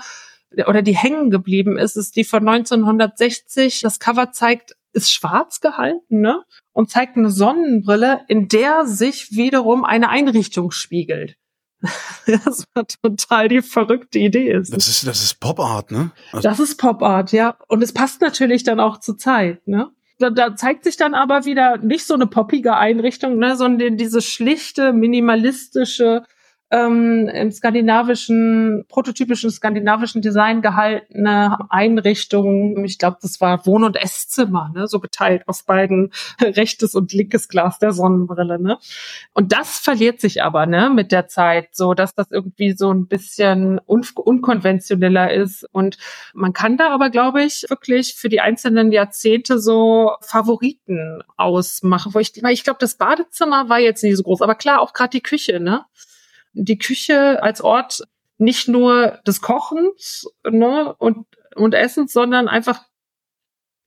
oder 0.65 0.81
die 0.81 0.95
hängen 0.95 1.29
geblieben 1.29 1.77
ist, 1.77 1.97
ist 1.97 2.15
die 2.15 2.23
von 2.23 2.47
1960. 2.47 3.81
Das 3.81 3.99
Cover 3.99 4.31
zeigt, 4.31 4.77
ist 4.93 5.11
schwarz 5.11 5.59
gehalten, 5.59 6.21
ne? 6.21 6.43
Und 6.71 6.89
zeigt 6.89 7.17
eine 7.17 7.29
Sonnenbrille, 7.29 8.21
in 8.27 8.47
der 8.47 8.85
sich 8.85 9.35
wiederum 9.35 9.83
eine 9.83 10.09
Einrichtung 10.09 10.71
spiegelt. 10.71 11.37
das 12.25 12.65
war 12.73 12.85
total 12.87 13.47
die 13.47 13.61
verrückte 13.61 14.19
Idee 14.19 14.51
ist. 14.51 14.73
Das 14.73 14.87
ist, 14.87 15.05
das 15.05 15.23
ist 15.23 15.39
Pop 15.39 15.59
Art, 15.59 15.91
ne? 15.91 16.11
Also 16.31 16.49
das 16.49 16.59
ist 16.59 16.77
Pop 16.77 17.01
Art, 17.01 17.31
ja. 17.31 17.57
Und 17.67 17.83
es 17.83 17.93
passt 17.93 18.21
natürlich 18.21 18.63
dann 18.63 18.79
auch 18.79 18.99
zur 18.99 19.17
Zeit, 19.17 19.67
ne? 19.67 19.89
Da, 20.19 20.31
da 20.31 20.55
zeigt 20.55 20.83
sich 20.83 20.97
dann 20.97 21.13
aber 21.13 21.45
wieder 21.45 21.77
nicht 21.77 22.07
so 22.07 22.15
eine 22.15 22.25
poppige 22.25 22.75
Einrichtung, 22.75 23.37
ne, 23.37 23.55
sondern 23.55 23.97
diese 23.97 24.21
schlichte, 24.21 24.91
minimalistische, 24.91 26.23
ähm, 26.69 27.29
im 27.29 27.51
skandinavischen, 27.51 28.85
prototypischen 28.89 29.49
skandinavischen 29.51 30.21
Design 30.21 30.61
gehaltene 30.61 31.57
Einrichtung. 31.69 32.83
Ich 32.83 32.97
glaube, 32.97 33.17
das 33.21 33.39
war 33.39 33.65
Wohn- 33.65 33.85
und 33.85 33.95
Esszimmer, 33.95 34.71
ne? 34.75 34.87
so 34.87 34.99
geteilt 34.99 35.47
auf 35.47 35.65
beiden 35.65 36.11
rechtes 36.41 36.93
und 36.93 37.13
linkes 37.13 37.47
Glas 37.47 37.79
der 37.79 37.93
Sonnenbrille. 37.93 38.59
Ne? 38.59 38.77
Und 39.33 39.53
das 39.53 39.79
verliert 39.79 40.19
sich 40.19 40.43
aber 40.43 40.65
ne, 40.65 40.89
mit 40.89 41.11
der 41.13 41.27
Zeit, 41.27 41.69
so 41.71 41.93
dass 41.93 42.13
das 42.13 42.31
irgendwie 42.31 42.73
so 42.73 42.91
ein 42.91 43.07
bisschen 43.07 43.79
un 43.87 44.05
unkonventioneller 44.15 45.33
ist. 45.33 45.65
Und 45.71 45.97
man 46.33 46.51
kann 46.51 46.75
da 46.75 46.89
aber, 46.89 47.09
glaube 47.09 47.43
ich, 47.43 47.65
wirklich 47.69 48.15
für 48.15 48.29
die 48.29 48.41
einzelnen 48.41 48.91
Jahrzehnte 48.91 49.59
so 49.59 50.15
Favoriten 50.21 51.23
ausmachen. 51.37 52.13
Wo 52.13 52.19
ich, 52.19 52.35
ich 52.35 52.63
glaube, 52.63 52.79
das 52.79 52.95
Badezimmer 52.95 53.69
war 53.69 53.79
jetzt 53.79 54.03
nicht 54.03 54.17
so 54.17 54.23
groß, 54.23 54.41
aber 54.41 54.55
klar, 54.55 54.81
auch 54.81 54.93
gerade 54.93 55.11
die 55.11 55.21
Küche, 55.21 55.59
ne? 55.59 55.85
Die 56.53 56.77
Küche 56.77 57.41
als 57.41 57.61
Ort 57.61 58.03
nicht 58.37 58.67
nur 58.67 59.19
des 59.25 59.41
Kochens 59.41 60.27
ne, 60.49 60.93
und, 60.97 61.25
und 61.55 61.73
Essens, 61.73 62.13
sondern 62.13 62.47
einfach 62.47 62.83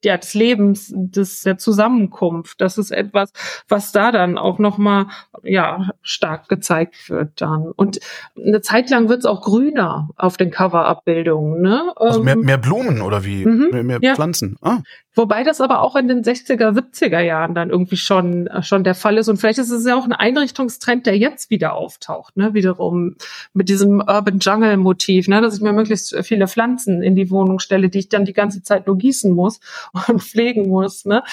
ja, 0.03 0.17
des 0.17 0.35
Lebens, 0.35 0.93
des, 0.95 1.43
der 1.43 1.59
Zusammenkunft. 1.59 2.61
Das 2.61 2.79
ist 2.79 2.91
etwas, 2.91 3.33
was 3.69 3.93
da 3.93 4.13
dann 4.13 4.39
auch 4.39 4.59
nochmal, 4.59 5.07
ja, 5.43 5.91
stark 6.01 6.49
gezeigt 6.49 7.11
wird 7.11 7.41
dann. 7.41 7.71
Und 7.77 8.01
eine 8.37 8.63
Zeit 8.63 8.89
lang 8.91 9.09
wird 9.09 9.21
es 9.21 9.27
auch 9.27 9.43
grüner 9.43 10.09
auf 10.17 10.37
den 10.37 10.51
Cover-Abbildungen, 10.51 11.61
ne? 11.61 11.93
Also 11.97 12.23
mehr, 12.23 12.35
ähm, 12.35 12.41
mehr 12.41 12.59
Blumen 12.59 13.03
oder 13.03 13.25
wie? 13.25 13.45
Mhm, 13.45 13.69
mehr, 13.73 13.83
mehr 13.83 13.99
ja. 14.01 14.15
Pflanzen. 14.15 14.57
Ah. 14.63 14.79
Wobei 15.15 15.43
das 15.43 15.61
aber 15.61 15.83
auch 15.83 15.97
in 15.97 16.07
den 16.07 16.23
60er, 16.23 16.71
70er 16.71 17.21
Jahren 17.21 17.53
dann 17.53 17.71
irgendwie 17.71 17.97
schon, 17.97 18.49
schon 18.63 18.85
der 18.85 18.95
Fall 18.95 19.19
ist. 19.19 19.29
Und 19.29 19.39
vielleicht 19.39 19.59
ist 19.59 19.71
es 19.71 19.85
ja 19.85 19.97
auch 19.97 20.05
ein 20.05 20.13
Einrichtungstrend, 20.13 21.05
der 21.05 21.19
jetzt 21.19 21.51
wieder 21.51 21.75
auftaucht, 21.75 22.37
ne? 22.37 22.55
Wiederum 22.55 23.17
mit 23.53 23.69
diesem 23.69 23.99
Urban 23.99 24.39
Jungle 24.39 24.77
Motiv, 24.77 25.27
ne? 25.27 25.41
Dass 25.41 25.57
ich 25.57 25.63
mir 25.63 25.73
möglichst 25.73 26.17
viele 26.23 26.47
Pflanzen 26.47 27.03
in 27.03 27.17
die 27.17 27.29
Wohnung 27.31 27.59
stelle, 27.59 27.89
die 27.89 27.99
ich 27.99 28.09
dann 28.09 28.25
die 28.25 28.33
ganze 28.33 28.63
Zeit 28.63 28.87
nur 28.87 28.99
gießen 28.99 29.33
muss 29.33 29.59
und 30.09 30.23
pflegen 30.23 30.69
muss, 30.69 31.05
ne? 31.05 31.25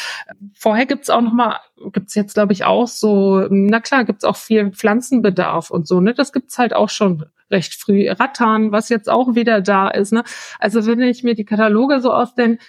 Vorher 0.55 0.87
gibt's 0.87 1.11
auch 1.11 1.21
noch 1.21 1.33
mal, 1.33 1.59
gibt's 1.93 2.15
jetzt 2.15 2.33
glaube 2.33 2.53
ich 2.53 2.65
auch 2.65 2.87
so, 2.87 3.45
na 3.51 3.79
klar, 3.79 4.05
gibt's 4.05 4.23
auch 4.23 4.37
viel 4.37 4.71
Pflanzenbedarf 4.71 5.69
und 5.69 5.87
so, 5.87 6.01
ne? 6.01 6.15
Das 6.15 6.33
gibt's 6.33 6.57
halt 6.57 6.73
auch 6.73 6.89
schon 6.89 7.25
recht 7.51 7.75
früh. 7.75 8.09
Rattan, 8.09 8.71
was 8.71 8.89
jetzt 8.89 9.09
auch 9.09 9.35
wieder 9.35 9.61
da 9.61 9.87
ist, 9.87 10.11
ne? 10.11 10.23
Also 10.59 10.85
wenn 10.85 11.01
ich 11.01 11.23
mir 11.23 11.35
die 11.35 11.45
Kataloge 11.45 12.01
so 12.01 12.11
aus 12.11 12.35
den 12.35 12.59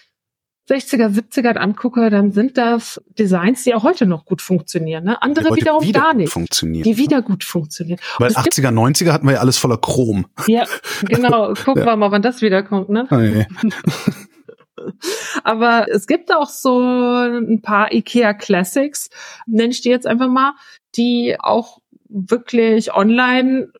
60er, 0.68 1.08
70er 1.08 1.56
angucke, 1.56 2.10
dann 2.10 2.32
sind 2.32 2.58
das 2.58 3.00
Designs, 3.18 3.64
die 3.64 3.74
auch 3.74 3.84
heute 3.84 4.06
noch 4.06 4.26
gut 4.26 4.42
funktionieren. 4.42 5.04
Ne? 5.04 5.20
Andere 5.22 5.56
wiederum 5.56 5.82
wieder 5.82 6.00
gar 6.00 6.14
nicht. 6.14 6.30
Funktionieren. 6.30 6.84
Die 6.84 6.98
wieder 6.98 7.22
gut 7.22 7.42
funktionieren. 7.42 7.98
Weil 8.18 8.32
80er, 8.32 8.68
90er 8.70 9.12
hatten 9.12 9.26
wir 9.26 9.34
ja 9.34 9.40
alles 9.40 9.56
voller 9.56 9.78
Chrom. 9.78 10.26
Ja, 10.46 10.64
genau. 11.02 11.54
Gucken 11.64 11.82
ja. 11.82 11.86
wir 11.86 11.96
mal, 11.96 12.10
wann 12.10 12.22
das 12.22 12.42
wiederkommt. 12.42 12.90
Ne? 12.90 13.04
Okay. 13.04 13.46
Aber 15.44 15.86
es 15.88 16.06
gibt 16.06 16.32
auch 16.32 16.48
so 16.48 16.80
ein 16.80 17.62
paar 17.62 17.92
IKEA 17.92 18.34
Classics, 18.34 19.10
nenne 19.46 19.70
ich 19.70 19.80
die 19.80 19.88
jetzt 19.88 20.06
einfach 20.06 20.28
mal, 20.28 20.52
die 20.96 21.36
auch 21.38 21.78
wirklich 22.08 22.94
online 22.94 23.72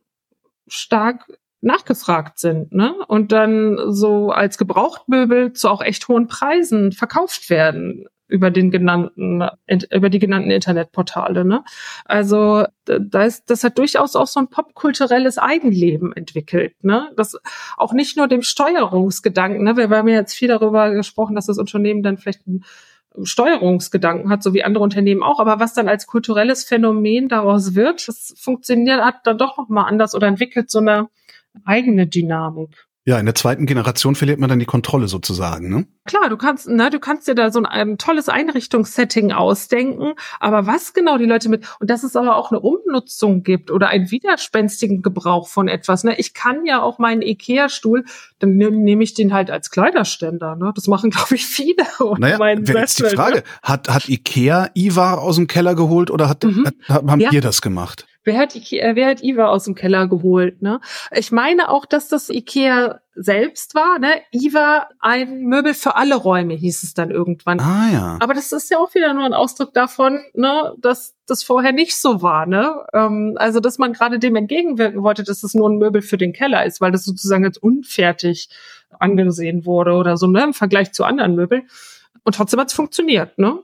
stark 0.66 1.26
nachgefragt 1.61 2.39
sind, 2.39 2.73
ne? 2.73 2.95
Und 3.09 3.33
dann 3.33 3.79
so 3.89 4.31
als 4.31 4.59
Gebrauchtmöbel 4.59 5.53
zu 5.53 5.69
auch 5.69 5.83
echt 5.83 6.07
hohen 6.09 6.29
Preisen 6.29 6.93
verkauft 6.93 7.51
werden 7.51 8.07
über 8.29 8.51
den 8.51 8.71
genannten, 8.71 9.43
über 9.91 10.11
die 10.11 10.19
genannten 10.19 10.51
Internetportale, 10.51 11.45
ne? 11.45 11.65
Also, 12.05 12.65
da 12.85 13.25
ist, 13.25 13.51
das 13.51 13.65
hat 13.65 13.79
durchaus 13.79 14.15
auch 14.17 14.27
so 14.27 14.39
ein 14.39 14.49
popkulturelles 14.49 15.39
Eigenleben 15.39 16.13
entwickelt, 16.13 16.75
ne? 16.83 17.11
Das 17.17 17.37
auch 17.77 17.93
nicht 17.93 18.17
nur 18.17 18.29
dem 18.29 18.43
Steuerungsgedanken, 18.43 19.65
ne? 19.65 19.77
Wir 19.77 19.89
haben 19.89 20.09
ja 20.09 20.17
jetzt 20.17 20.35
viel 20.35 20.49
darüber 20.49 20.91
gesprochen, 20.93 21.35
dass 21.35 21.47
das 21.47 21.59
Unternehmen 21.59 22.03
dann 22.03 22.19
vielleicht 22.19 22.47
ein 22.47 22.65
Steuerungsgedanken 23.23 24.31
hat, 24.31 24.43
so 24.43 24.55
wie 24.55 24.63
andere 24.63 24.85
Unternehmen 24.85 25.23
auch, 25.23 25.41
aber 25.41 25.59
was 25.59 25.75
dann 25.75 25.89
als 25.89 26.07
kulturelles 26.07 26.65
Phänomen 26.65 27.29
daraus 27.29 27.75
wird, 27.75 28.07
das 28.07 28.35
funktioniert, 28.39 29.01
hat 29.01 29.27
dann 29.27 29.39
doch 29.39 29.57
noch 29.57 29.69
mal 29.69 29.85
anders 29.85 30.15
oder 30.15 30.29
entwickelt 30.29 30.71
so 30.71 30.79
eine 30.79 31.09
eigene 31.65 32.07
Dynamik. 32.07 32.87
Ja, 33.05 33.19
in 33.19 33.27
der 33.27 33.35
zweiten 33.35 33.65
Generation 33.65 34.15
verliert 34.15 34.39
man 34.39 34.51
dann 34.51 34.59
die 34.59 34.67
Kontrolle 34.67 35.09
sozusagen, 35.09 35.71
ne? 35.71 35.87
Klar, 36.09 36.29
du 36.29 36.37
kannst, 36.37 36.69
ne, 36.69 36.91
du 36.91 36.99
kannst 36.99 37.29
dir 37.29 37.35
da 37.35 37.51
so 37.51 37.61
ein, 37.61 37.67
ein 37.67 37.99
tolles 37.99 38.29
Einrichtungssetting 38.29 39.33
ausdenken, 39.33 40.15
aber 40.41 40.67
was 40.67 40.95
genau 40.95 41.19
die 41.19 41.27
Leute 41.27 41.49
mit, 41.49 41.67
und 41.81 41.91
dass 41.91 42.03
es 42.03 42.17
aber 42.17 42.37
auch 42.37 42.51
eine 42.51 42.61
Umnutzung 42.61 43.43
gibt 43.43 43.71
oder 43.71 43.89
einen 43.89 44.11
widerspenstigen 44.11 45.03
Gebrauch 45.03 45.49
von 45.49 45.69
etwas, 45.69 46.05
ne? 46.05 46.19
Ich 46.19 46.35
kann 46.35 46.65
ja 46.65 46.83
auch 46.83 46.99
meinen 46.99 47.23
Ikea-Stuhl, 47.23 48.05
dann 48.39 48.57
nehme 48.57 49.05
ich 49.05 49.15
den 49.15 49.33
halt 49.33 49.51
als 49.51 49.71
Kleiderständer, 49.71 50.57
ne? 50.57 50.73
Das 50.74 50.87
machen, 50.87 51.11
glaube 51.11 51.35
ich, 51.35 51.47
viele. 51.47 51.85
Naja, 52.19 52.39
wäre 52.39 52.78
jetzt 52.78 52.99
die 52.99 53.05
Frage, 53.05 53.39
ne? 53.39 53.43
hat, 53.62 53.89
hat 53.89 54.09
Ikea 54.09 54.70
Ivar 54.74 55.20
aus 55.20 55.37
dem 55.37 55.47
Keller 55.47 55.74
geholt 55.74 56.11
oder 56.11 56.28
hat, 56.28 56.45
mhm. 56.45 56.66
hat 56.66 56.74
haben 56.89 57.20
ja. 57.20 57.31
ihr 57.32 57.41
das 57.41 57.61
gemacht? 57.61 58.07
Wer 58.24 58.39
hat, 58.39 58.55
Ikea, 58.55 58.95
wer 58.95 59.09
hat 59.09 59.23
Iva 59.23 59.47
aus 59.47 59.65
dem 59.65 59.74
Keller 59.74 60.07
geholt? 60.07 60.61
Ne? 60.61 60.81
Ich 61.12 61.32
meine 61.32 61.70
auch, 61.70 61.87
dass 61.87 62.09
das 62.09 62.28
Ikea 62.28 63.01
selbst 63.19 63.74
war. 63.74 63.99
Ne? 63.99 64.23
Iva, 64.31 64.89
ein 65.01 65.43
Möbel 65.43 65.74
für 65.74 65.97
alle 65.97 66.15
Räume, 66.15 66.55
hieß 66.55 66.82
es 66.82 66.95
dann 66.95 67.11
irgendwann. 67.11 67.61
Ah 67.61 67.90
ja. 67.93 68.19
Aber 68.20 68.35
das 68.35 68.53
ist 68.53 68.70
ja 68.70 68.78
auch 68.78 68.95
wieder 68.95 69.12
nur 69.12 69.24
ein 69.24 69.35
Ausdruck 69.35 69.74
davon, 69.74 70.20
ne, 70.35 70.74
dass 70.78 71.15
das 71.27 71.43
vorher 71.43 71.73
nicht 71.73 72.01
so 72.01 72.23
war. 72.23 72.47
Ne? 72.47 72.86
Ähm, 72.93 73.35
also, 73.36 73.61
dass 73.61 73.78
man 73.78 73.93
gerade 73.93 74.19
dem 74.19 74.36
entgegenwirken 74.36 75.03
wollte, 75.03 75.24
dass 75.24 75.43
es 75.43 75.55
nur 75.55 75.69
ein 75.69 75.78
Möbel 75.78 76.03
für 76.03 76.16
den 76.16 76.32
Keller 76.32 76.65
ist, 76.65 76.81
weil 76.81 76.93
das 76.93 77.05
sozusagen 77.05 77.45
jetzt 77.45 77.62
unfertig 77.62 78.49
angesehen 78.99 79.66
wurde 79.66 79.93
oder 79.93 80.16
so 80.16 80.27
ne, 80.27 80.45
im 80.45 80.55
Vergleich 80.55 80.93
zu 80.93 81.05
anderen 81.05 81.35
Möbeln. 81.35 81.69
Und 82.24 82.35
trotzdem 82.35 82.61
hat 82.61 82.69
es 82.69 82.74
funktioniert. 82.74 83.39
Ne? 83.39 83.59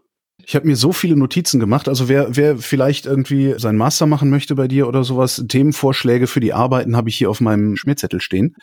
Ich 0.46 0.54
habe 0.54 0.66
mir 0.66 0.76
so 0.76 0.92
viele 0.92 1.16
Notizen 1.16 1.60
gemacht. 1.60 1.88
Also 1.88 2.08
wer, 2.08 2.36
wer 2.36 2.58
vielleicht 2.58 3.06
irgendwie 3.06 3.54
sein 3.58 3.76
Master 3.76 4.06
machen 4.06 4.30
möchte 4.30 4.54
bei 4.54 4.68
dir 4.68 4.88
oder 4.88 5.04
sowas, 5.04 5.44
Themenvorschläge 5.48 6.26
für 6.26 6.40
die 6.40 6.52
Arbeiten 6.52 6.96
habe 6.96 7.08
ich 7.08 7.16
hier 7.16 7.30
auf 7.30 7.40
meinem 7.40 7.76
Schmierzettel 7.76 8.20
stehen. 8.20 8.56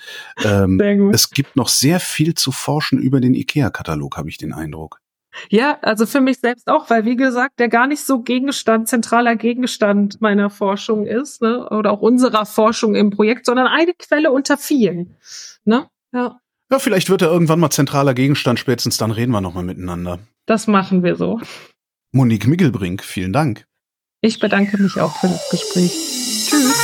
Ähm, 0.44 0.78
sehr 0.80 0.98
gut. 0.98 1.16
Es 1.16 1.32
gibt 1.32 1.56
noch 1.56 1.68
sehr 1.68 2.00
viel 2.00 2.34
zu 2.34 2.52
forschen 2.52 3.00
über 3.00 3.22
den 3.22 3.34
IKEA-Katalog, 3.34 4.18
habe 4.18 4.30
ich 4.30 4.38
den 4.38 4.54
Eindruck. 4.54 5.00
Ja, 5.50 5.78
also 5.82 6.06
für 6.06 6.22
mich 6.22 6.40
selbst 6.40 6.68
auch, 6.68 6.90
weil 6.90 7.06
wie 7.06 7.16
gesagt, 7.16 7.60
der 7.60 7.70
gar 7.70 7.88
nicht 7.88 8.04
so 8.04 8.22
Gegenstand, 8.22 8.90
zentraler 8.90 9.36
Gegenstand 9.36 10.20
meiner 10.22 10.50
Forschung 10.50 11.06
ist, 11.06 11.42
ne, 11.42 11.70
oder 11.70 11.92
auch 11.92 12.02
unserer 12.02 12.46
Forschung 12.46 12.96
im 12.96 13.12
Projekt, 13.12 13.46
sondern 13.46 13.68
eine 13.68 13.94
Quelle 13.94 14.32
unter 14.32 14.58
vielen. 14.58 15.16
Ne? 15.64 15.88
Ja. 16.14 16.40
Ja, 16.70 16.80
vielleicht 16.80 17.10
wird 17.10 17.22
er 17.22 17.30
irgendwann 17.30 17.60
mal 17.60 17.70
zentraler 17.70 18.14
Gegenstand, 18.14 18.60
spätestens 18.60 18.98
dann 18.98 19.12
reden 19.12 19.32
wir 19.32 19.42
nochmal 19.42 19.64
miteinander. 19.64 20.20
Das 20.46 20.68
machen 20.68 21.04
wir 21.04 21.16
so. 21.16 21.40
Monique 22.14 22.46
Miggelbrink, 22.46 23.06
vielen 23.06 23.32
Dank. 23.32 23.66
Ich 24.20 24.40
bedanke 24.40 24.78
mich 24.78 25.00
auch 25.00 25.16
für 25.16 25.30
das 25.30 25.50
Gespräch. 25.50 25.92
Tschüss. 25.92 26.81